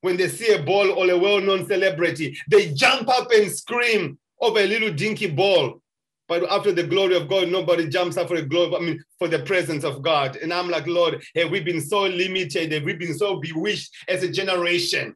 when 0.00 0.16
they 0.16 0.28
see 0.28 0.52
a 0.52 0.62
ball 0.62 0.90
or 0.90 1.10
a 1.10 1.18
well-known 1.18 1.66
celebrity. 1.66 2.36
They 2.50 2.72
jump 2.72 3.08
up 3.08 3.30
and 3.30 3.50
scream 3.50 4.18
over 4.40 4.58
a 4.58 4.66
little 4.66 4.92
dinky 4.92 5.30
ball. 5.30 5.80
But 6.28 6.50
after 6.50 6.72
the 6.72 6.84
glory 6.84 7.16
of 7.16 7.28
God, 7.28 7.48
nobody 7.48 7.88
jumps 7.88 8.16
up 8.16 8.28
for 8.28 8.36
the 8.36 8.46
glory, 8.46 8.74
I 8.74 8.80
mean, 8.80 9.04
for 9.18 9.28
the 9.28 9.40
presence 9.40 9.84
of 9.84 10.02
God. 10.02 10.36
And 10.36 10.52
I'm 10.52 10.70
like, 10.70 10.86
Lord, 10.86 11.22
have 11.36 11.50
we 11.50 11.60
been 11.60 11.80
so 11.80 12.02
limited? 12.02 12.72
Have 12.72 12.84
we 12.84 12.94
been 12.94 13.14
so 13.14 13.36
bewitched 13.36 13.92
as 14.08 14.22
a 14.22 14.30
generation? 14.30 15.14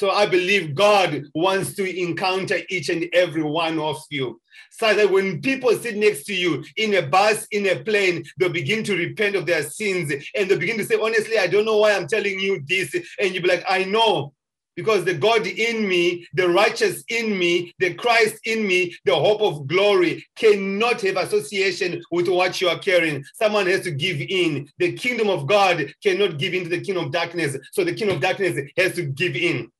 So 0.00 0.10
I 0.10 0.24
believe 0.24 0.74
God 0.74 1.24
wants 1.34 1.74
to 1.74 1.84
encounter 1.84 2.56
each 2.70 2.88
and 2.88 3.04
every 3.12 3.42
one 3.42 3.78
of 3.78 4.02
you. 4.08 4.40
So 4.70 4.94
that 4.94 5.10
when 5.10 5.42
people 5.42 5.74
sit 5.74 5.94
next 5.94 6.24
to 6.24 6.34
you 6.34 6.64
in 6.78 6.94
a 6.94 7.02
bus, 7.02 7.46
in 7.50 7.66
a 7.66 7.84
plane, 7.84 8.24
they'll 8.38 8.48
begin 8.48 8.82
to 8.84 8.96
repent 8.96 9.36
of 9.36 9.44
their 9.44 9.62
sins 9.62 10.10
and 10.34 10.48
they'll 10.48 10.58
begin 10.58 10.78
to 10.78 10.86
say, 10.86 10.98
honestly, 10.98 11.36
I 11.36 11.48
don't 11.48 11.66
know 11.66 11.76
why 11.76 11.92
I'm 11.92 12.08
telling 12.08 12.40
you 12.40 12.62
this. 12.66 12.94
And 13.20 13.34
you'll 13.34 13.42
be 13.42 13.50
like, 13.50 13.62
I 13.68 13.84
know. 13.84 14.32
Because 14.74 15.04
the 15.04 15.12
God 15.12 15.46
in 15.46 15.86
me, 15.86 16.26
the 16.32 16.48
righteous 16.48 17.04
in 17.10 17.38
me, 17.38 17.74
the 17.78 17.92
Christ 17.92 18.38
in 18.46 18.66
me, 18.66 18.96
the 19.04 19.14
hope 19.14 19.42
of 19.42 19.66
glory 19.66 20.26
cannot 20.34 21.02
have 21.02 21.18
association 21.18 22.00
with 22.10 22.26
what 22.26 22.58
you 22.62 22.70
are 22.70 22.78
carrying. 22.78 23.22
Someone 23.34 23.66
has 23.66 23.82
to 23.82 23.90
give 23.90 24.22
in. 24.22 24.66
The 24.78 24.92
kingdom 24.92 25.28
of 25.28 25.46
God 25.46 25.92
cannot 26.02 26.38
give 26.38 26.54
in 26.54 26.64
to 26.64 26.70
the 26.70 26.80
kingdom 26.80 27.04
of 27.04 27.12
darkness. 27.12 27.58
So 27.72 27.84
the 27.84 27.94
kingdom 27.94 28.16
of 28.16 28.22
darkness 28.22 28.58
has 28.78 28.94
to 28.94 29.02
give 29.04 29.36
in. 29.36 29.70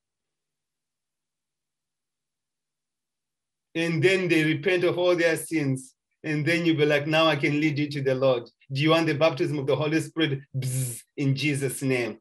And 3.75 4.03
then 4.03 4.29
they 4.29 4.45
repent 4.45 4.85
of 4.85 4.99
all 4.99 5.15
their 5.15 5.37
sins. 5.37 5.95
And 6.23 6.45
then 6.45 6.67
you'll 6.67 6.77
be 6.77 6.85
like, 6.85 7.07
now 7.07 7.27
I 7.27 7.37
can 7.37 7.61
lead 7.61 7.79
you 7.79 7.89
to 7.91 8.03
the 8.03 8.15
Lord. 8.15 8.51
Do 8.71 8.81
you 8.81 8.91
want 8.91 9.07
the 9.07 9.15
baptism 9.15 9.59
of 9.59 9.67
the 9.67 9.77
Holy 9.77 10.01
Spirit? 10.01 10.41
Bzz, 10.57 11.03
in 11.17 11.35
Jesus' 11.35 11.81
name. 11.83 12.19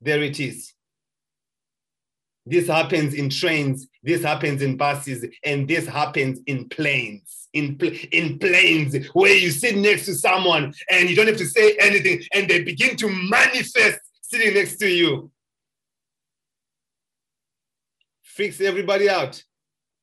There 0.00 0.22
it 0.22 0.38
is. 0.38 0.72
This 2.44 2.66
happens 2.66 3.14
in 3.14 3.30
trains, 3.30 3.86
this 4.02 4.22
happens 4.22 4.62
in 4.62 4.76
buses, 4.76 5.24
and 5.44 5.68
this 5.68 5.86
happens 5.86 6.40
in 6.46 6.68
planes. 6.68 7.48
In, 7.52 7.76
pl- 7.76 7.92
in 8.10 8.38
planes 8.38 8.96
where 9.12 9.34
you 9.34 9.50
sit 9.50 9.76
next 9.76 10.06
to 10.06 10.14
someone 10.14 10.72
and 10.90 11.08
you 11.10 11.14
don't 11.14 11.28
have 11.28 11.36
to 11.36 11.46
say 11.46 11.76
anything, 11.80 12.22
and 12.32 12.48
they 12.48 12.62
begin 12.62 12.96
to 12.96 13.08
manifest 13.08 14.00
sitting 14.22 14.54
next 14.54 14.76
to 14.76 14.88
you. 14.88 15.30
Freaks 18.22 18.60
everybody 18.60 19.08
out. 19.08 19.42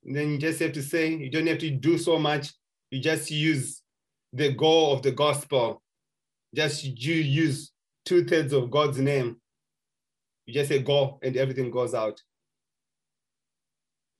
And 0.05 0.15
then 0.15 0.31
you 0.31 0.37
just 0.37 0.59
have 0.59 0.73
to 0.73 0.83
say, 0.83 1.13
you 1.13 1.29
don't 1.29 1.47
have 1.47 1.59
to 1.59 1.69
do 1.69 1.97
so 1.97 2.17
much. 2.17 2.51
You 2.91 3.01
just 3.01 3.29
use 3.29 3.81
the 4.33 4.53
goal 4.53 4.93
of 4.93 5.01
the 5.01 5.11
gospel. 5.11 5.81
Just 6.55 6.83
you 6.83 7.15
use 7.15 7.71
two 8.05 8.25
thirds 8.25 8.53
of 8.53 8.71
God's 8.71 8.99
name. 8.99 9.37
You 10.45 10.53
just 10.53 10.69
say 10.69 10.79
go, 10.79 11.19
and 11.21 11.37
everything 11.37 11.69
goes 11.69 11.93
out 11.93 12.21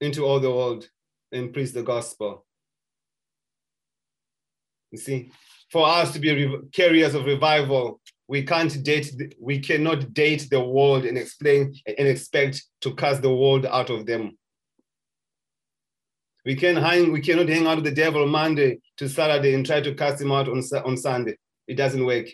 into 0.01 0.23
all 0.25 0.39
the 0.39 0.51
world 0.51 0.87
and 1.31 1.53
preach 1.53 1.71
the 1.71 1.83
gospel. 1.83 2.45
You 4.91 4.97
see, 4.97 5.31
for 5.71 5.87
us 5.87 6.13
to 6.13 6.19
be 6.19 6.55
carriers 6.71 7.15
of 7.15 7.25
revival, 7.25 8.01
we 8.27 8.43
can't 8.43 8.83
date, 8.83 9.35
we 9.39 9.59
cannot 9.59 10.13
date 10.13 10.47
the 10.49 10.63
world 10.63 11.05
and 11.05 11.17
explain 11.17 11.73
and 11.85 12.07
expect 12.07 12.63
to 12.81 12.93
cast 12.95 13.21
the 13.21 13.33
world 13.33 13.65
out 13.65 13.89
of 13.89 14.05
them. 14.05 14.37
We 16.49 16.55
can 16.55 16.77
hang, 16.77 17.11
we 17.11 17.21
cannot 17.21 17.47
hang 17.47 17.67
out 17.67 17.75
with 17.75 17.85
the 17.85 17.91
devil 17.91 18.25
Monday 18.25 18.79
to 18.97 19.07
Saturday 19.07 19.53
and 19.53 19.63
try 19.63 19.81
to 19.81 19.93
cast 19.93 20.19
him 20.19 20.31
out 20.31 20.49
on, 20.49 20.63
on 20.83 20.97
Sunday. 20.97 21.37
It 21.67 21.75
doesn't 21.75 22.03
work. 22.03 22.25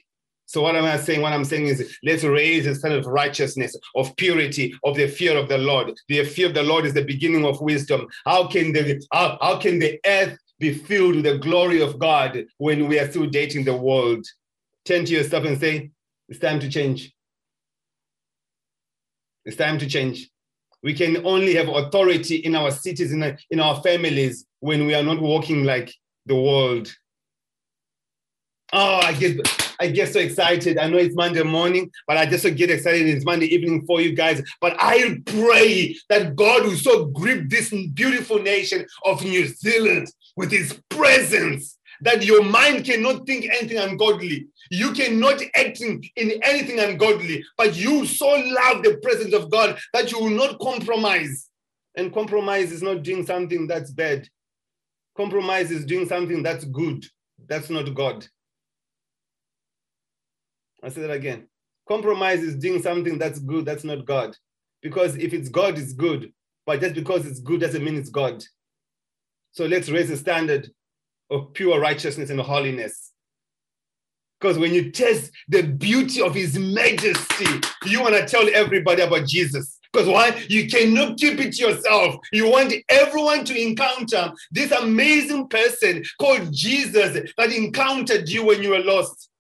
So 0.46 0.62
what 0.62 0.78
am 0.78 0.86
I 0.86 0.96
saying? 0.96 1.22
What 1.22 1.34
I'm 1.34 1.44
saying 1.44 1.68
is 1.68 1.98
let's 2.02 2.24
raise 2.24 2.66
a 2.66 2.76
standard 2.76 3.00
of 3.00 3.08
righteousness, 3.08 3.76
of 3.94 4.16
purity, 4.16 4.74
of 4.86 4.96
the 4.96 5.08
fear 5.08 5.36
of 5.36 5.50
the 5.50 5.58
Lord. 5.58 5.92
The 6.08 6.24
fear 6.24 6.48
of 6.48 6.54
the 6.54 6.64
Lord 6.64 6.86
is 6.86 6.94
the 6.94 7.04
beginning 7.04 7.46
of 7.46 7.60
wisdom. 7.60 8.08
How 8.24 8.48
can 8.48 8.72
the 8.72 9.06
how, 9.12 9.38
how 9.42 9.60
can 9.60 9.80
the 9.80 10.00
earth 10.06 10.38
be 10.60 10.74
filled 10.74 11.16
with 11.16 11.26
the 11.26 11.38
glory 11.38 11.82
of 11.82 12.00
God 12.00 12.42
when 12.58 12.88
we 12.88 12.98
are 12.98 13.10
still 13.10 13.26
dating 13.26 13.66
the 13.66 13.76
world? 13.76 14.26
Turn 14.86 15.04
to 15.04 15.12
yourself 15.12 15.44
and 15.44 15.60
say, 15.60 15.92
it's 16.30 16.40
time 16.40 16.62
to 16.62 16.70
change. 16.70 17.12
It's 19.44 19.58
time 19.58 19.78
to 19.80 19.88
change. 19.88 20.30
We 20.84 20.94
can 20.94 21.26
only 21.26 21.56
have 21.56 21.68
authority 21.68 22.38
in 22.38 22.56
our 22.56 22.72
cities, 22.72 23.12
in, 23.12 23.38
in 23.50 23.60
our 23.60 23.82
families, 23.82 24.46
when 24.60 24.86
we 24.86 24.94
are 24.94 25.04
not 25.04 25.22
walking 25.22 25.64
like 25.64 25.94
the 26.26 26.36
world. 26.36 26.94
Oh, 28.74 29.00
I 29.04 29.14
get 29.14 29.40
I 29.80 29.88
get 29.88 30.12
so 30.12 30.20
excited. 30.20 30.78
I 30.78 30.88
know 30.88 30.98
it's 30.98 31.16
Monday 31.16 31.44
morning, 31.44 31.92
but 32.08 32.18
I 32.18 32.26
just 32.26 32.44
get 32.56 32.70
excited. 32.70 33.08
It's 33.08 33.26
Monday 33.26 33.48
evening 33.48 33.86
for 33.86 34.02
you 34.02 34.16
guys. 34.16 34.42
But 34.62 34.76
I 34.80 35.20
pray 35.26 35.96
that 36.10 36.36
God 36.36 36.64
will 36.64 36.76
so 36.76 37.06
grip 37.06 37.50
this 37.50 37.74
beautiful 37.94 38.40
nation 38.40 38.86
of 39.04 39.24
New 39.24 39.48
Zealand 39.48 40.08
with 40.36 40.52
his 40.52 40.80
presence 40.90 41.78
that 42.02 42.24
your 42.26 42.44
mind 42.44 42.86
cannot 42.86 43.26
think 43.26 43.46
anything 43.46 43.78
ungodly. 43.78 44.48
You 44.70 44.92
cannot 44.94 45.42
act 45.56 45.82
in, 45.82 46.02
in 46.16 46.40
anything 46.44 46.80
ungodly, 46.80 47.44
but 47.58 47.76
you 47.76 48.06
so 48.06 48.28
love 48.28 48.84
the 48.84 49.00
presence 49.02 49.34
of 49.34 49.50
God 49.50 49.78
that 49.94 50.12
you 50.12 50.20
will 50.20 50.30
not 50.30 50.60
compromise. 50.60 51.50
And 51.96 52.14
compromise 52.14 52.72
is 52.72 52.82
not 52.82 53.04
doing 53.04 53.26
something 53.26 53.68
that's 53.68 53.92
bad. 53.92 54.28
Compromise 55.16 55.72
is 55.72 55.86
doing 55.86 56.08
something 56.08 56.44
that's 56.44 56.66
good. 56.66 57.06
That's 57.48 57.70
not 57.70 57.94
God. 57.94 58.28
I'll 60.84 60.92
say 60.92 61.02
that 61.02 61.12
again. 61.12 61.48
Compromise 61.88 62.42
is 62.42 62.56
doing 62.56 62.82
something 62.82 63.18
that's 63.18 63.40
good. 63.40 63.66
That's 63.66 63.84
not 63.84 64.06
God. 64.06 64.36
Because 64.82 65.16
if 65.16 65.34
it's 65.34 65.50
God, 65.50 65.78
it's 65.78 65.94
good. 65.94 66.34
But 66.66 66.82
just 66.82 66.96
because 66.96 67.26
it's 67.26 67.40
good 67.40 67.62
doesn't 67.62 67.84
mean 67.84 67.96
it's 67.96 68.10
God. 68.10 68.44
So 69.52 69.66
let's 69.66 69.90
raise 69.90 70.10
the 70.10 70.18
standard 70.18 70.70
of 71.30 71.54
pure 71.54 71.80
righteousness 71.80 72.30
and 72.30 72.42
holiness. 72.42 73.12
Because 74.46 74.60
when 74.60 74.76
you 74.76 74.92
taste 74.92 75.32
the 75.48 75.64
beauty 75.64 76.22
of 76.22 76.36
his 76.36 76.56
majesty, 76.56 77.48
you 77.88 78.00
want 78.00 78.14
to 78.14 78.28
tell 78.28 78.48
everybody 78.54 79.02
about 79.02 79.26
Jesus. 79.26 79.80
Because 79.92 80.08
why? 80.08 80.40
You 80.48 80.68
cannot 80.70 81.18
keep 81.18 81.40
it 81.40 81.58
yourself. 81.58 82.18
You 82.32 82.52
want 82.52 82.72
everyone 82.88 83.44
to 83.46 83.60
encounter 83.60 84.32
this 84.52 84.70
amazing 84.70 85.48
person 85.48 86.04
called 86.22 86.54
Jesus 86.54 87.32
that 87.40 87.52
encountered 87.52 88.30
you 88.30 88.46
when 88.46 88.62
you 88.62 88.70
were 88.70 88.84
lost. 88.84 89.32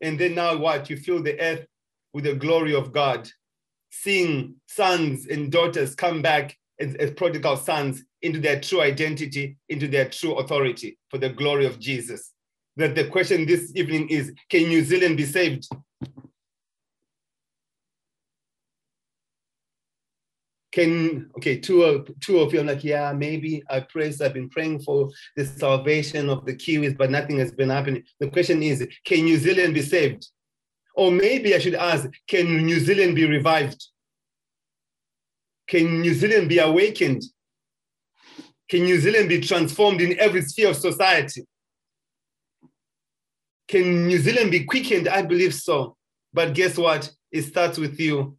And 0.00 0.18
then 0.18 0.34
now 0.34 0.56
what? 0.56 0.90
You 0.90 0.96
fill 0.96 1.22
the 1.22 1.40
earth 1.40 1.64
with 2.12 2.24
the 2.24 2.34
glory 2.34 2.74
of 2.74 2.92
God. 2.92 3.30
Seeing 3.92 4.56
sons 4.66 5.28
and 5.28 5.52
daughters 5.52 5.94
come 5.94 6.22
back 6.22 6.56
as, 6.80 6.96
as 6.96 7.12
prodigal 7.12 7.56
sons 7.56 8.02
into 8.20 8.40
their 8.40 8.60
true 8.60 8.80
identity, 8.80 9.58
into 9.68 9.86
their 9.86 10.08
true 10.08 10.34
authority 10.38 10.98
for 11.08 11.18
the 11.18 11.28
glory 11.28 11.66
of 11.66 11.78
Jesus. 11.78 12.32
That 12.76 12.94
the 12.94 13.08
question 13.08 13.46
this 13.46 13.72
evening 13.74 14.08
is 14.08 14.32
can 14.48 14.68
New 14.68 14.82
Zealand 14.82 15.16
be 15.16 15.26
saved? 15.26 15.66
can 20.72 21.28
okay 21.36 21.58
two 21.58 21.82
of 21.82 22.08
two 22.20 22.38
of 22.38 22.52
you 22.52 22.60
i'm 22.60 22.66
like 22.66 22.84
yeah 22.84 23.12
maybe 23.12 23.62
i 23.70 23.80
pray 23.80 24.12
i've 24.22 24.34
been 24.34 24.48
praying 24.48 24.80
for 24.80 25.10
the 25.36 25.44
salvation 25.44 26.30
of 26.30 26.44
the 26.46 26.54
kiwis 26.54 26.96
but 26.96 27.10
nothing 27.10 27.38
has 27.38 27.52
been 27.52 27.70
happening. 27.70 28.04
The 28.20 28.28
question 28.28 28.62
is 28.62 28.86
can 29.04 29.24
new 29.24 29.38
zealand 29.38 29.74
be 29.74 29.82
saved? 29.82 30.28
Or 30.94 31.10
maybe 31.10 31.54
i 31.54 31.58
should 31.58 31.74
ask 31.74 32.08
can 32.28 32.64
new 32.64 32.78
zealand 32.78 33.16
be 33.16 33.26
revived? 33.26 33.84
Can 35.68 36.00
new 36.00 36.14
zealand 36.14 36.48
be 36.48 36.58
awakened? 36.58 37.22
Can 38.68 38.84
new 38.84 39.00
zealand 39.00 39.28
be 39.28 39.40
transformed 39.40 40.00
in 40.00 40.18
every 40.20 40.42
sphere 40.42 40.70
of 40.70 40.76
society 40.76 41.42
can 43.70 44.06
new 44.06 44.18
zealand 44.18 44.50
be 44.50 44.64
quickened 44.64 45.08
i 45.08 45.22
believe 45.22 45.54
so 45.54 45.96
but 46.32 46.54
guess 46.54 46.76
what 46.76 47.10
it 47.32 47.42
starts 47.42 47.78
with 47.78 47.98
you 48.00 48.36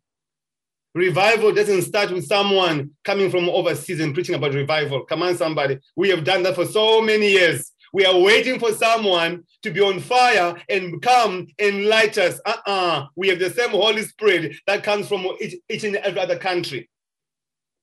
Revival 0.93 1.53
doesn't 1.53 1.83
start 1.83 2.11
with 2.11 2.25
someone 2.25 2.91
coming 3.05 3.31
from 3.31 3.47
overseas 3.47 4.01
and 4.01 4.13
preaching 4.13 4.35
about 4.35 4.53
revival. 4.53 5.05
Come 5.05 5.23
on, 5.23 5.37
somebody. 5.37 5.79
We 5.95 6.09
have 6.09 6.25
done 6.25 6.43
that 6.43 6.55
for 6.55 6.65
so 6.65 7.01
many 7.01 7.31
years. 7.31 7.71
We 7.93 8.05
are 8.05 8.19
waiting 8.19 8.59
for 8.59 8.73
someone 8.73 9.43
to 9.63 9.71
be 9.71 9.79
on 9.79 10.01
fire 10.01 10.55
and 10.67 11.01
come 11.01 11.47
and 11.59 11.85
light 11.85 12.17
us. 12.17 12.41
Uh-uh. 12.45 13.07
We 13.15 13.29
have 13.29 13.39
the 13.39 13.51
same 13.51 13.69
Holy 13.69 14.01
Spirit 14.01 14.55
that 14.67 14.83
comes 14.83 15.07
from 15.07 15.27
each, 15.39 15.55
each 15.69 15.85
and 15.85 15.95
every 15.95 16.19
other 16.19 16.37
country. 16.37 16.89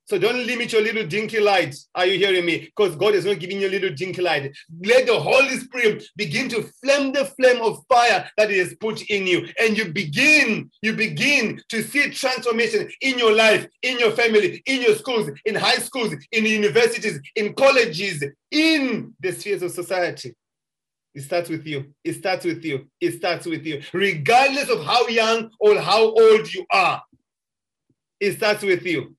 So 0.09 0.19
don't 0.19 0.47
limit 0.47 0.73
your 0.73 0.81
little 0.81 1.07
dinky 1.07 1.39
light. 1.39 1.77
Are 1.95 2.07
you 2.07 2.17
hearing 2.17 2.47
me? 2.47 2.61
Because 2.61 2.97
God 2.97 3.15
is 3.15 3.27
not 3.27 3.41
giving 3.41 3.61
you 3.61 3.69
a 3.69 3.71
little 3.71 3.95
dinky 3.95 4.23
light. 4.23 4.57
Let 4.83 5.07
the 5.07 5.21
Holy 5.21 5.59
Spirit 5.59 6.03
begin 6.17 6.49
to 6.49 6.63
flame 6.83 7.13
the 7.13 7.27
flame 7.27 7.61
of 7.61 7.85
fire 7.91 8.27
that 8.39 8.51
is 8.51 8.75
put 8.81 9.03
in 9.11 9.27
you. 9.27 9.47
And 9.61 9.77
you 9.77 9.93
begin, 9.93 10.71
you 10.81 10.95
begin 10.95 11.61
to 11.69 11.83
see 11.83 12.09
transformation 12.09 12.89
in 13.03 13.19
your 13.19 13.35
life, 13.35 13.67
in 13.83 13.99
your 13.99 14.13
family, 14.13 14.63
in 14.65 14.81
your 14.81 14.95
schools, 14.95 15.29
in 15.45 15.55
high 15.55 15.77
schools, 15.77 16.15
in 16.33 16.47
universities, 16.47 17.21
in 17.37 17.53
colleges, 17.53 18.25
in 18.51 19.13
the 19.21 19.33
spheres 19.33 19.63
of 19.63 19.73
society. 19.73 20.35
It 21.15 21.21
starts 21.21 21.51
with 21.51 21.67
you. 21.67 21.93
It 22.03 22.15
starts 22.15 22.47
with 22.47 22.65
you. 22.65 22.87
It 22.99 23.19
starts 23.19 23.45
with 23.45 23.67
you. 23.67 23.83
Regardless 23.93 24.71
of 24.71 24.83
how 24.85 25.07
young 25.09 25.51
or 25.61 25.79
how 25.79 26.01
old 26.01 26.55
you 26.55 26.65
are, 26.73 27.03
it 28.21 28.37
starts 28.37 28.63
with 28.63 28.87
you. 28.87 29.15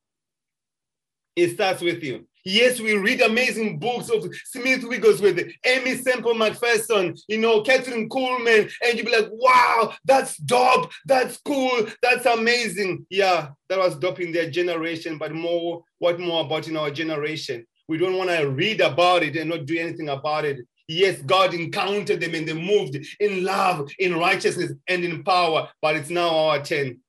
It 1.40 1.54
starts 1.54 1.82
with 1.82 2.04
you. 2.04 2.28
Yes, 2.44 2.82
we 2.82 2.98
read 2.98 3.22
amazing 3.22 3.80
books 3.80 4.10
of 4.10 4.28
Smith 4.46 4.84
Wigglesworth, 4.84 5.40
Aimee 5.66 5.96
Semple 5.96 6.34
McPherson, 6.34 7.18
you 7.30 7.38
know, 7.38 7.64
Kathryn 7.64 8.10
Kuhlman, 8.10 8.70
and 8.84 8.98
you'd 8.98 9.06
be 9.06 9.12
like, 9.12 9.30
wow, 9.32 9.94
that's 10.04 10.36
dope, 10.38 10.92
that's 11.06 11.38
cool, 11.46 11.88
that's 12.02 12.26
amazing. 12.26 13.06
Yeah, 13.10 13.50
that 13.70 13.80
was 13.80 13.96
dope 13.98 14.20
in 14.20 14.34
their 14.34 14.50
generation, 14.50 15.18
but 15.18 15.34
more, 15.34 15.84
what 16.00 16.20
more 16.20 16.44
about 16.44 16.68
in 16.68 16.76
our 16.76 16.92
generation? 16.92 17.66
We 17.88 17.98
don't 17.98 18.18
want 18.18 18.32
to 18.32 18.50
read 18.50 18.82
about 18.82 19.24
it 19.24 19.38
and 19.38 19.50
not 19.50 19.66
do 19.66 19.80
anything 19.80 20.10
about 20.10 20.44
it. 20.44 20.60
Yes, 20.90 21.22
God 21.22 21.54
encountered 21.54 22.20
them 22.20 22.36
and 22.36 22.48
they 22.48 22.54
moved 22.54 22.98
in 23.22 23.46
love, 23.46 23.90
in 23.98 24.18
righteousness, 24.18 24.74
and 24.88 25.06
in 25.06 25.24
power, 25.24 25.70
but 25.82 25.96
it's 25.96 26.10
now 26.10 26.36
our 26.36 26.62
turn. 26.62 27.00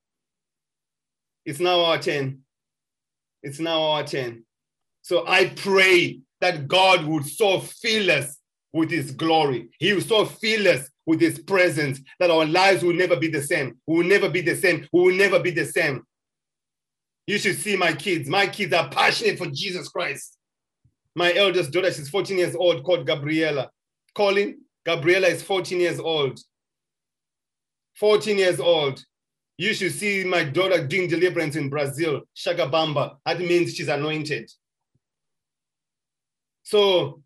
It's 1.45 1.59
now 1.59 1.81
our 1.83 1.97
turn. 1.97 2.43
It's 3.43 3.59
now 3.59 3.81
our 3.81 4.03
turn. 4.05 4.43
So 5.01 5.25
I 5.27 5.49
pray 5.49 6.19
that 6.41 6.67
God 6.67 7.05
would 7.05 7.25
so 7.25 7.59
fill 7.59 8.11
us 8.11 8.37
with 8.73 8.89
his 8.89 9.11
glory. 9.11 9.69
He 9.79 9.93
will 9.93 10.01
so 10.01 10.25
fill 10.25 10.67
us 10.67 10.89
with 11.05 11.19
his 11.19 11.39
presence 11.39 11.99
that 12.19 12.31
our 12.31 12.45
lives 12.45 12.83
will 12.83 12.93
never 12.93 13.17
be 13.17 13.27
the 13.27 13.41
same. 13.41 13.79
We 13.87 13.97
will 13.97 14.07
never 14.07 14.29
be 14.29 14.41
the 14.41 14.55
same. 14.55 14.87
We 14.93 15.01
will 15.01 15.15
never 15.15 15.39
be 15.39 15.51
the 15.51 15.65
same. 15.65 16.03
You 17.27 17.37
should 17.37 17.57
see 17.57 17.75
my 17.75 17.93
kids. 17.93 18.29
My 18.29 18.47
kids 18.47 18.73
are 18.73 18.89
passionate 18.89 19.37
for 19.37 19.47
Jesus 19.47 19.89
Christ. 19.89 20.37
My 21.15 21.33
eldest 21.33 21.71
daughter, 21.71 21.91
she's 21.91 22.09
14 22.09 22.37
years 22.37 22.55
old, 22.55 22.83
called 22.83 23.05
Gabriella. 23.05 23.69
Colin, 24.15 24.59
Gabriella 24.85 25.27
is 25.27 25.43
14 25.43 25.79
years 25.79 25.99
old. 25.99 26.39
14 27.95 28.37
years 28.37 28.59
old. 28.59 29.03
You 29.61 29.75
should 29.75 29.91
see 29.91 30.23
my 30.23 30.43
daughter 30.43 30.87
doing 30.87 31.07
deliverance 31.07 31.55
in 31.55 31.69
Brazil, 31.69 32.21
Shagabamba. 32.35 33.17
That 33.27 33.39
means 33.39 33.75
she's 33.75 33.89
anointed. 33.89 34.49
So 36.63 37.21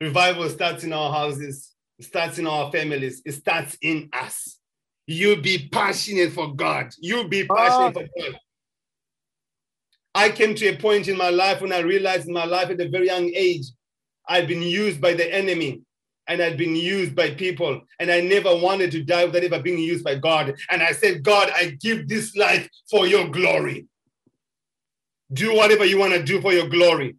revival 0.00 0.48
starts 0.48 0.84
in 0.84 0.92
our 0.92 1.12
houses, 1.12 1.74
starts 2.00 2.38
in 2.38 2.46
our 2.46 2.70
families, 2.70 3.20
it 3.24 3.32
starts 3.32 3.76
in 3.82 4.10
us. 4.12 4.60
You 5.08 5.42
be 5.42 5.68
passionate 5.72 6.30
for 6.30 6.54
God. 6.54 6.94
You 7.00 7.26
be 7.26 7.44
passionate 7.48 7.96
oh. 7.96 8.00
for 8.00 8.30
God. 8.30 8.40
I 10.14 10.28
came 10.28 10.54
to 10.54 10.68
a 10.68 10.76
point 10.76 11.08
in 11.08 11.16
my 11.16 11.30
life 11.30 11.60
when 11.60 11.72
I 11.72 11.80
realized 11.80 12.28
in 12.28 12.32
my 12.32 12.44
life 12.44 12.70
at 12.70 12.80
a 12.80 12.88
very 12.88 13.06
young 13.06 13.28
age, 13.34 13.66
I've 14.28 14.46
been 14.46 14.62
used 14.62 15.00
by 15.00 15.14
the 15.14 15.34
enemy 15.34 15.82
and 16.30 16.40
I'd 16.40 16.56
been 16.56 16.76
used 16.76 17.16
by 17.16 17.30
people, 17.30 17.80
and 17.98 18.08
I 18.08 18.20
never 18.20 18.54
wanted 18.54 18.92
to 18.92 19.02
die 19.02 19.24
without 19.24 19.42
ever 19.42 19.60
being 19.60 19.80
used 19.80 20.04
by 20.04 20.14
God. 20.14 20.54
And 20.70 20.80
I 20.80 20.92
said, 20.92 21.24
God, 21.24 21.50
I 21.52 21.76
give 21.80 22.08
this 22.08 22.36
life 22.36 22.68
for 22.88 23.04
your 23.04 23.28
glory. 23.28 23.86
Do 25.32 25.56
whatever 25.56 25.84
you 25.84 25.98
want 25.98 26.12
to 26.12 26.22
do 26.22 26.40
for 26.40 26.52
your 26.52 26.68
glory. 26.68 27.16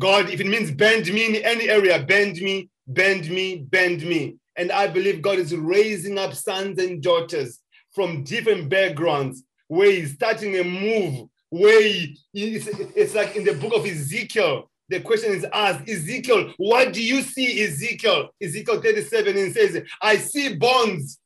God, 0.00 0.30
if 0.30 0.40
it 0.40 0.48
means 0.48 0.72
bend 0.72 1.06
me 1.06 1.26
in 1.26 1.44
any 1.44 1.68
area, 1.68 2.02
bend 2.02 2.40
me, 2.40 2.68
bend 2.88 3.30
me, 3.30 3.58
bend 3.70 4.02
me. 4.02 4.36
And 4.56 4.72
I 4.72 4.88
believe 4.88 5.22
God 5.22 5.38
is 5.38 5.54
raising 5.54 6.18
up 6.18 6.34
sons 6.34 6.80
and 6.82 7.00
daughters 7.00 7.60
from 7.94 8.24
different 8.24 8.68
backgrounds 8.68 9.44
where 9.68 9.92
he's 9.92 10.14
starting 10.14 10.58
a 10.58 10.64
move 10.64 11.28
where 11.50 11.82
he, 11.82 12.18
it's, 12.32 12.66
it's 12.96 13.14
like 13.14 13.36
in 13.36 13.44
the 13.44 13.54
book 13.54 13.74
of 13.74 13.84
Ezekiel, 13.84 14.69
the 14.90 15.00
question 15.00 15.32
is 15.32 15.46
asked 15.52 15.88
Ezekiel, 15.88 16.52
what 16.56 16.92
do 16.92 17.02
you 17.02 17.22
see, 17.22 17.62
Ezekiel? 17.62 18.30
Ezekiel 18.42 18.82
37 18.82 19.38
and 19.38 19.54
says, 19.54 19.82
I 20.02 20.16
see 20.16 20.56
bonds. 20.56 21.20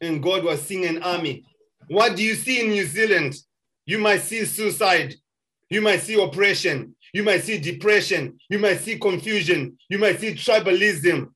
And 0.00 0.22
God 0.22 0.44
was 0.44 0.62
seeing 0.62 0.86
an 0.86 1.02
army. 1.02 1.44
What 1.88 2.16
do 2.16 2.22
you 2.22 2.36
see 2.36 2.60
in 2.60 2.70
New 2.70 2.86
Zealand? 2.86 3.34
You 3.84 3.98
might 3.98 4.22
see 4.22 4.44
suicide. 4.44 5.16
You 5.68 5.80
might 5.82 6.02
see 6.02 6.22
oppression. 6.22 6.94
You 7.12 7.24
might 7.24 7.42
see 7.42 7.58
depression. 7.58 8.38
You 8.48 8.60
might 8.60 8.78
see 8.78 8.96
confusion. 8.96 9.76
You 9.88 9.98
might 9.98 10.20
see 10.20 10.34
tribalism. 10.34 11.30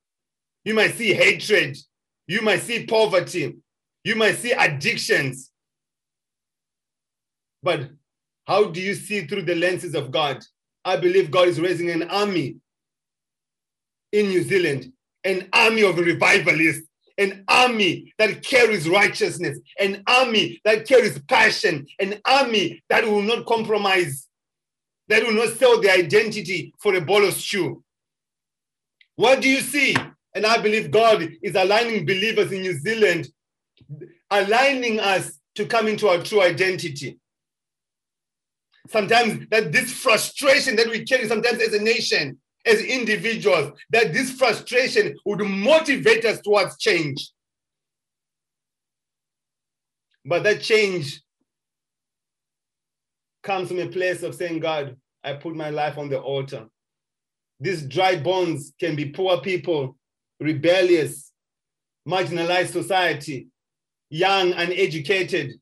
You 0.63 0.73
might 0.73 0.95
see 0.95 1.13
hatred. 1.13 1.77
You 2.25 2.41
might 2.41 2.61
see 2.61 2.85
poverty. 2.85 3.57
You 4.05 4.15
might 4.15 4.37
see 4.37 4.53
addictions. 4.53 5.51
But 7.61 7.89
how 8.45 8.65
do 8.65 8.79
you 8.79 8.95
see 8.95 9.27
through 9.27 9.41
the 9.41 9.55
lenses 9.55 9.93
of 9.93 10.09
God? 10.09 10.41
I 10.85 10.97
believe 10.97 11.31
God 11.31 11.47
is 11.47 11.59
raising 11.59 11.89
an 11.89 12.03
army 12.03 12.57
in 14.11 14.29
New 14.29 14.43
Zealand, 14.43 14.93
an 15.23 15.49
army 15.51 15.81
of 15.81 15.97
revivalists, 15.97 16.87
an 17.17 17.43
army 17.47 18.13
that 18.19 18.43
carries 18.43 18.87
righteousness, 18.87 19.59
an 19.79 20.03
army 20.05 20.61
that 20.63 20.87
carries 20.87 21.17
passion, 21.27 21.87
an 21.99 22.21
army 22.25 22.83
that 22.89 23.03
will 23.03 23.23
not 23.23 23.47
compromise, 23.47 24.27
that 25.07 25.23
will 25.23 25.33
not 25.33 25.57
sell 25.57 25.81
their 25.81 25.97
identity 25.97 26.71
for 26.79 26.93
a 26.93 27.01
ball 27.01 27.25
of 27.25 27.33
stew. 27.33 27.83
What 29.15 29.41
do 29.41 29.49
you 29.49 29.61
see? 29.61 29.95
And 30.35 30.45
I 30.45 30.61
believe 30.61 30.91
God 30.91 31.27
is 31.41 31.55
aligning 31.55 32.05
believers 32.05 32.51
in 32.51 32.61
New 32.61 32.73
Zealand, 32.73 33.29
aligning 34.29 34.99
us 34.99 35.39
to 35.55 35.65
come 35.65 35.87
into 35.87 36.09
our 36.09 36.21
true 36.21 36.43
identity 36.43 37.17
sometimes 38.89 39.47
that 39.49 39.71
this 39.71 39.91
frustration 39.91 40.75
that 40.75 40.89
we 40.89 41.03
carry 41.03 41.27
sometimes 41.27 41.61
as 41.61 41.73
a 41.73 41.81
nation, 41.81 42.37
as 42.65 42.81
individuals, 42.81 43.71
that 43.91 44.13
this 44.13 44.31
frustration 44.31 45.15
would 45.25 45.39
motivate 45.39 46.25
us 46.25 46.39
towards 46.41 46.77
change. 46.77 47.31
But 50.25 50.43
that 50.43 50.61
change 50.61 51.21
comes 53.43 53.67
from 53.67 53.79
a 53.79 53.87
place 53.87 54.23
of 54.23 54.33
saying, 54.33 54.59
God, 54.59 54.97
I 55.23 55.33
put 55.33 55.55
my 55.55 55.69
life 55.69 55.97
on 55.97 56.09
the 56.09 56.19
altar. 56.19 56.65
These 57.59 57.83
dry 57.83 58.17
bones 58.17 58.73
can 58.79 58.95
be 58.95 59.09
poor 59.09 59.39
people, 59.41 59.95
rebellious, 60.39 61.31
marginalized 62.07 62.71
society, 62.71 63.47
young, 64.09 64.53
uneducated, 64.53 65.53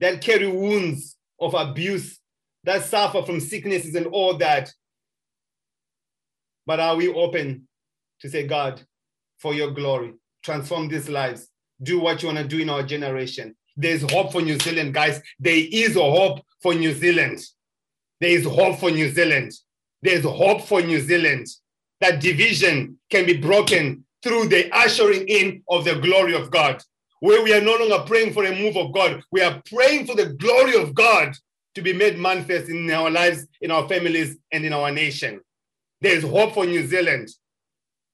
that 0.00 0.20
carry 0.20 0.46
wounds 0.46 1.16
of 1.40 1.54
abuse, 1.54 2.18
that 2.64 2.84
suffer 2.84 3.22
from 3.22 3.40
sicknesses 3.40 3.94
and 3.94 4.06
all 4.06 4.36
that. 4.38 4.72
But 6.66 6.80
are 6.80 6.96
we 6.96 7.12
open 7.12 7.68
to 8.20 8.30
say, 8.30 8.46
God, 8.46 8.82
for 9.38 9.54
your 9.54 9.70
glory, 9.70 10.14
transform 10.42 10.88
these 10.88 11.08
lives, 11.08 11.48
do 11.82 12.00
what 12.00 12.22
you 12.22 12.28
want 12.28 12.38
to 12.38 12.44
do 12.48 12.60
in 12.60 12.70
our 12.70 12.82
generation? 12.82 13.54
There's 13.76 14.02
hope 14.10 14.32
for 14.32 14.40
New 14.40 14.58
Zealand, 14.58 14.94
guys. 14.94 15.20
There 15.38 15.62
is 15.70 15.96
a 15.96 16.02
hope 16.02 16.40
for 16.62 16.74
New 16.74 16.94
Zealand. 16.94 17.40
There 18.20 18.30
is 18.30 18.46
hope 18.46 18.78
for 18.78 18.90
New 18.90 19.10
Zealand. 19.10 19.52
There's 20.00 20.24
hope 20.24 20.62
for 20.62 20.80
New 20.80 21.00
Zealand. 21.00 21.46
That 22.00 22.20
division 22.20 22.98
can 23.10 23.26
be 23.26 23.36
broken 23.36 24.04
through 24.22 24.48
the 24.48 24.74
ushering 24.74 25.26
in 25.28 25.62
of 25.68 25.84
the 25.84 25.96
glory 25.96 26.34
of 26.34 26.50
God, 26.50 26.82
where 27.20 27.42
we 27.42 27.52
are 27.52 27.60
no 27.60 27.76
longer 27.76 28.04
praying 28.06 28.32
for 28.32 28.44
a 28.44 28.54
move 28.54 28.76
of 28.76 28.92
God. 28.92 29.22
We 29.32 29.42
are 29.42 29.60
praying 29.70 30.06
for 30.06 30.14
the 30.14 30.30
glory 30.34 30.80
of 30.80 30.94
God 30.94 31.34
to 31.74 31.82
be 31.82 31.92
made 31.92 32.18
manifest 32.18 32.68
in 32.68 32.90
our 32.90 33.10
lives, 33.10 33.46
in 33.60 33.70
our 33.70 33.88
families, 33.88 34.36
and 34.52 34.64
in 34.64 34.72
our 34.72 34.90
nation. 34.90 35.40
There's 36.00 36.22
hope 36.22 36.54
for 36.54 36.66
New 36.66 36.86
Zealand. 36.86 37.28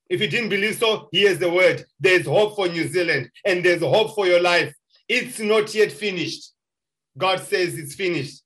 If 0.09 0.21
you 0.21 0.29
didn't 0.29 0.49
believe 0.49 0.77
so, 0.77 1.09
here's 1.13 1.39
the 1.39 1.51
word. 1.51 1.85
There's 1.99 2.27
hope 2.27 2.57
for 2.57 2.69
New 2.69 2.89
Zealand, 2.89 3.31
and 3.45 3.65
there's 3.65 3.83
hope 3.83 4.15
for 4.15 4.27
your 4.27 4.41
life. 4.41 4.75
It's 5.09 5.39
not 5.41 5.75
yet 5.75 5.93
finished. 5.93 6.53
God 7.17 7.41
says 7.41 7.79
it's 7.79 7.95
finished. 7.95 8.43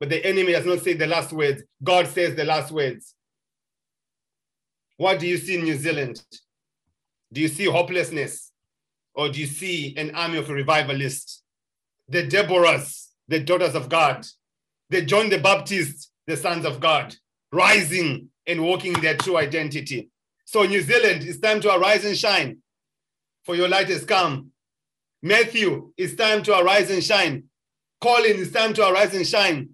But 0.00 0.10
the 0.10 0.24
enemy 0.24 0.52
does 0.52 0.66
not 0.66 0.80
say 0.80 0.94
the 0.94 1.06
last 1.06 1.32
words. 1.32 1.62
God 1.82 2.06
says 2.08 2.34
the 2.34 2.44
last 2.44 2.72
words. 2.72 3.14
What 4.96 5.18
do 5.18 5.26
you 5.26 5.38
see 5.38 5.58
in 5.58 5.64
New 5.64 5.76
Zealand? 5.76 6.22
Do 7.32 7.40
you 7.40 7.48
see 7.48 7.64
hopelessness? 7.64 8.52
Or 9.14 9.28
do 9.28 9.40
you 9.40 9.46
see 9.46 9.96
an 9.96 10.14
army 10.14 10.38
of 10.38 10.48
revivalists? 10.48 11.42
The 12.08 12.26
Deborahs, 12.26 13.08
the 13.28 13.40
daughters 13.40 13.74
of 13.74 13.88
God, 13.88 14.26
the 14.94 15.02
John 15.02 15.28
the 15.28 15.38
Baptist, 15.38 16.12
the 16.28 16.36
sons 16.36 16.64
of 16.64 16.78
God, 16.78 17.16
rising 17.50 18.28
and 18.46 18.62
walking 18.62 18.94
in 18.94 19.00
their 19.00 19.16
true 19.16 19.36
identity. 19.36 20.08
So, 20.44 20.62
New 20.62 20.82
Zealand, 20.82 21.24
it's 21.24 21.40
time 21.40 21.60
to 21.62 21.74
arise 21.74 22.04
and 22.04 22.16
shine, 22.16 22.58
for 23.44 23.56
your 23.56 23.68
light 23.68 23.88
has 23.88 24.04
come. 24.04 24.52
Matthew, 25.20 25.90
it's 25.96 26.14
time 26.14 26.44
to 26.44 26.56
arise 26.56 26.92
and 26.92 27.02
shine. 27.02 27.44
Colin, 28.00 28.38
it's 28.38 28.52
time 28.52 28.72
to 28.74 28.88
arise 28.88 29.16
and 29.16 29.26
shine. 29.26 29.70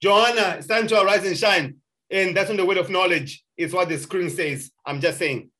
Joanna, 0.00 0.56
it's 0.56 0.66
time 0.66 0.86
to 0.86 1.02
arise 1.02 1.26
and 1.26 1.36
shine. 1.36 1.76
And 2.10 2.34
that's 2.34 2.48
not 2.48 2.56
the 2.56 2.64
word 2.64 2.78
of 2.78 2.88
knowledge. 2.88 3.44
It's 3.58 3.74
what 3.74 3.90
the 3.90 3.98
screen 3.98 4.30
says. 4.30 4.70
I'm 4.86 5.02
just 5.02 5.18
saying. 5.18 5.50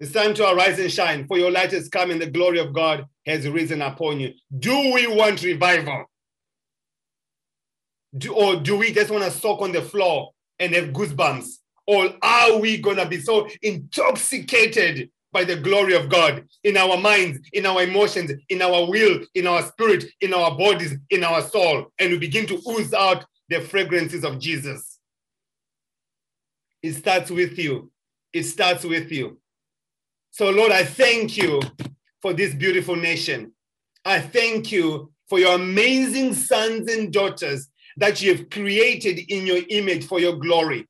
It's 0.00 0.12
time 0.12 0.34
to 0.34 0.50
arise 0.50 0.78
and 0.78 0.92
shine, 0.92 1.26
for 1.26 1.38
your 1.38 1.50
light 1.50 1.72
has 1.72 1.88
come 1.88 2.10
and 2.10 2.20
the 2.20 2.30
glory 2.30 2.58
of 2.58 2.74
God 2.74 3.06
has 3.24 3.48
risen 3.48 3.80
upon 3.80 4.20
you. 4.20 4.34
Do 4.58 4.92
we 4.92 5.06
want 5.06 5.42
revival? 5.42 6.04
Do, 8.18 8.34
or 8.34 8.56
do 8.56 8.76
we 8.76 8.92
just 8.92 9.10
want 9.10 9.24
to 9.24 9.30
soak 9.30 9.60
on 9.60 9.72
the 9.72 9.82
floor 9.82 10.32
and 10.58 10.74
have 10.74 10.90
goosebumps? 10.90 11.48
Or 11.86 12.10
are 12.22 12.56
we 12.58 12.78
going 12.78 12.96
to 12.96 13.06
be 13.06 13.20
so 13.20 13.48
intoxicated 13.62 15.10
by 15.32 15.44
the 15.44 15.56
glory 15.56 15.94
of 15.94 16.08
God 16.08 16.46
in 16.64 16.76
our 16.76 16.96
minds, 16.96 17.38
in 17.52 17.66
our 17.66 17.82
emotions, 17.82 18.32
in 18.48 18.62
our 18.62 18.88
will, 18.88 19.20
in 19.34 19.46
our 19.46 19.62
spirit, 19.62 20.04
in 20.20 20.32
our 20.32 20.56
bodies, 20.56 20.94
in 21.10 21.22
our 21.22 21.42
soul, 21.42 21.92
and 21.98 22.10
we 22.10 22.18
begin 22.18 22.46
to 22.46 22.60
ooze 22.68 22.94
out 22.94 23.24
the 23.48 23.60
fragrances 23.60 24.24
of 24.24 24.38
Jesus? 24.38 24.98
It 26.82 26.94
starts 26.94 27.30
with 27.30 27.58
you. 27.58 27.90
It 28.32 28.44
starts 28.44 28.84
with 28.84 29.12
you. 29.12 29.38
So, 30.30 30.50
Lord, 30.50 30.72
I 30.72 30.84
thank 30.84 31.36
you 31.36 31.60
for 32.20 32.32
this 32.32 32.54
beautiful 32.54 32.96
nation. 32.96 33.52
I 34.04 34.20
thank 34.20 34.70
you 34.72 35.12
for 35.28 35.38
your 35.38 35.54
amazing 35.54 36.34
sons 36.34 36.90
and 36.90 37.12
daughters 37.12 37.68
that 37.96 38.20
you 38.20 38.34
have 38.34 38.50
created 38.50 39.18
in 39.32 39.46
your 39.46 39.62
image 39.68 40.06
for 40.06 40.20
your 40.20 40.36
glory. 40.36 40.86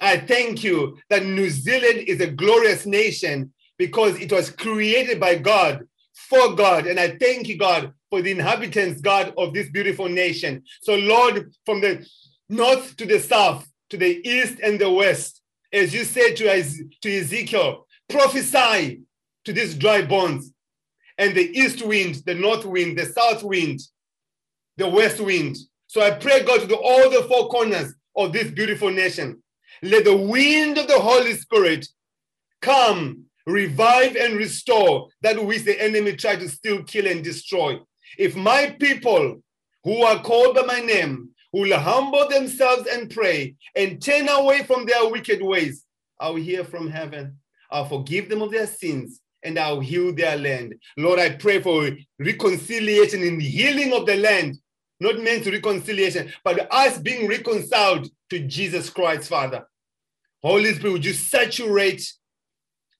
I 0.00 0.16
thank 0.16 0.64
you 0.64 0.98
that 1.10 1.24
New 1.24 1.50
Zealand 1.50 2.04
is 2.08 2.20
a 2.20 2.30
glorious 2.30 2.86
nation 2.86 3.52
because 3.76 4.18
it 4.18 4.32
was 4.32 4.50
created 4.50 5.20
by 5.20 5.36
God 5.36 5.86
for 6.28 6.54
God. 6.54 6.86
And 6.86 6.98
I 6.98 7.16
thank 7.18 7.48
you, 7.48 7.58
God, 7.58 7.92
for 8.08 8.22
the 8.22 8.30
inhabitants, 8.30 9.00
God, 9.00 9.34
of 9.36 9.52
this 9.52 9.70
beautiful 9.70 10.08
nation. 10.08 10.62
So, 10.82 10.94
Lord, 10.94 11.52
from 11.66 11.80
the 11.80 12.06
north 12.48 12.96
to 12.96 13.06
the 13.06 13.20
south, 13.20 13.66
to 13.90 13.96
the 13.96 14.26
east 14.26 14.58
and 14.62 14.80
the 14.80 14.90
west, 14.90 15.42
as 15.72 15.94
you 15.94 16.04
said 16.04 16.36
to, 16.36 16.62
to 17.02 17.18
Ezekiel, 17.18 17.86
prophesy 18.08 19.02
to 19.44 19.52
these 19.52 19.74
dry 19.74 20.02
bones. 20.02 20.52
And 21.18 21.34
the 21.34 21.50
east 21.58 21.84
wind, 21.84 22.16
the 22.26 22.34
north 22.34 22.64
wind, 22.64 22.98
the 22.98 23.06
south 23.06 23.42
wind, 23.42 23.80
the 24.76 24.88
west 24.88 25.20
wind. 25.20 25.56
So 25.90 26.00
I 26.00 26.12
pray, 26.12 26.44
God, 26.44 26.68
to 26.68 26.76
all 26.76 27.10
the 27.10 27.24
four 27.24 27.48
corners 27.48 27.92
of 28.14 28.32
this 28.32 28.48
beautiful 28.48 28.92
nation. 28.92 29.42
Let 29.82 30.04
the 30.04 30.14
wind 30.14 30.78
of 30.78 30.86
the 30.86 31.00
Holy 31.00 31.34
Spirit 31.34 31.84
come, 32.62 33.24
revive, 33.44 34.14
and 34.14 34.36
restore 34.36 35.08
that 35.22 35.44
which 35.44 35.64
the 35.64 35.82
enemy 35.82 36.14
tried 36.14 36.38
to 36.38 36.48
steal, 36.48 36.84
kill, 36.84 37.08
and 37.08 37.24
destroy. 37.24 37.80
If 38.16 38.36
my 38.36 38.76
people 38.78 39.42
who 39.82 40.04
are 40.04 40.22
called 40.22 40.54
by 40.54 40.62
my 40.62 40.78
name 40.78 41.30
will 41.52 41.76
humble 41.76 42.28
themselves 42.28 42.86
and 42.86 43.10
pray 43.10 43.56
and 43.74 44.00
turn 44.00 44.28
away 44.28 44.62
from 44.62 44.86
their 44.86 45.10
wicked 45.10 45.42
ways, 45.42 45.84
I 46.20 46.28
will 46.28 46.36
hear 46.36 46.62
from 46.62 46.88
heaven 46.88 47.36
I'll 47.68 47.88
forgive 47.88 48.28
them 48.28 48.42
of 48.42 48.52
their 48.52 48.68
sins 48.68 49.20
and 49.42 49.58
I'll 49.58 49.80
heal 49.80 50.14
their 50.14 50.36
land. 50.36 50.76
Lord, 50.96 51.18
I 51.18 51.30
pray 51.30 51.60
for 51.60 51.90
reconciliation 52.20 53.22
and 53.22 53.42
healing 53.42 53.92
of 53.92 54.06
the 54.06 54.16
land, 54.16 54.58
not 55.00 55.18
meant 55.18 55.44
to 55.44 55.50
reconciliation, 55.50 56.32
but 56.44 56.72
us 56.72 56.98
being 56.98 57.26
reconciled 57.26 58.08
to 58.30 58.40
Jesus 58.40 58.90
Christ, 58.90 59.28
Father. 59.28 59.66
Holy 60.42 60.74
Spirit, 60.74 60.92
would 60.92 61.04
you 61.04 61.12
saturate 61.12 62.12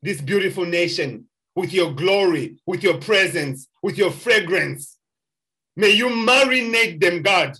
this 0.03 0.21
beautiful 0.21 0.65
nation 0.65 1.27
with 1.55 1.73
your 1.73 1.93
glory, 1.93 2.59
with 2.67 2.83
your 2.83 2.99
presence, 2.99 3.69
with 3.83 3.97
your 3.99 4.11
fragrance? 4.11 4.99
May 5.77 5.91
you 5.91 6.09
marinate 6.09 7.01
them, 7.01 7.23
God, 7.23 7.57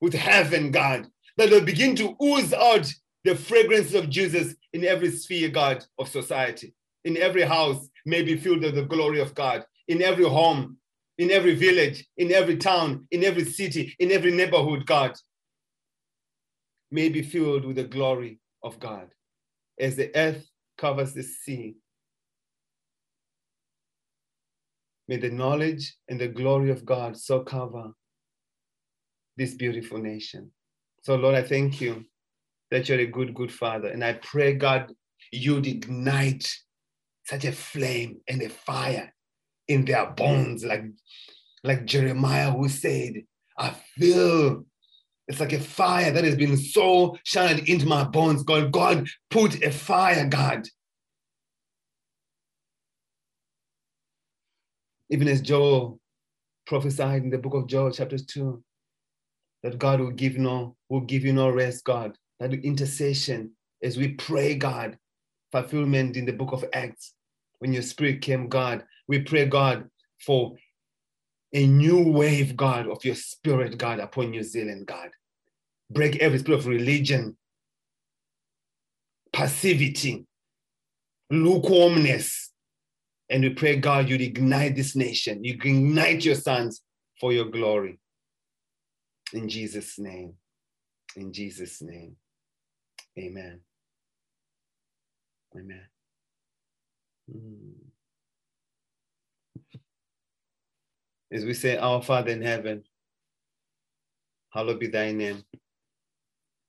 with 0.00 0.14
heaven, 0.14 0.70
God, 0.70 1.08
that 1.36 1.50
they'll 1.50 1.64
begin 1.64 1.96
to 1.96 2.16
ooze 2.22 2.52
out 2.52 2.92
the 3.24 3.34
fragrance 3.34 3.94
of 3.94 4.10
Jesus 4.10 4.54
in 4.72 4.84
every 4.84 5.10
sphere, 5.10 5.48
God, 5.48 5.84
of 5.98 6.08
society. 6.08 6.74
In 7.04 7.16
every 7.16 7.42
house 7.42 7.88
may 8.04 8.22
be 8.22 8.36
filled 8.36 8.62
with 8.62 8.74
the 8.74 8.84
glory 8.84 9.20
of 9.20 9.34
God. 9.34 9.64
In 9.88 10.02
every 10.02 10.28
home, 10.28 10.76
in 11.18 11.32
every 11.32 11.54
village, 11.56 12.06
in 12.16 12.32
every 12.32 12.56
town, 12.56 13.06
in 13.10 13.24
every 13.24 13.44
city, 13.44 13.94
in 13.98 14.12
every 14.12 14.30
neighborhood, 14.30 14.86
God, 14.86 15.14
may 16.90 17.08
be 17.08 17.22
filled 17.22 17.64
with 17.64 17.76
the 17.76 17.84
glory 17.84 18.38
of 18.62 18.78
God. 18.78 19.08
As 19.78 19.96
the 19.96 20.14
earth 20.16 20.48
covers 20.78 21.12
the 21.12 21.24
sea, 21.24 21.76
may 25.08 25.16
the 25.16 25.30
knowledge 25.30 25.94
and 26.08 26.20
the 26.20 26.28
glory 26.28 26.70
of 26.70 26.84
God 26.84 27.16
so 27.16 27.40
cover 27.40 27.92
this 29.36 29.54
beautiful 29.54 29.98
nation. 29.98 30.52
So, 31.02 31.16
Lord, 31.16 31.34
I 31.34 31.42
thank 31.42 31.80
you 31.80 32.04
that 32.70 32.88
you're 32.88 33.00
a 33.00 33.06
good, 33.06 33.34
good 33.34 33.52
father. 33.52 33.88
And 33.88 34.04
I 34.04 34.14
pray, 34.14 34.54
God, 34.54 34.92
you'd 35.32 35.66
ignite 35.66 36.52
such 37.24 37.44
a 37.44 37.52
flame 37.52 38.20
and 38.28 38.42
a 38.42 38.48
fire 38.48 39.12
in 39.68 39.84
their 39.84 40.10
bones, 40.10 40.64
like, 40.64 40.84
like 41.62 41.84
Jeremiah 41.84 42.50
who 42.50 42.68
said, 42.68 43.22
I 43.58 43.74
feel 43.96 44.64
it's 45.26 45.40
like 45.40 45.52
a 45.52 45.60
fire 45.60 46.10
that 46.10 46.24
has 46.24 46.36
been 46.36 46.56
so 46.56 47.18
shined 47.24 47.68
into 47.68 47.86
my 47.86 48.04
bones. 48.04 48.42
God, 48.42 48.72
God, 48.72 49.06
put 49.30 49.62
a 49.62 49.70
fire, 49.70 50.26
God. 50.26 50.66
Even 55.10 55.28
as 55.28 55.42
Joel 55.42 56.00
prophesied 56.66 57.22
in 57.22 57.30
the 57.30 57.38
book 57.38 57.54
of 57.54 57.66
Joel, 57.66 57.90
chapter 57.90 58.18
2, 58.18 58.62
that 59.62 59.78
God 59.78 60.00
will 60.00 60.10
give 60.10 60.38
no, 60.38 60.76
will 60.88 61.00
give 61.00 61.24
you 61.24 61.32
no 61.32 61.50
rest, 61.50 61.84
God 61.84 62.16
that 62.40 62.52
intercession 62.52 63.52
as 63.82 63.96
we 63.96 64.08
pray, 64.08 64.54
God, 64.54 64.98
fulfillment 65.52 66.16
in 66.16 66.24
the 66.24 66.32
book 66.32 66.52
of 66.52 66.64
Acts. 66.72 67.14
When 67.58 67.72
your 67.72 67.82
spirit 67.82 68.22
came, 68.22 68.48
God, 68.48 68.84
we 69.08 69.20
pray, 69.20 69.46
God, 69.46 69.88
for 70.24 70.54
a 71.52 71.66
new 71.66 72.12
wave, 72.12 72.56
God, 72.56 72.88
of 72.88 73.04
your 73.04 73.14
spirit, 73.14 73.78
God, 73.78 74.00
upon 74.00 74.30
New 74.30 74.42
Zealand, 74.42 74.86
God. 74.86 75.10
Break 75.90 76.16
every 76.16 76.38
spirit 76.38 76.60
of 76.60 76.66
religion, 76.66 77.36
passivity, 79.32 80.26
lukewarmness. 81.30 82.52
And 83.30 83.42
we 83.42 83.50
pray, 83.50 83.76
God, 83.76 84.08
you'd 84.08 84.20
ignite 84.20 84.76
this 84.76 84.94
nation. 84.94 85.44
You 85.44 85.54
ignite 85.54 86.24
your 86.24 86.34
sons 86.34 86.82
for 87.20 87.32
your 87.32 87.46
glory. 87.46 87.98
In 89.32 89.48
Jesus' 89.48 89.98
name. 89.98 90.34
In 91.16 91.32
Jesus' 91.32 91.82
name. 91.82 92.16
Amen. 93.18 93.60
Amen. 95.56 95.97
Mm. 97.30 97.74
As 101.30 101.44
we 101.44 101.54
say, 101.54 101.76
Our 101.76 102.02
Father 102.02 102.30
in 102.30 102.42
heaven, 102.42 102.84
hallowed 104.50 104.80
be 104.80 104.86
thy 104.86 105.12
name. 105.12 105.44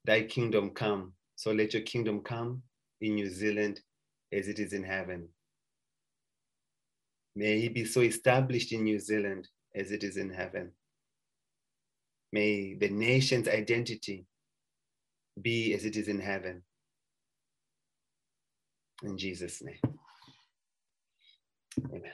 Thy 0.05 0.23
kingdom 0.23 0.71
come. 0.71 1.13
So 1.35 1.51
let 1.51 1.73
your 1.73 1.83
kingdom 1.83 2.21
come 2.21 2.63
in 2.99 3.15
New 3.15 3.29
Zealand 3.29 3.79
as 4.33 4.47
it 4.47 4.59
is 4.59 4.73
in 4.73 4.83
heaven. 4.83 5.29
May 7.35 7.61
he 7.61 7.69
be 7.69 7.85
so 7.85 8.01
established 8.01 8.73
in 8.73 8.83
New 8.83 8.99
Zealand 8.99 9.47
as 9.73 9.91
it 9.91 10.03
is 10.03 10.17
in 10.17 10.29
heaven. 10.29 10.71
May 12.33 12.75
the 12.75 12.89
nation's 12.89 13.47
identity 13.47 14.25
be 15.41 15.73
as 15.73 15.85
it 15.85 15.95
is 15.95 16.07
in 16.07 16.19
heaven. 16.19 16.63
In 19.03 19.17
Jesus' 19.17 19.61
name. 19.63 19.98
Amen. 21.85 22.11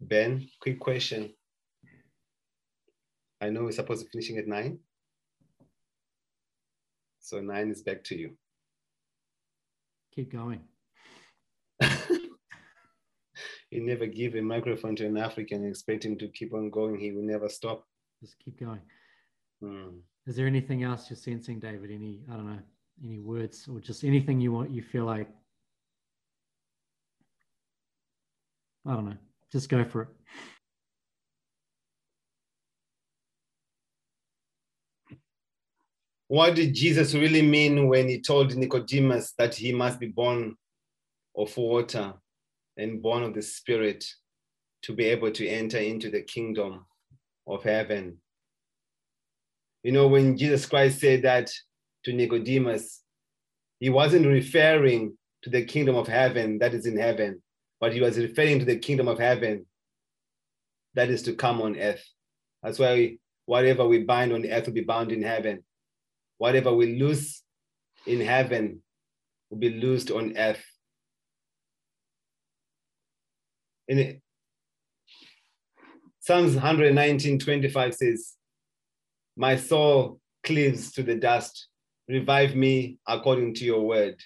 Ben, 0.00 0.48
quick 0.60 0.78
question. 0.78 1.32
I 3.40 3.50
know 3.50 3.64
we're 3.64 3.72
supposed 3.72 4.04
to 4.04 4.10
finishing 4.10 4.38
at 4.38 4.46
nine. 4.46 4.78
So 7.20 7.40
nine 7.40 7.70
is 7.70 7.82
back 7.82 8.04
to 8.04 8.16
you. 8.16 8.36
Keep 10.14 10.32
going. 10.32 10.60
you 13.70 13.84
never 13.84 14.06
give 14.06 14.34
a 14.34 14.40
microphone 14.40 14.96
to 14.96 15.06
an 15.06 15.16
African 15.16 15.62
and 15.62 15.70
expect 15.70 16.04
him 16.04 16.16
to 16.18 16.28
keep 16.28 16.54
on 16.54 16.70
going. 16.70 16.98
He 16.98 17.12
will 17.12 17.22
never 17.22 17.48
stop. 17.48 17.84
Just 18.20 18.38
keep 18.38 18.58
going. 18.60 18.80
Hmm. 19.60 19.98
Is 20.26 20.36
there 20.36 20.46
anything 20.46 20.82
else 20.82 21.08
you're 21.10 21.16
sensing, 21.16 21.58
David? 21.58 21.90
Any, 21.90 22.20
I 22.30 22.34
don't 22.34 22.46
know, 22.46 22.58
any 23.04 23.18
words 23.18 23.68
or 23.68 23.80
just 23.80 24.04
anything 24.04 24.40
you 24.40 24.52
want, 24.52 24.70
you 24.70 24.82
feel 24.82 25.04
like, 25.04 25.28
I 28.84 28.94
don't 28.94 29.06
know, 29.06 29.16
just 29.52 29.68
go 29.68 29.84
for 29.84 30.02
it. 30.02 30.08
What 36.28 36.56
did 36.56 36.74
Jesus 36.74 37.14
really 37.14 37.42
mean 37.42 37.86
when 37.86 38.08
he 38.08 38.20
told 38.20 38.56
Nicodemus 38.56 39.32
that 39.38 39.54
he 39.54 39.72
must 39.72 40.00
be 40.00 40.08
born 40.08 40.56
of 41.36 41.56
water 41.56 42.14
and 42.76 43.02
born 43.02 43.22
of 43.22 43.34
the 43.34 43.42
Spirit 43.42 44.04
to 44.82 44.92
be 44.92 45.04
able 45.06 45.30
to 45.32 45.46
enter 45.46 45.78
into 45.78 46.10
the 46.10 46.22
kingdom 46.22 46.86
of 47.46 47.62
heaven? 47.62 48.18
You 49.82 49.92
know, 49.92 50.08
when 50.08 50.36
Jesus 50.36 50.66
Christ 50.66 51.00
said 51.00 51.22
that 51.22 51.50
to 52.04 52.12
Nicodemus, 52.12 53.02
he 53.78 53.90
wasn't 53.90 54.26
referring 54.26 55.16
to 55.42 55.50
the 55.50 55.64
kingdom 55.64 55.96
of 55.96 56.08
heaven 56.08 56.58
that 56.58 56.74
is 56.74 56.86
in 56.86 56.96
heaven, 56.98 57.42
but 57.80 57.92
he 57.92 58.00
was 58.00 58.18
referring 58.18 58.58
to 58.58 58.64
the 58.64 58.78
kingdom 58.78 59.06
of 59.06 59.18
heaven 59.18 59.66
that 60.94 61.10
is 61.10 61.22
to 61.22 61.34
come 61.34 61.60
on 61.62 61.78
earth. 61.78 62.04
That's 62.62 62.78
why 62.78 63.18
whatever 63.44 63.86
we 63.86 64.02
bind 64.02 64.32
on 64.32 64.44
earth 64.44 64.66
will 64.66 64.72
be 64.72 64.80
bound 64.80 65.12
in 65.12 65.22
heaven. 65.22 65.62
Whatever 66.38 66.72
we 66.74 66.98
loose 66.98 67.42
in 68.06 68.20
heaven 68.20 68.82
will 69.50 69.58
be 69.58 69.70
loosed 69.70 70.10
on 70.10 70.36
earth. 70.36 70.64
In 73.88 73.98
it, 73.98 74.20
Psalms 76.20 76.54
119, 76.54 77.38
25 77.38 77.94
says, 77.94 78.34
My 79.36 79.56
soul 79.56 80.20
cleaves 80.42 80.92
to 80.92 81.02
the 81.02 81.14
dust. 81.14 81.68
Revive 82.08 82.56
me 82.56 82.98
according 83.06 83.54
to 83.54 83.64
your 83.64 83.82
word. 83.82 84.20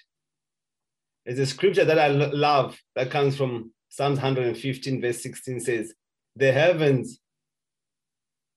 There's 1.25 1.39
a 1.39 1.45
scripture 1.45 1.85
that 1.85 1.99
I 1.99 2.07
lo- 2.07 2.31
love 2.33 2.79
that 2.95 3.11
comes 3.11 3.37
from 3.37 3.71
Psalms 3.89 4.17
115, 4.17 5.01
verse 5.01 5.21
16 5.21 5.59
says, 5.59 5.93
The 6.35 6.51
heavens, 6.51 7.19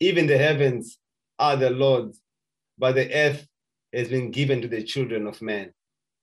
even 0.00 0.26
the 0.26 0.38
heavens, 0.38 0.98
are 1.38 1.56
the 1.56 1.70
Lord's, 1.70 2.20
but 2.78 2.94
the 2.94 3.12
earth 3.12 3.46
has 3.92 4.08
been 4.08 4.30
given 4.30 4.62
to 4.62 4.68
the 4.68 4.82
children 4.82 5.26
of 5.26 5.42
man. 5.42 5.72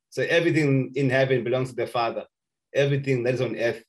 So 0.10 0.24
everything 0.24 0.92
in 0.96 1.10
heaven 1.10 1.44
belongs 1.44 1.70
to 1.70 1.76
the 1.76 1.88
Father. 1.88 2.26
Everything 2.74 3.24
that 3.24 3.36
is 3.36 3.42
on 3.42 3.56
earth 3.58 3.84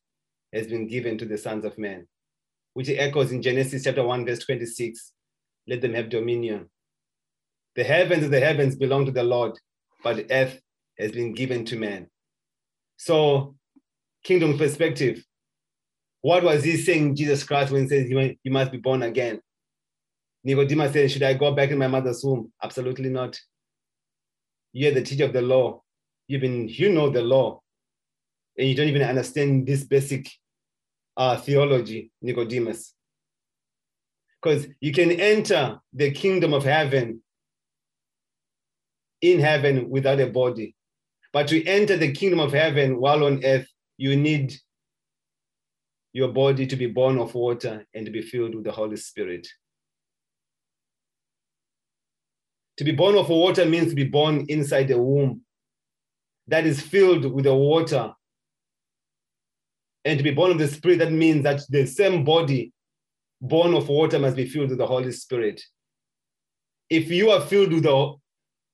has 0.53 0.67
been 0.67 0.87
given 0.87 1.19
to 1.19 1.25
the 1.25 1.39
sons 1.39 1.65
of 1.65 1.79
men, 1.79 2.07
which 2.75 2.89
echoes 2.89 3.33
in 3.33 3.43
Genesis 3.43 3.85
chapter 3.85 4.05
1, 4.05 4.27
verse 4.27 4.41
26. 4.41 5.13
Let 5.67 5.81
them 5.81 5.95
have 5.95 6.11
dominion. 6.11 6.69
The 7.75 7.85
heavens 7.85 8.25
of 8.25 8.31
the 8.31 8.41
heavens 8.41 8.77
belong 8.77 9.07
to 9.07 9.13
the 9.13 9.23
Lord, 9.23 9.59
but 10.03 10.27
earth 10.31 10.61
has 10.99 11.13
been 11.13 11.33
given 11.33 11.65
to 11.67 11.77
man. 11.77 12.09
So, 12.97 13.55
kingdom 14.25 14.59
perspective, 14.59 15.25
what 16.21 16.45
was 16.45 16.63
he 16.63 16.77
saying, 16.77 17.17
Jesus 17.17 17.45
Christ, 17.45 17.73
when 17.73 17.83
he 17.83 17.89
says 17.89 18.11
you 18.11 18.53
must 18.53 18.73
be 18.73 18.79
born 18.79 19.03
again? 19.03 19.41
Nicodemus 20.45 20.93
said, 20.93 21.11
Should 21.11 21.23
I 21.23 21.35
go 21.35 21.53
back 21.53 21.71
in 21.71 21.79
my 21.79 21.87
mother's 21.87 22.23
womb? 22.23 22.53
Absolutely 22.63 23.09
not. 23.09 23.39
You're 24.73 24.93
the 24.93 25.03
teacher 25.03 25.25
of 25.25 25.33
the 25.33 25.43
law. 25.43 25.83
You've 26.29 26.41
been, 26.41 26.69
you 26.69 26.93
know 26.93 27.11
the 27.11 27.23
law, 27.23 27.62
and 28.57 28.69
you 28.69 28.75
don't 28.75 28.89
even 28.89 29.03
understand 29.03 29.67
this 29.67 29.85
basic 29.85 30.31
uh, 31.17 31.37
theology, 31.37 32.11
Nicodemus. 32.21 32.95
Because 34.41 34.67
you 34.81 34.93
can 34.93 35.13
enter 35.13 35.81
the 35.93 36.11
kingdom 36.11 36.53
of 36.53 36.65
heaven 36.65 37.23
in 39.21 39.39
heaven 39.39 39.89
without 39.89 40.21
a 40.21 40.27
body. 40.27 40.75
But 41.33 41.49
to 41.49 41.65
enter 41.65 41.97
the 41.97 42.13
kingdom 42.13 42.41
of 42.41 42.53
heaven 42.53 43.01
while 43.01 43.25
on 43.25 43.45
earth, 43.45 43.69
you 43.97 44.17
need 44.17 44.55
your 46.13 46.29
body 46.29 46.67
to 46.67 46.77
be 46.77 46.87
born 46.87 47.19
of 47.19 47.35
water 47.35 47.87
and 47.95 48.05
to 48.05 48.13
be 48.13 48.21
filled 48.21 48.55
with 48.55 48.65
the 48.65 48.73
Holy 48.73 48.97
Spirit. 48.97 49.47
To 52.79 52.85
be 52.85 52.93
born 52.93 53.17
of 53.17 53.29
water 53.29 53.65
means 53.65 53.91
to 53.91 53.95
be 53.95 54.05
born 54.05 54.45
inside 54.49 54.89
the 54.89 55.01
womb 55.01 55.43
that 56.49 56.67
is 56.67 56.81
filled 56.81 57.25
with 57.33 57.45
the 57.45 57.55
water. 57.55 58.13
And 60.05 60.19
to 60.19 60.25
be 60.25 60.33
born 60.33 60.51
of 60.51 60.59
the 60.59 60.69
Spirit, 60.69 60.99
that 60.99 61.13
means 61.13 61.45
that 61.45 61.63
the 61.69 61.87
same 61.87 62.25
body 62.25 62.73
born 63.41 63.75
of 63.75 63.89
water 63.89 64.19
must 64.19 64.37
be 64.37 64.47
filled 64.47 64.71
with 64.71 64.79
the 64.79 64.87
Holy 64.87 65.13
Spirit. 65.13 65.63
If 66.91 67.11
you 67.11 67.31
are 67.31 67.41
filled 67.41 67.73
with 67.73 67.85
the 67.85 68.15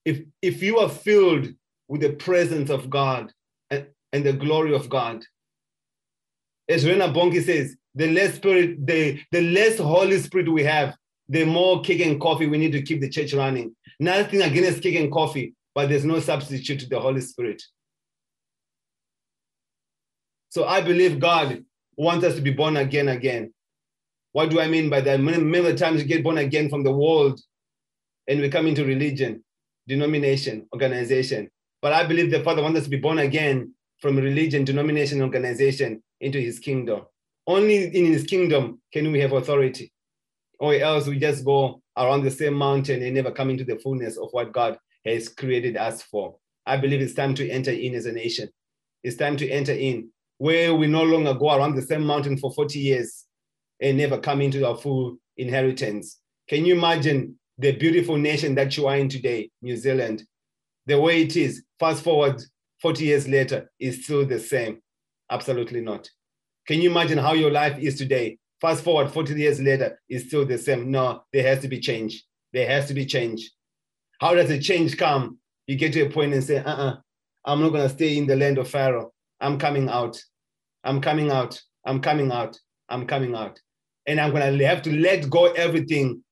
if 0.04 0.22
if 0.40 0.62
you 0.62 0.78
are 0.78 0.88
filled 0.88 1.48
with 1.88 2.00
the 2.00 2.12
presence 2.14 2.70
of 2.70 2.88
God 2.90 3.32
and, 3.70 3.86
and 4.12 4.24
the 4.24 4.32
glory 4.32 4.74
of 4.74 4.88
God, 4.88 5.24
as 6.68 6.86
Rena 6.86 7.08
Bonnke 7.08 7.42
says, 7.42 7.76
the 7.94 8.10
less 8.10 8.34
spirit, 8.36 8.86
the, 8.86 9.20
the 9.32 9.40
less 9.40 9.78
Holy 9.78 10.18
Spirit 10.18 10.52
we 10.52 10.62
have, 10.62 10.94
the 11.28 11.44
more 11.44 11.80
cake 11.82 12.00
and 12.00 12.20
coffee 12.20 12.46
we 12.46 12.58
need 12.58 12.72
to 12.72 12.82
keep 12.82 13.00
the 13.00 13.08
church 13.08 13.32
running. 13.34 13.74
Nothing 13.98 14.42
against 14.42 14.82
cake 14.82 14.96
and 14.96 15.10
coffee, 15.10 15.54
but 15.74 15.88
there's 15.88 16.04
no 16.04 16.20
substitute 16.20 16.80
to 16.80 16.88
the 16.88 17.00
Holy 17.00 17.20
Spirit. 17.20 17.62
So 20.50 20.64
I 20.64 20.80
believe 20.80 21.20
God 21.20 21.64
wants 21.96 22.24
us 22.24 22.34
to 22.36 22.40
be 22.40 22.52
born 22.52 22.76
again 22.76 23.08
again. 23.08 23.52
What 24.32 24.50
do 24.50 24.60
I 24.60 24.68
mean 24.68 24.88
by 24.88 25.00
that? 25.02 25.20
Many, 25.20 25.42
many 25.42 25.74
times 25.74 26.02
we 26.02 26.08
get 26.08 26.22
born 26.22 26.38
again 26.38 26.68
from 26.68 26.84
the 26.84 26.92
world 26.92 27.40
and 28.28 28.40
we 28.40 28.48
come 28.48 28.66
into 28.66 28.84
religion, 28.84 29.42
denomination, 29.86 30.68
organization. 30.72 31.50
But 31.80 31.92
I 31.92 32.04
believe 32.06 32.30
the 32.30 32.42
Father 32.42 32.62
wants 32.62 32.78
us 32.78 32.84
to 32.84 32.90
be 32.90 32.98
born 32.98 33.18
again 33.18 33.74
from 34.00 34.16
religion, 34.16 34.64
denomination, 34.64 35.22
organization 35.22 36.02
into 36.20 36.40
his 36.40 36.58
kingdom. 36.58 37.02
Only 37.46 37.86
in 37.86 38.06
his 38.06 38.24
kingdom 38.24 38.80
can 38.92 39.10
we 39.10 39.20
have 39.20 39.32
authority, 39.32 39.92
or 40.60 40.74
else 40.74 41.06
we 41.06 41.18
just 41.18 41.44
go 41.44 41.80
around 41.96 42.22
the 42.22 42.30
same 42.30 42.54
mountain 42.54 43.02
and 43.02 43.14
never 43.14 43.30
come 43.30 43.50
into 43.50 43.64
the 43.64 43.78
fullness 43.78 44.16
of 44.18 44.28
what 44.32 44.52
God 44.52 44.78
has 45.04 45.28
created 45.28 45.76
us 45.76 46.02
for. 46.02 46.36
I 46.66 46.76
believe 46.76 47.00
it's 47.00 47.14
time 47.14 47.34
to 47.36 47.48
enter 47.48 47.70
in 47.70 47.94
as 47.94 48.06
a 48.06 48.12
nation. 48.12 48.50
It's 49.02 49.16
time 49.16 49.36
to 49.38 49.48
enter 49.48 49.72
in 49.72 50.10
where 50.38 50.74
we 50.74 50.86
no 50.86 51.02
longer 51.02 51.34
go 51.34 51.54
around 51.54 51.74
the 51.74 51.82
same 51.82 52.04
mountain 52.04 52.38
for 52.38 52.52
40 52.52 52.78
years 52.78 53.26
and 53.80 53.98
never 53.98 54.18
come 54.18 54.40
into 54.40 54.66
our 54.66 54.76
full 54.76 55.18
inheritance. 55.36 56.20
Can 56.48 56.64
you 56.64 56.74
imagine 56.74 57.38
the 57.58 57.72
beautiful 57.72 58.16
nation 58.16 58.54
that 58.54 58.76
you 58.76 58.86
are 58.86 58.96
in 58.96 59.08
today, 59.08 59.50
New 59.62 59.76
Zealand? 59.76 60.24
The 60.86 60.98
way 60.98 61.22
it 61.22 61.36
is, 61.36 61.64
fast 61.78 62.02
forward 62.02 62.42
40 62.80 63.04
years 63.04 63.28
later, 63.28 63.70
is 63.78 64.04
still 64.04 64.24
the 64.24 64.38
same. 64.38 64.80
Absolutely 65.30 65.80
not. 65.80 66.08
Can 66.66 66.80
you 66.80 66.90
imagine 66.90 67.18
how 67.18 67.34
your 67.34 67.50
life 67.50 67.78
is 67.78 67.98
today? 67.98 68.38
Fast 68.60 68.82
forward 68.82 69.10
40 69.10 69.34
years 69.34 69.60
later, 69.60 70.00
is 70.08 70.26
still 70.26 70.44
the 70.44 70.58
same. 70.58 70.90
No, 70.90 71.22
there 71.32 71.42
has 71.42 71.60
to 71.60 71.68
be 71.68 71.80
change. 71.80 72.24
There 72.52 72.68
has 72.68 72.86
to 72.86 72.94
be 72.94 73.06
change. 73.06 73.50
How 74.20 74.34
does 74.34 74.48
the 74.48 74.58
change 74.58 74.96
come? 74.96 75.38
You 75.66 75.76
get 75.76 75.92
to 75.92 76.02
a 76.02 76.10
point 76.10 76.32
and 76.32 76.42
say, 76.42 76.58
uh 76.58 76.70
uh-uh, 76.70 76.90
uh, 76.90 76.96
i 77.44 77.52
am 77.52 77.60
not 77.60 77.70
going 77.70 77.86
to 77.86 77.94
stay 77.94 78.16
in 78.16 78.26
the 78.26 78.36
land 78.36 78.58
of 78.58 78.68
Pharaoh. 78.68 79.12
I'm 79.40 79.58
coming 79.58 79.88
out. 79.88 80.20
I'm 80.88 81.00
coming 81.00 81.30
out. 81.30 81.60
I'm 81.84 82.00
coming 82.00 82.32
out. 82.32 82.58
I'm 82.88 83.06
coming 83.06 83.34
out. 83.34 83.60
and 84.08 84.18
I'm 84.18 84.30
going 84.30 84.58
to 84.58 84.66
have 84.66 84.82
to 84.82 84.92
let 84.98 85.28
go 85.28 85.52
everything 85.52 86.24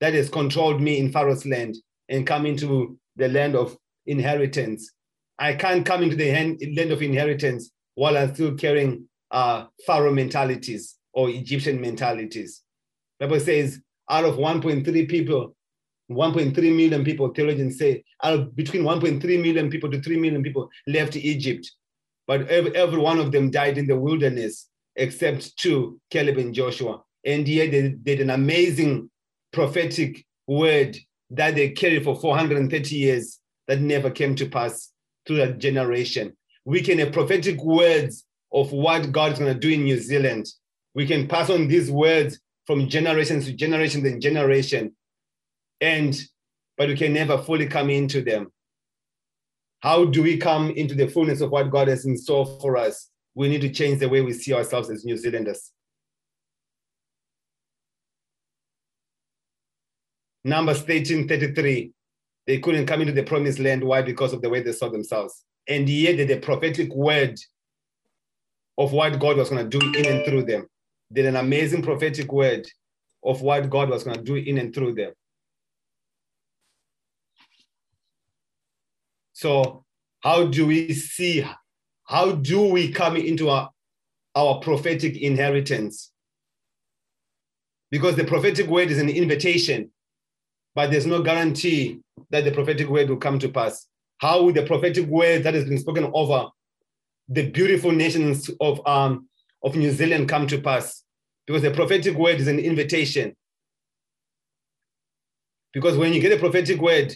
that 0.00 0.12
has 0.12 0.28
controlled 0.28 0.80
me 0.82 0.98
in 0.98 1.12
Pharaoh's 1.12 1.46
land 1.46 1.76
and 2.08 2.26
come 2.26 2.44
into 2.44 2.98
the 3.14 3.28
land 3.28 3.54
of 3.54 3.76
inheritance. 4.06 4.90
I 5.38 5.54
can't 5.54 5.86
come 5.86 6.02
into 6.02 6.16
the 6.16 6.32
land 6.76 6.90
of 6.90 7.00
inheritance 7.00 7.70
while 7.94 8.18
I'm 8.18 8.34
still 8.34 8.56
carrying 8.56 9.08
uh, 9.30 9.66
Pharaoh 9.86 10.12
mentalities 10.12 10.98
or 11.12 11.30
Egyptian 11.30 11.80
mentalities. 11.80 12.62
Bible 13.20 13.38
says 13.38 13.80
out 14.10 14.24
of 14.24 14.34
1.3 14.34 15.08
people, 15.08 15.54
1.3 16.10 16.56
million 16.76 17.04
people, 17.04 17.28
theologians 17.28 17.78
say, 17.78 18.02
out 18.24 18.34
of 18.34 18.56
between 18.56 18.82
1.3 18.82 19.22
million 19.40 19.70
people 19.70 19.90
to 19.92 20.02
3 20.02 20.16
million 20.16 20.42
people 20.42 20.68
left 20.88 21.14
Egypt. 21.14 21.70
But 22.26 22.48
every, 22.48 22.98
one 22.98 23.18
of 23.18 23.32
them 23.32 23.50
died 23.50 23.78
in 23.78 23.86
the 23.86 23.98
wilderness, 23.98 24.68
except 24.96 25.56
two, 25.56 26.00
Caleb 26.10 26.38
and 26.38 26.54
Joshua. 26.54 27.02
And 27.24 27.46
yet 27.46 27.70
they 27.70 27.90
did 27.90 28.20
an 28.20 28.30
amazing 28.30 29.10
prophetic 29.52 30.24
word 30.46 30.96
that 31.30 31.54
they 31.54 31.70
carried 31.70 32.04
for 32.04 32.18
430 32.18 32.94
years 32.94 33.38
that 33.68 33.80
never 33.80 34.10
came 34.10 34.34
to 34.36 34.46
pass 34.48 34.90
through 35.26 35.36
that 35.36 35.58
generation. 35.58 36.36
We 36.64 36.82
can 36.82 36.98
have 36.98 37.12
prophetic 37.12 37.62
words 37.62 38.24
of 38.52 38.72
what 38.72 39.12
God 39.12 39.32
is 39.32 39.38
going 39.38 39.52
to 39.52 39.58
do 39.58 39.70
in 39.70 39.84
New 39.84 39.98
Zealand. 39.98 40.46
We 40.94 41.06
can 41.06 41.26
pass 41.26 41.48
on 41.48 41.68
these 41.68 41.90
words 41.90 42.38
from 42.66 42.88
generation 42.88 43.40
to 43.40 43.52
generation 43.52 44.04
and 44.06 44.20
generation, 44.20 44.94
and 45.80 46.20
but 46.76 46.88
we 46.88 46.96
can 46.96 47.12
never 47.12 47.38
fully 47.38 47.66
come 47.66 47.90
into 47.90 48.22
them. 48.22 48.52
How 49.82 50.04
do 50.04 50.22
we 50.22 50.36
come 50.36 50.70
into 50.70 50.94
the 50.94 51.08
fullness 51.08 51.40
of 51.40 51.50
what 51.50 51.70
God 51.70 51.88
has 51.88 52.04
in 52.04 52.16
store 52.16 52.46
for 52.60 52.76
us? 52.76 53.10
We 53.34 53.48
need 53.48 53.62
to 53.62 53.68
change 53.68 53.98
the 53.98 54.08
way 54.08 54.20
we 54.20 54.32
see 54.32 54.54
ourselves 54.54 54.88
as 54.90 55.04
New 55.04 55.16
Zealanders. 55.16 55.72
Numbers 60.44 60.82
13 60.82 61.26
33. 61.26 61.92
They 62.46 62.58
couldn't 62.58 62.86
come 62.86 63.00
into 63.00 63.12
the 63.12 63.24
promised 63.24 63.58
land. 63.58 63.82
Why? 63.82 64.02
Because 64.02 64.32
of 64.32 64.40
the 64.40 64.48
way 64.48 64.62
they 64.62 64.72
saw 64.72 64.88
themselves. 64.88 65.44
And 65.68 65.88
yet, 65.88 66.16
the 66.28 66.38
prophetic 66.38 66.94
word 66.94 67.36
of 68.78 68.92
what 68.92 69.18
God 69.18 69.36
was 69.36 69.50
going 69.50 69.68
to 69.68 69.78
do 69.78 69.98
in 69.98 70.06
and 70.06 70.24
through 70.24 70.44
them. 70.44 70.66
Did 71.12 71.26
an 71.26 71.36
amazing 71.36 71.82
prophetic 71.82 72.32
word 72.32 72.66
of 73.24 73.42
what 73.42 73.68
God 73.68 73.90
was 73.90 74.04
going 74.04 74.16
to 74.16 74.22
do 74.22 74.36
in 74.36 74.58
and 74.58 74.72
through 74.72 74.94
them. 74.94 75.12
So, 79.42 79.84
how 80.20 80.46
do 80.46 80.66
we 80.66 80.92
see? 80.92 81.44
How 82.04 82.30
do 82.30 82.66
we 82.66 82.92
come 82.92 83.16
into 83.16 83.50
our, 83.50 83.70
our 84.36 84.60
prophetic 84.60 85.16
inheritance? 85.16 86.12
Because 87.90 88.14
the 88.14 88.22
prophetic 88.22 88.68
word 88.68 88.92
is 88.92 88.98
an 88.98 89.08
invitation, 89.08 89.90
but 90.76 90.92
there's 90.92 91.06
no 91.06 91.22
guarantee 91.22 91.98
that 92.30 92.44
the 92.44 92.52
prophetic 92.52 92.88
word 92.88 93.08
will 93.08 93.16
come 93.16 93.40
to 93.40 93.48
pass. 93.48 93.88
How 94.18 94.44
will 94.44 94.52
the 94.52 94.64
prophetic 94.64 95.06
word 95.06 95.42
that 95.42 95.54
has 95.54 95.64
been 95.64 95.78
spoken 95.78 96.08
over 96.14 96.46
the 97.28 97.50
beautiful 97.50 97.90
nations 97.90 98.48
of, 98.60 98.80
um, 98.86 99.28
of 99.64 99.74
New 99.74 99.90
Zealand 99.90 100.28
come 100.28 100.46
to 100.46 100.60
pass. 100.60 101.02
Because 101.48 101.62
the 101.62 101.72
prophetic 101.72 102.16
word 102.16 102.38
is 102.38 102.46
an 102.46 102.60
invitation. 102.60 103.34
Because 105.72 105.96
when 105.96 106.12
you 106.12 106.20
get 106.20 106.30
a 106.30 106.38
prophetic 106.38 106.80
word, 106.80 107.12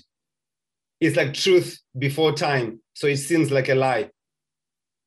it's 1.01 1.17
like 1.17 1.35
truth 1.35 1.79
before 1.99 2.33
time. 2.33 2.81
So 2.95 3.07
it 3.07 3.19
seems 3.19 3.51
like 3.51 3.69
a 3.69 3.75
lie. 3.75 4.11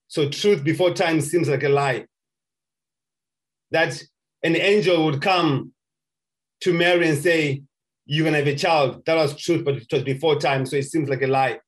So 0.08 0.30
truth 0.30 0.64
before 0.64 0.94
time 0.94 1.22
seems 1.22 1.50
like 1.50 1.64
a 1.64 1.70
lie. 1.70 2.06
That 3.72 4.02
an 4.44 4.56
angel 4.56 5.06
would 5.06 5.22
come 5.22 5.74
to 6.62 6.74
Mary 6.74 7.08
and 7.08 7.18
say, 7.18 7.64
You're 8.06 8.30
to 8.30 8.38
have 8.38 8.48
a 8.48 8.56
child. 8.56 9.06
That 9.06 9.16
was 9.16 9.36
truth, 9.36 9.64
but 9.64 9.76
it 9.76 9.88
was 9.92 10.04
before 10.04 10.40
time. 10.40 10.66
So 10.66 10.76
it 10.76 10.86
seems 10.86 11.10
like 11.10 11.22
a 11.22 11.28
lie. 11.28 11.60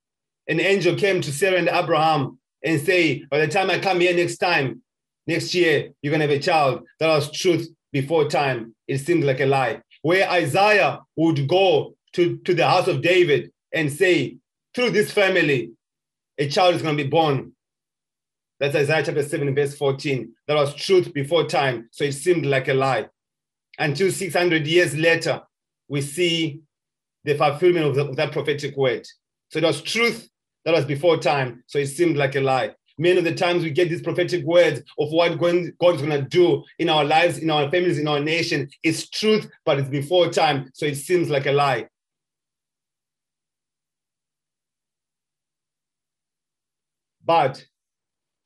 An 0.47 0.59
angel 0.59 0.95
came 0.95 1.21
to 1.21 1.31
Sarah 1.31 1.57
and 1.57 1.69
Abraham 1.69 2.39
and 2.63 2.81
say, 2.81 3.23
by 3.29 3.39
the 3.39 3.47
time 3.47 3.69
I 3.69 3.79
come 3.79 3.99
here 3.99 4.15
next 4.15 4.37
time, 4.37 4.81
next 5.27 5.53
year, 5.53 5.91
you're 6.01 6.13
to 6.13 6.19
have 6.19 6.29
a 6.29 6.39
child. 6.39 6.83
That 6.99 7.07
was 7.07 7.31
truth 7.31 7.67
before 7.91 8.27
time. 8.27 8.75
It 8.87 8.99
seemed 8.99 9.23
like 9.23 9.39
a 9.39 9.45
lie. 9.45 9.81
Where 10.01 10.29
Isaiah 10.29 10.99
would 11.15 11.47
go 11.47 11.95
to, 12.13 12.37
to 12.37 12.53
the 12.53 12.67
house 12.67 12.87
of 12.87 13.01
David 13.01 13.50
and 13.73 13.91
say, 13.91 14.37
through 14.73 14.91
this 14.91 15.11
family, 15.11 15.71
a 16.37 16.47
child 16.47 16.75
is 16.75 16.81
going 16.81 16.97
to 16.97 17.03
be 17.03 17.09
born. 17.09 17.53
That's 18.59 18.75
Isaiah 18.75 19.03
chapter 19.03 19.23
7, 19.23 19.53
verse 19.55 19.75
14. 19.75 20.33
That 20.47 20.55
was 20.55 20.75
truth 20.75 21.13
before 21.13 21.45
time. 21.45 21.89
So 21.91 22.03
it 22.03 22.13
seemed 22.13 22.45
like 22.45 22.67
a 22.67 22.73
lie. 22.73 23.07
Until 23.79 24.11
600 24.11 24.67
years 24.67 24.95
later, 24.95 25.41
we 25.87 26.01
see 26.01 26.61
the 27.23 27.35
fulfillment 27.35 27.85
of, 27.85 27.95
the, 27.95 28.05
of 28.07 28.15
that 28.15 28.31
prophetic 28.31 28.75
word. 28.77 29.05
So 29.49 29.59
it 29.59 29.65
was 29.65 29.81
truth 29.81 30.29
that 30.65 30.73
was 30.73 30.85
before 30.85 31.17
time, 31.17 31.63
so 31.67 31.79
it 31.79 31.87
seemed 31.87 32.17
like 32.17 32.35
a 32.35 32.41
lie. 32.41 32.71
Many 32.97 33.17
of 33.17 33.23
the 33.23 33.33
times 33.33 33.63
we 33.63 33.71
get 33.71 33.89
these 33.89 34.01
prophetic 34.01 34.45
words 34.45 34.81
of 34.99 35.11
what 35.11 35.39
God 35.39 35.55
is 35.55 36.01
going 36.01 36.09
to 36.09 36.21
do 36.21 36.63
in 36.77 36.89
our 36.89 37.03
lives, 37.03 37.39
in 37.39 37.49
our 37.49 37.69
families, 37.71 37.97
in 37.97 38.07
our 38.07 38.19
nation. 38.19 38.69
It's 38.83 39.09
truth, 39.09 39.49
but 39.65 39.79
it's 39.79 39.89
before 39.89 40.29
time, 40.29 40.69
so 40.73 40.85
it 40.85 40.95
seems 40.95 41.29
like 41.29 41.47
a 41.47 41.51
lie. 41.51 41.87
But 47.25 47.63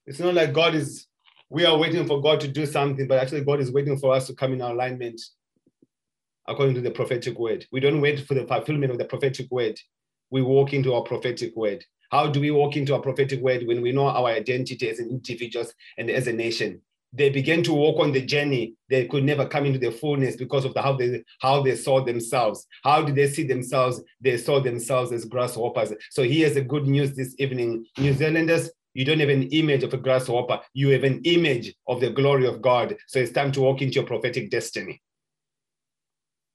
it's 0.06 0.20
not 0.20 0.34
like 0.34 0.54
God 0.54 0.76
is, 0.76 1.08
we 1.50 1.66
are 1.66 1.78
waiting 1.78 2.06
for 2.06 2.22
God 2.22 2.40
to 2.42 2.48
do 2.48 2.66
something, 2.66 3.08
but 3.08 3.20
actually 3.20 3.44
God 3.44 3.60
is 3.60 3.72
waiting 3.72 3.98
for 3.98 4.14
us 4.14 4.28
to 4.28 4.36
come 4.36 4.54
in 4.54 4.62
our 4.62 4.72
alignment 4.72 5.22
according 6.48 6.76
to 6.76 6.82
the 6.82 6.92
prophetic 6.92 7.40
word. 7.40 7.66
We 7.72 7.80
don't 7.80 8.02
wait 8.02 8.28
for 8.28 8.34
the 8.34 8.46
fulfillment 8.46 8.92
of 8.92 8.98
the 8.98 9.06
prophetic 9.06 9.48
word. 9.50 9.80
We 10.30 10.42
walk 10.42 10.74
into 10.74 10.94
our 10.94 11.02
prophetic 11.02 11.56
word. 11.56 11.84
How 12.12 12.28
do 12.28 12.40
we 12.40 12.52
walk 12.52 12.78
into 12.78 12.94
our 12.94 13.02
prophetic 13.02 13.42
word 13.42 13.66
when 13.66 13.82
we 13.82 13.92
know 13.92 14.08
our 14.08 14.28
identity 14.28 14.90
as 14.90 15.00
individuals 15.00 15.74
and 15.98 16.10
as 16.10 16.28
a 16.28 16.34
nation? 16.34 16.82
They 17.14 17.30
began 17.30 17.64
to 17.64 17.74
walk 17.74 18.00
on 18.00 18.12
the 18.12 18.26
journey. 18.26 18.74
They 18.90 19.08
could 19.08 19.24
never 19.24 19.48
come 19.48 19.66
into 19.66 19.80
the 19.80 19.92
fullness 19.92 20.36
because 20.36 20.66
of 20.66 20.74
the, 20.74 20.82
how 20.82 20.94
they 20.94 21.24
how 21.40 21.62
they 21.62 21.76
saw 21.76 22.04
themselves. 22.04 22.68
How 22.84 23.02
did 23.02 23.16
they 23.16 23.28
see 23.28 23.44
themselves? 23.44 24.02
They 24.20 24.38
saw 24.38 24.60
themselves 24.60 25.12
as 25.12 25.26
grasshoppers. 25.26 25.94
So 26.12 26.24
here's 26.24 26.56
the 26.56 26.62
good 26.62 26.88
news 26.88 27.16
this 27.16 27.36
evening, 27.40 27.86
New 27.98 28.14
Zealanders. 28.14 28.70
You 28.94 29.06
don't 29.06 29.20
have 29.20 29.30
an 29.30 29.44
image 29.44 29.84
of 29.84 29.94
a 29.94 29.98
grasshopper. 29.98 30.62
You 30.74 30.90
have 30.90 31.04
an 31.04 31.22
image 31.26 31.74
of 31.88 32.00
the 32.00 32.10
glory 32.10 32.48
of 32.48 32.62
God. 32.62 32.96
So 33.08 33.20
it's 33.20 33.32
time 33.32 33.52
to 33.54 33.62
walk 33.62 33.82
into 33.82 33.96
your 33.96 34.06
prophetic 34.06 34.50
destiny. 34.50 35.02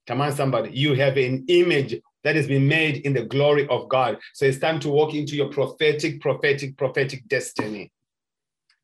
Come 0.07 0.21
on, 0.21 0.31
somebody. 0.33 0.71
You 0.71 0.95
have 0.95 1.17
an 1.17 1.45
image 1.47 1.95
that 2.23 2.35
has 2.35 2.47
been 2.47 2.67
made 2.67 2.97
in 2.97 3.13
the 3.13 3.25
glory 3.25 3.67
of 3.67 3.87
God. 3.89 4.17
So 4.33 4.45
it's 4.45 4.57
time 4.57 4.79
to 4.81 4.89
walk 4.89 5.13
into 5.13 5.35
your 5.35 5.49
prophetic, 5.49 6.19
prophetic, 6.19 6.77
prophetic 6.77 7.27
destiny. 7.27 7.91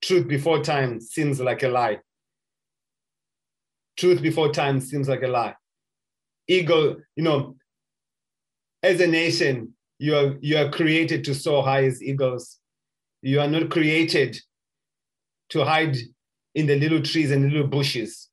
Truth 0.01 0.27
before 0.27 0.63
time 0.63 0.99
seems 1.01 1.39
like 1.39 1.63
a 1.63 1.69
lie. 1.69 1.99
Truth 3.97 4.21
before 4.21 4.51
time 4.51 4.79
seems 4.79 5.09
like 5.09 5.23
a 5.23 5.27
lie. 5.27 5.55
Eagle, 6.47 6.97
you 7.15 7.23
know, 7.23 7.55
as 8.83 9.01
a 9.01 9.07
nation, 9.07 9.73
you 9.99 10.15
are 10.15 10.35
you 10.39 10.57
are 10.57 10.69
created 10.69 11.23
to 11.25 11.33
soar 11.33 11.63
high 11.63 11.85
as 11.85 12.01
eagles. 12.01 12.59
You 13.21 13.39
are 13.41 13.47
not 13.47 13.71
created 13.71 14.37
to 15.49 15.65
hide 15.65 15.97
in 16.53 16.67
the 16.67 16.79
little 16.79 17.01
trees 17.01 17.31
and 17.31 17.51
little 17.51 17.67
bushes. 17.67 18.29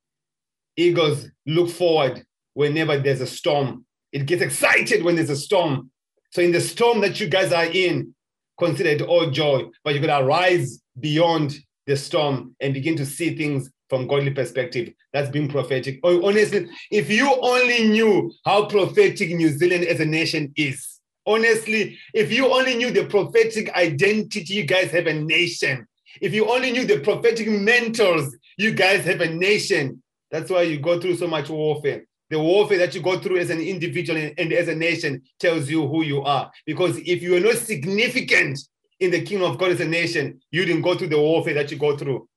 Eagles 0.77 1.27
look 1.47 1.71
forward 1.71 2.25
whenever 2.53 2.99
there's 2.99 3.21
a 3.21 3.27
storm 3.27 3.85
it 4.15 4.27
gets 4.27 4.43
excited 4.43 5.03
when 5.03 5.17
there's 5.17 5.29
a 5.29 5.37
storm. 5.37 5.91
So 6.31 6.41
in 6.41 6.53
the 6.53 6.61
storm 6.61 7.01
that 7.01 7.19
you 7.19 7.29
guys 7.29 7.53
are 7.53 7.65
in, 7.65 8.15
consider 8.57 8.91
it 8.91 9.03
all 9.03 9.29
joy, 9.29 9.65
but 9.83 9.93
you're 9.93 10.07
gonna 10.07 10.25
rise 10.25 10.81
beyond 10.99 11.57
the 11.87 11.97
storm 11.97 12.55
and 12.61 12.75
begin 12.75 12.97
to 12.97 13.07
see 13.07 13.37
things 13.37 13.71
from 13.89 14.07
godly 14.07 14.31
perspective. 14.31 14.93
That's 15.13 15.31
being 15.31 15.49
prophetic. 15.49 16.01
Oh, 16.03 16.27
honestly, 16.27 16.69
if 16.91 17.11
you 17.11 17.31
only 17.43 17.89
knew 17.89 18.33
how 18.45 18.67
prophetic 18.67 19.31
New 19.31 19.51
Zealand 19.51 19.85
as 19.85 20.01
a 20.01 20.05
nation 20.05 20.53
is, 20.57 21.01
honestly, 21.27 21.99
if 22.15 22.33
you 22.33 22.53
only 22.53 22.75
knew 22.75 22.91
the 22.91 23.07
prophetic 23.07 23.73
identity 23.75 24.55
you 24.55 24.65
guys 24.65 24.91
have 24.91 25.07
a 25.07 25.15
nation, 25.15 25.87
if 26.21 26.33
you 26.33 26.51
only 26.51 26.73
knew 26.73 26.87
the 26.87 27.01
prophetic 27.01 27.49
mentors 27.49 28.35
you 28.57 28.73
guys 28.73 29.05
have 29.05 29.21
a 29.21 29.29
nation, 29.29 30.03
that's 30.31 30.51
why 30.51 30.63
you 30.63 30.79
go 30.79 31.01
through 31.01 31.17
so 31.17 31.27
much 31.27 31.51
warfare 31.51 32.05
the 32.31 32.41
warfare 32.41 32.79
that 32.79 32.95
you 32.95 33.03
go 33.03 33.19
through 33.19 33.39
as 33.39 33.51
an 33.51 33.61
individual 33.61 34.19
and, 34.19 34.53
as 34.53 34.69
a 34.69 34.75
nation 34.75 35.23
tells 35.39 35.71
you 35.71 35.87
who 35.87 36.03
you 36.03 36.23
are. 36.23 36.51
Because 36.67 36.97
if 36.99 37.23
you 37.23 37.37
are 37.37 37.41
not 37.41 37.57
significant 37.57 38.59
in 39.05 39.11
the 39.11 39.23
kingdom 39.23 39.51
of 39.51 39.59
God 39.59 39.71
as 39.73 39.81
a 39.81 39.85
nation, 39.87 40.41
you 40.51 40.65
didn't 40.65 40.83
go 40.83 40.95
through 40.95 41.09
the 41.09 41.19
warfare 41.19 41.55
that 41.55 41.71
you 41.71 41.79
go 41.79 41.97
through. 41.97 42.29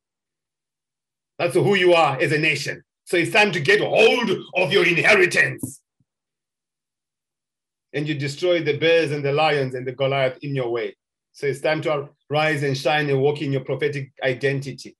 That's 1.39 1.55
who 1.55 1.75
you 1.75 1.93
are 1.93 2.19
as 2.19 2.31
a 2.31 2.37
nation. 2.37 2.83
So 3.05 3.17
it's 3.17 3.31
time 3.31 3.51
to 3.53 3.59
get 3.59 3.81
hold 3.81 4.29
of 4.55 4.73
your 4.73 4.85
inheritance. 4.85 5.81
And 7.93 8.07
you 8.07 8.15
destroy 8.15 8.61
the 8.63 8.77
bears 8.77 9.11
and 9.11 9.23
the 9.23 9.31
lions 9.31 9.75
and 9.75 9.87
the 9.87 9.93
Goliath 9.93 10.37
in 10.41 10.55
your 10.55 10.69
way. 10.69 10.95
So 11.31 11.47
it's 11.47 11.61
time 11.61 11.81
to 11.83 12.09
rise 12.29 12.63
and 12.63 12.77
shine 12.77 13.09
and 13.09 13.21
walk 13.21 13.41
in 13.41 13.51
your 13.51 13.63
prophetic 13.63 14.11
identity. 14.23 14.95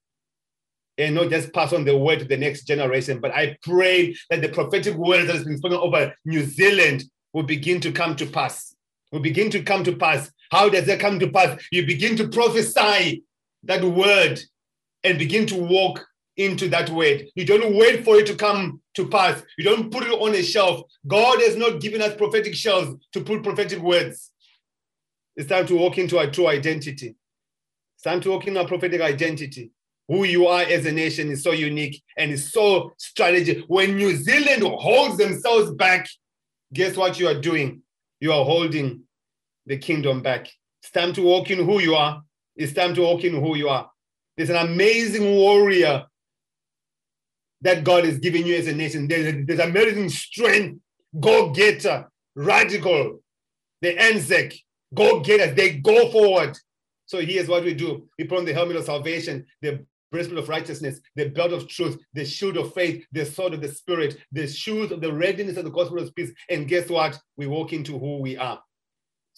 and 0.98 1.14
not 1.14 1.30
just 1.30 1.52
pass 1.52 1.72
on 1.72 1.84
the 1.84 1.96
word 1.96 2.18
to 2.18 2.24
the 2.24 2.36
next 2.36 2.64
generation. 2.64 3.20
But 3.20 3.32
I 3.32 3.56
pray 3.62 4.16
that 4.30 4.42
the 4.42 4.48
prophetic 4.48 4.96
word 4.96 5.26
that 5.26 5.36
has 5.36 5.44
been 5.44 5.56
spoken 5.56 5.78
over 5.78 6.12
New 6.24 6.44
Zealand 6.44 7.04
will 7.32 7.44
begin 7.44 7.80
to 7.82 7.92
come 7.92 8.16
to 8.16 8.26
pass. 8.26 8.74
Will 9.12 9.20
begin 9.20 9.50
to 9.50 9.62
come 9.62 9.84
to 9.84 9.94
pass. 9.96 10.30
How 10.50 10.68
does 10.68 10.86
that 10.86 11.00
come 11.00 11.18
to 11.18 11.30
pass? 11.30 11.60
You 11.70 11.86
begin 11.86 12.16
to 12.16 12.28
prophesy 12.28 13.24
that 13.64 13.84
word 13.84 14.40
and 15.04 15.18
begin 15.18 15.46
to 15.46 15.56
walk 15.56 16.06
into 16.36 16.68
that 16.68 16.88
word. 16.90 17.26
You 17.34 17.44
don't 17.44 17.74
wait 17.74 18.04
for 18.04 18.16
it 18.16 18.26
to 18.28 18.36
come 18.36 18.80
to 18.94 19.08
pass. 19.08 19.42
You 19.58 19.64
don't 19.64 19.90
put 19.90 20.04
it 20.04 20.12
on 20.12 20.34
a 20.34 20.42
shelf. 20.42 20.82
God 21.06 21.40
has 21.40 21.56
not 21.56 21.80
given 21.80 22.00
us 22.00 22.14
prophetic 22.14 22.54
shelves 22.54 22.94
to 23.12 23.22
put 23.22 23.42
prophetic 23.42 23.80
words. 23.80 24.30
It's 25.36 25.48
time 25.48 25.66
to 25.66 25.76
walk 25.76 25.98
into 25.98 26.18
our 26.18 26.30
true 26.30 26.48
identity. 26.48 27.16
It's 27.96 28.04
time 28.04 28.20
to 28.22 28.30
walk 28.30 28.46
into 28.46 28.60
our 28.60 28.66
prophetic 28.66 29.00
identity. 29.00 29.72
Who 30.08 30.24
you 30.24 30.46
are 30.46 30.62
as 30.62 30.86
a 30.86 30.92
nation 30.92 31.30
is 31.30 31.42
so 31.42 31.52
unique 31.52 32.02
and 32.16 32.30
is 32.30 32.50
so 32.52 32.92
strategic. 32.96 33.64
When 33.66 33.96
New 33.96 34.16
Zealand 34.16 34.62
holds 34.62 35.18
themselves 35.18 35.72
back, 35.72 36.08
guess 36.72 36.96
what 36.96 37.20
you 37.20 37.28
are 37.28 37.38
doing? 37.38 37.82
You 38.20 38.32
are 38.32 38.44
holding 38.44 39.02
the 39.68 39.76
kingdom 39.76 40.22
back. 40.22 40.48
It's 40.82 40.90
time 40.90 41.12
to 41.12 41.22
walk 41.22 41.50
in 41.50 41.64
who 41.64 41.80
you 41.80 41.94
are. 41.94 42.22
It's 42.56 42.72
time 42.72 42.94
to 42.94 43.02
walk 43.02 43.22
in 43.22 43.34
who 43.34 43.56
you 43.56 43.68
are. 43.68 43.88
There's 44.36 44.50
an 44.50 44.56
amazing 44.56 45.36
warrior 45.36 46.06
that 47.60 47.84
God 47.84 48.04
is 48.04 48.18
giving 48.18 48.46
you 48.46 48.56
as 48.56 48.66
a 48.66 48.74
nation. 48.74 49.06
There's, 49.06 49.46
there's 49.46 49.60
amazing 49.60 50.08
strength, 50.08 50.80
go 51.20 51.50
getter, 51.50 52.08
radical, 52.34 53.20
the 53.82 54.00
Anzac, 54.00 54.54
go 54.94 55.20
getters. 55.20 55.54
They 55.54 55.74
go 55.74 56.10
forward. 56.10 56.56
So 57.06 57.20
here's 57.20 57.48
what 57.48 57.64
we 57.64 57.74
do 57.74 58.08
we 58.18 58.24
put 58.24 58.38
on 58.38 58.44
the 58.44 58.54
helmet 58.54 58.76
of 58.76 58.84
salvation, 58.84 59.44
the 59.60 59.84
breastplate 60.10 60.38
of 60.38 60.48
righteousness, 60.48 61.00
the 61.16 61.28
belt 61.28 61.52
of 61.52 61.68
truth, 61.68 61.98
the 62.14 62.24
shield 62.24 62.56
of 62.56 62.72
faith, 62.72 63.04
the 63.12 63.24
sword 63.26 63.54
of 63.54 63.60
the 63.60 63.68
spirit, 63.68 64.16
the 64.32 64.46
shoes 64.46 64.90
of 64.92 65.00
the 65.00 65.12
readiness 65.12 65.56
of 65.56 65.64
the 65.64 65.70
gospel 65.70 65.98
of 65.98 66.14
peace. 66.14 66.30
And 66.48 66.68
guess 66.68 66.88
what? 66.88 67.18
We 67.36 67.46
walk 67.46 67.72
into 67.72 67.98
who 67.98 68.20
we 68.20 68.36
are. 68.36 68.60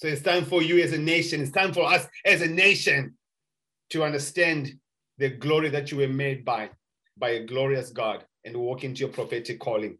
So 0.00 0.08
it's 0.08 0.22
time 0.22 0.46
for 0.46 0.62
you 0.62 0.82
as 0.82 0.94
a 0.94 0.98
nation, 0.98 1.42
it's 1.42 1.50
time 1.50 1.74
for 1.74 1.84
us 1.84 2.06
as 2.24 2.40
a 2.40 2.48
nation 2.48 3.18
to 3.90 4.02
understand 4.02 4.72
the 5.18 5.28
glory 5.28 5.68
that 5.68 5.92
you 5.92 5.98
were 5.98 6.08
made 6.08 6.42
by, 6.42 6.70
by 7.18 7.30
a 7.30 7.44
glorious 7.44 7.90
God, 7.90 8.24
and 8.46 8.56
walk 8.56 8.82
into 8.82 9.00
your 9.00 9.10
prophetic 9.10 9.60
calling. 9.60 9.98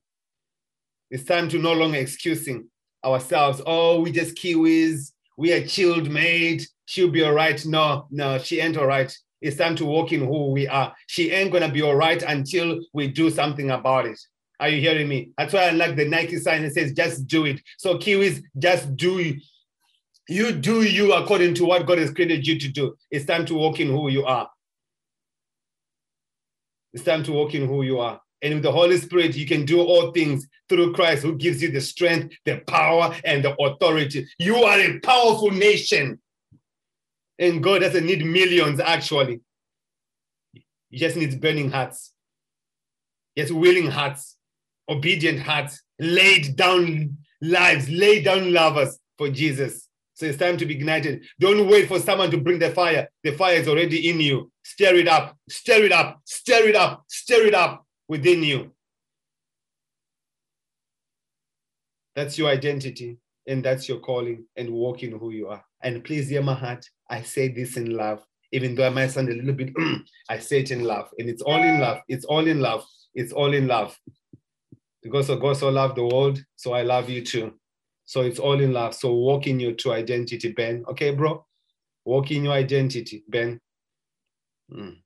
It's 1.11 1.25
time 1.25 1.51
to 1.51 1.59
no 1.59 1.75
longer 1.75 1.99
excusing 1.99 2.71
ourselves. 3.05 3.61
Oh, 3.67 4.01
we 4.01 4.11
just 4.11 4.37
Kiwis, 4.37 5.13
we 5.37 5.53
are 5.53 5.67
chilled 5.67 6.11
made, 6.11 6.63
she'll 6.87 7.11
be 7.11 7.23
all 7.23 7.35
right. 7.35 7.63
No, 7.67 8.07
no, 8.11 8.39
she 8.39 8.59
ain't 8.59 8.79
all 8.79 8.87
right. 8.87 9.15
It's 9.43 9.59
time 9.59 9.77
to 9.77 9.85
walk 9.85 10.13
in 10.13 10.21
who 10.21 10.51
we 10.53 10.67
are. 10.67 10.95
She 11.09 11.31
ain't 11.31 11.53
gonna 11.53 11.71
be 11.71 11.83
all 11.83 11.95
right 11.95 12.23
until 12.23 12.81
we 12.95 13.09
do 13.09 13.29
something 13.29 13.71
about 13.71 14.07
it. 14.07 14.19
Are 14.61 14.71
you 14.71 14.81
hearing 14.81 15.09
me? 15.09 15.33
That's 15.37 15.53
why 15.53 15.65
I 15.65 15.71
like 15.73 15.97
the 15.97 16.07
Nike 16.07 16.39
sign 16.39 16.63
that 16.63 16.73
says, 16.73 16.93
just 16.93 17.27
do 17.27 17.45
it. 17.45 17.61
So, 17.77 17.99
Kiwis, 17.99 18.43
just 18.59 18.97
do 18.97 19.19
you 20.31 20.53
do 20.53 20.83
you 20.83 21.13
according 21.13 21.55
to 21.55 21.65
what 21.65 21.87
God 21.87 21.99
has 21.99 22.13
created 22.13 22.47
you 22.47 22.59
to 22.59 22.69
do. 22.69 22.97
It's 23.11 23.27
time 23.27 23.45
to 23.47 23.55
walk 23.55 23.81
in 23.81 23.89
who 23.89 24.09
you 24.09 24.25
are. 24.25 24.49
It's 26.93 27.05
time 27.05 27.25
to 27.25 27.33
walk 27.33 27.55
in 27.55 27.67
who 27.67 27.83
you 27.83 27.99
are. 27.99 28.21
And 28.43 28.55
with 28.55 28.63
the 28.63 28.73
Holy 28.73 28.97
Spirit, 28.97 29.37
you 29.37 29.47
can 29.47 29.65
do 29.65 29.81
all 29.81 30.13
things 30.13 30.47
through 30.69 30.95
Christ 30.95 31.23
who 31.23 31.37
gives 31.37 31.61
you 31.63 31.71
the 31.71 31.81
strength, 31.81 32.35
the 32.45 32.59
power, 32.67 33.15
and 33.25 33.45
the 33.45 33.55
authority. 33.61 34.27
You 34.39 34.57
are 34.57 34.79
a 34.79 35.01
powerful 35.01 35.51
nation. 35.51 36.21
And 37.39 37.63
God 37.63 37.81
doesn't 37.81 38.07
need 38.07 38.25
millions, 38.25 38.81
actually. 38.81 39.41
He 40.91 40.99
just 40.99 41.17
needs 41.17 41.37
burning 41.37 41.71
hearts. 41.71 42.13
Yes, 43.35 43.51
willing 43.51 43.91
hearts, 43.91 44.37
obedient 44.89 45.41
hearts, 45.41 45.83
laid 45.99 46.57
down 46.57 47.19
lives, 47.41 47.89
laid 47.89 48.25
down 48.25 48.53
lovers 48.53 48.99
for 49.19 49.29
Jesus. 49.29 49.90
So 50.21 50.27
it's 50.27 50.37
time 50.37 50.59
to 50.59 50.67
be 50.67 50.75
ignited. 50.75 51.25
Don't 51.39 51.67
wait 51.67 51.89
for 51.89 51.99
someone 51.99 52.31
to 52.31 52.37
bring 52.37 52.59
the 52.59 52.71
fire. 52.73 53.09
The 53.25 53.33
fire 53.33 53.55
is 53.55 53.67
already 53.67 54.11
in 54.11 54.21
you. 54.21 54.53
Stir 54.63 54.97
it 54.97 55.09
up, 55.09 55.35
stir 55.49 55.85
it 55.85 55.93
up, 55.93 56.21
stir 56.27 56.69
it 56.69 56.77
up, 56.77 57.05
stir 57.09 57.47
it 57.47 57.55
up 57.55 57.87
within 58.07 58.43
you. 58.43 58.71
That's 62.15 62.37
your 62.37 62.51
identity 62.51 63.17
and 63.47 63.65
that's 63.65 63.89
your 63.89 64.01
calling 64.01 64.45
and 64.57 64.69
walking 64.69 65.19
who 65.19 65.31
you 65.31 65.49
are. 65.49 65.65
And 65.83 66.05
please 66.05 66.29
hear 66.29 66.43
my 66.43 66.53
heart. 66.53 66.85
I 67.09 67.23
say 67.23 67.49
this 67.49 67.79
in 67.79 67.97
love, 67.97 68.23
even 68.53 68.75
though 68.75 68.89
I 68.89 68.91
might 68.91 69.13
sound 69.13 69.31
a 69.31 69.35
little 69.35 69.55
bit, 69.55 69.73
I 70.29 70.39
say 70.39 70.61
it 70.61 70.71
in 70.71 70.85
love. 70.85 71.09
And 71.19 71.31
it's 71.31 71.41
all 71.41 71.63
in 71.63 71.81
love. 71.81 72.03
It's 72.09 72.27
all 72.27 72.47
in 72.47 72.61
love. 72.61 72.85
It's 73.15 73.33
all 73.33 73.55
in 73.55 73.69
love. 73.69 73.99
Because 75.03 75.29
God 75.29 75.57
so 75.57 75.71
loved 75.71 75.97
the 75.97 76.05
world, 76.05 76.45
so 76.57 76.75
I 76.75 76.83
love 76.83 77.09
you 77.09 77.25
too. 77.25 77.55
So 78.11 78.23
it's 78.23 78.41
all 78.41 78.61
in 78.61 78.73
love. 78.73 78.97
So 78.97 79.15
walk 79.15 79.47
in 79.47 79.61
your 79.61 79.71
true 79.75 79.93
identity, 79.93 80.51
Ben. 80.51 80.85
Okay, 80.89 81.13
bro? 81.13 81.47
Walk 82.05 82.33
in 82.33 82.43
your 82.43 82.55
identity, 82.55 83.23
Ben. 83.29 83.61
Mm. 84.69 84.97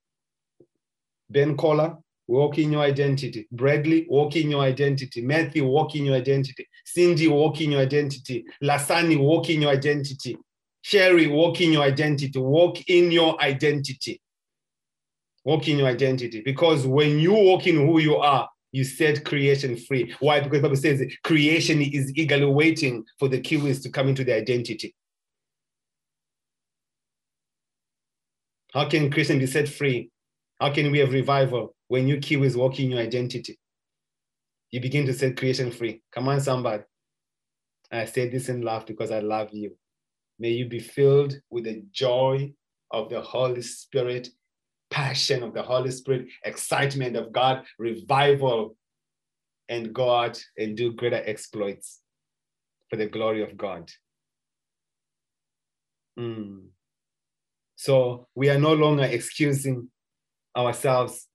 Ben 1.28 1.54
Collar, 1.54 1.98
walk 2.26 2.56
in 2.56 2.72
your 2.72 2.80
identity. 2.80 3.46
Bradley, 3.52 4.06
walk 4.08 4.36
in 4.36 4.50
your 4.50 4.62
identity. 4.62 5.20
Matthew, 5.20 5.66
walk 5.66 5.94
in 5.94 6.06
your 6.06 6.14
identity. 6.14 6.66
Cindy, 6.86 7.28
walk 7.28 7.60
in 7.60 7.72
your 7.72 7.82
identity. 7.82 8.42
Lasani, 8.62 9.18
walk 9.20 9.50
in 9.50 9.60
your 9.60 9.72
identity. 9.72 10.38
Sherry, 10.80 11.26
walk 11.26 11.60
in 11.60 11.72
your 11.72 11.82
identity. 11.82 12.38
Walk 12.38 12.88
in 12.88 13.12
your 13.12 13.38
identity. 13.42 14.18
Walk 15.44 15.68
in 15.68 15.76
your 15.76 15.88
identity. 15.88 16.40
Because 16.40 16.86
when 16.86 17.18
you 17.18 17.34
walk 17.34 17.66
in 17.66 17.86
who 17.86 17.98
you 17.98 18.16
are, 18.16 18.48
you 18.74 18.82
set 18.82 19.24
creation 19.24 19.76
free. 19.76 20.12
Why? 20.18 20.40
Because 20.40 20.60
the 20.60 20.68
Bible 20.68 20.76
says 20.76 21.00
creation 21.22 21.80
is 21.80 22.12
eagerly 22.16 22.46
waiting 22.46 23.04
for 23.20 23.28
the 23.28 23.40
Kiwis 23.40 23.80
to 23.84 23.88
come 23.88 24.08
into 24.08 24.24
their 24.24 24.38
identity. 24.38 24.96
How 28.72 28.88
can 28.88 29.12
creation 29.12 29.38
be 29.38 29.46
set 29.46 29.68
free? 29.68 30.10
How 30.60 30.72
can 30.72 30.90
we 30.90 30.98
have 30.98 31.12
revival 31.12 31.76
when 31.86 32.08
you 32.08 32.16
Kiwis 32.16 32.56
walk 32.56 32.80
in 32.80 32.90
your 32.90 32.98
identity? 32.98 33.60
You 34.72 34.80
begin 34.80 35.06
to 35.06 35.14
set 35.14 35.36
creation 35.36 35.70
free. 35.70 36.02
Come 36.10 36.28
on, 36.28 36.40
somebody. 36.40 36.82
I 37.92 38.06
say 38.06 38.28
this 38.28 38.48
in 38.48 38.62
love 38.62 38.86
because 38.86 39.12
I 39.12 39.20
love 39.20 39.50
you. 39.52 39.76
May 40.40 40.50
you 40.50 40.66
be 40.66 40.80
filled 40.80 41.38
with 41.48 41.62
the 41.62 41.84
joy 41.92 42.52
of 42.90 43.08
the 43.08 43.20
Holy 43.20 43.62
Spirit 43.62 44.30
passion 44.94 45.42
of 45.42 45.52
the 45.52 45.62
Holy 45.62 45.90
Spirit, 45.90 46.28
excitement 46.44 47.16
of 47.16 47.32
God, 47.32 47.64
revival, 47.80 48.76
and 49.68 49.92
God, 49.92 50.38
and 50.56 50.76
do 50.76 50.92
greater 50.92 51.20
exploits 51.26 52.00
for 52.88 52.94
the 52.94 53.06
glory 53.06 53.42
of 53.42 53.56
God. 53.56 53.90
Mm. 56.16 56.66
So 57.74 58.28
we 58.36 58.48
are 58.50 58.58
no 58.58 58.72
longer 58.72 59.02
excusing 59.02 59.88
ourselves, 60.56 61.26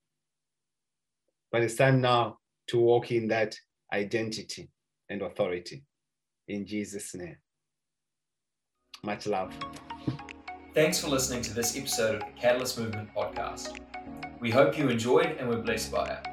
but 1.52 1.62
it's 1.62 1.76
time 1.76 2.00
now 2.00 2.38
to 2.68 2.80
walk 2.80 3.12
in 3.12 3.28
that 3.28 3.58
identity 3.92 4.70
and 5.10 5.22
authority. 5.22 5.84
In 6.48 6.66
Jesus' 6.66 7.14
name. 7.14 7.36
Much 9.04 9.28
love. 9.28 9.54
Thanks 10.76 11.00
for 11.00 11.08
listening 11.08 11.42
to 11.42 11.54
this 11.54 11.76
episode 11.76 12.16
of 12.16 12.22
the 12.22 12.40
Catalyst 12.40 12.78
Movement 12.78 13.10
podcast. 13.16 13.80
We 14.40 14.52
hope 14.52 14.78
you 14.78 14.88
enjoyed 14.90 15.36
and 15.40 15.50
were 15.50 15.58
blessed 15.58 15.92
by 15.92 16.06
it. 16.06 16.28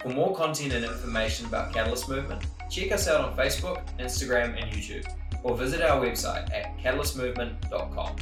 For 0.00 0.10
more 0.10 0.34
content 0.36 0.72
and 0.72 0.84
information 0.84 1.46
about 1.46 1.72
Catalyst 1.72 2.08
Movement, 2.08 2.46
check 2.70 2.92
us 2.92 3.08
out 3.08 3.20
on 3.20 3.36
Facebook, 3.36 3.82
Instagram, 3.98 4.62
and 4.62 4.72
YouTube, 4.72 5.12
or 5.42 5.56
visit 5.56 5.82
our 5.82 6.00
website 6.00 6.48
at 6.54 6.78
catalystmovement.com. 6.78 8.16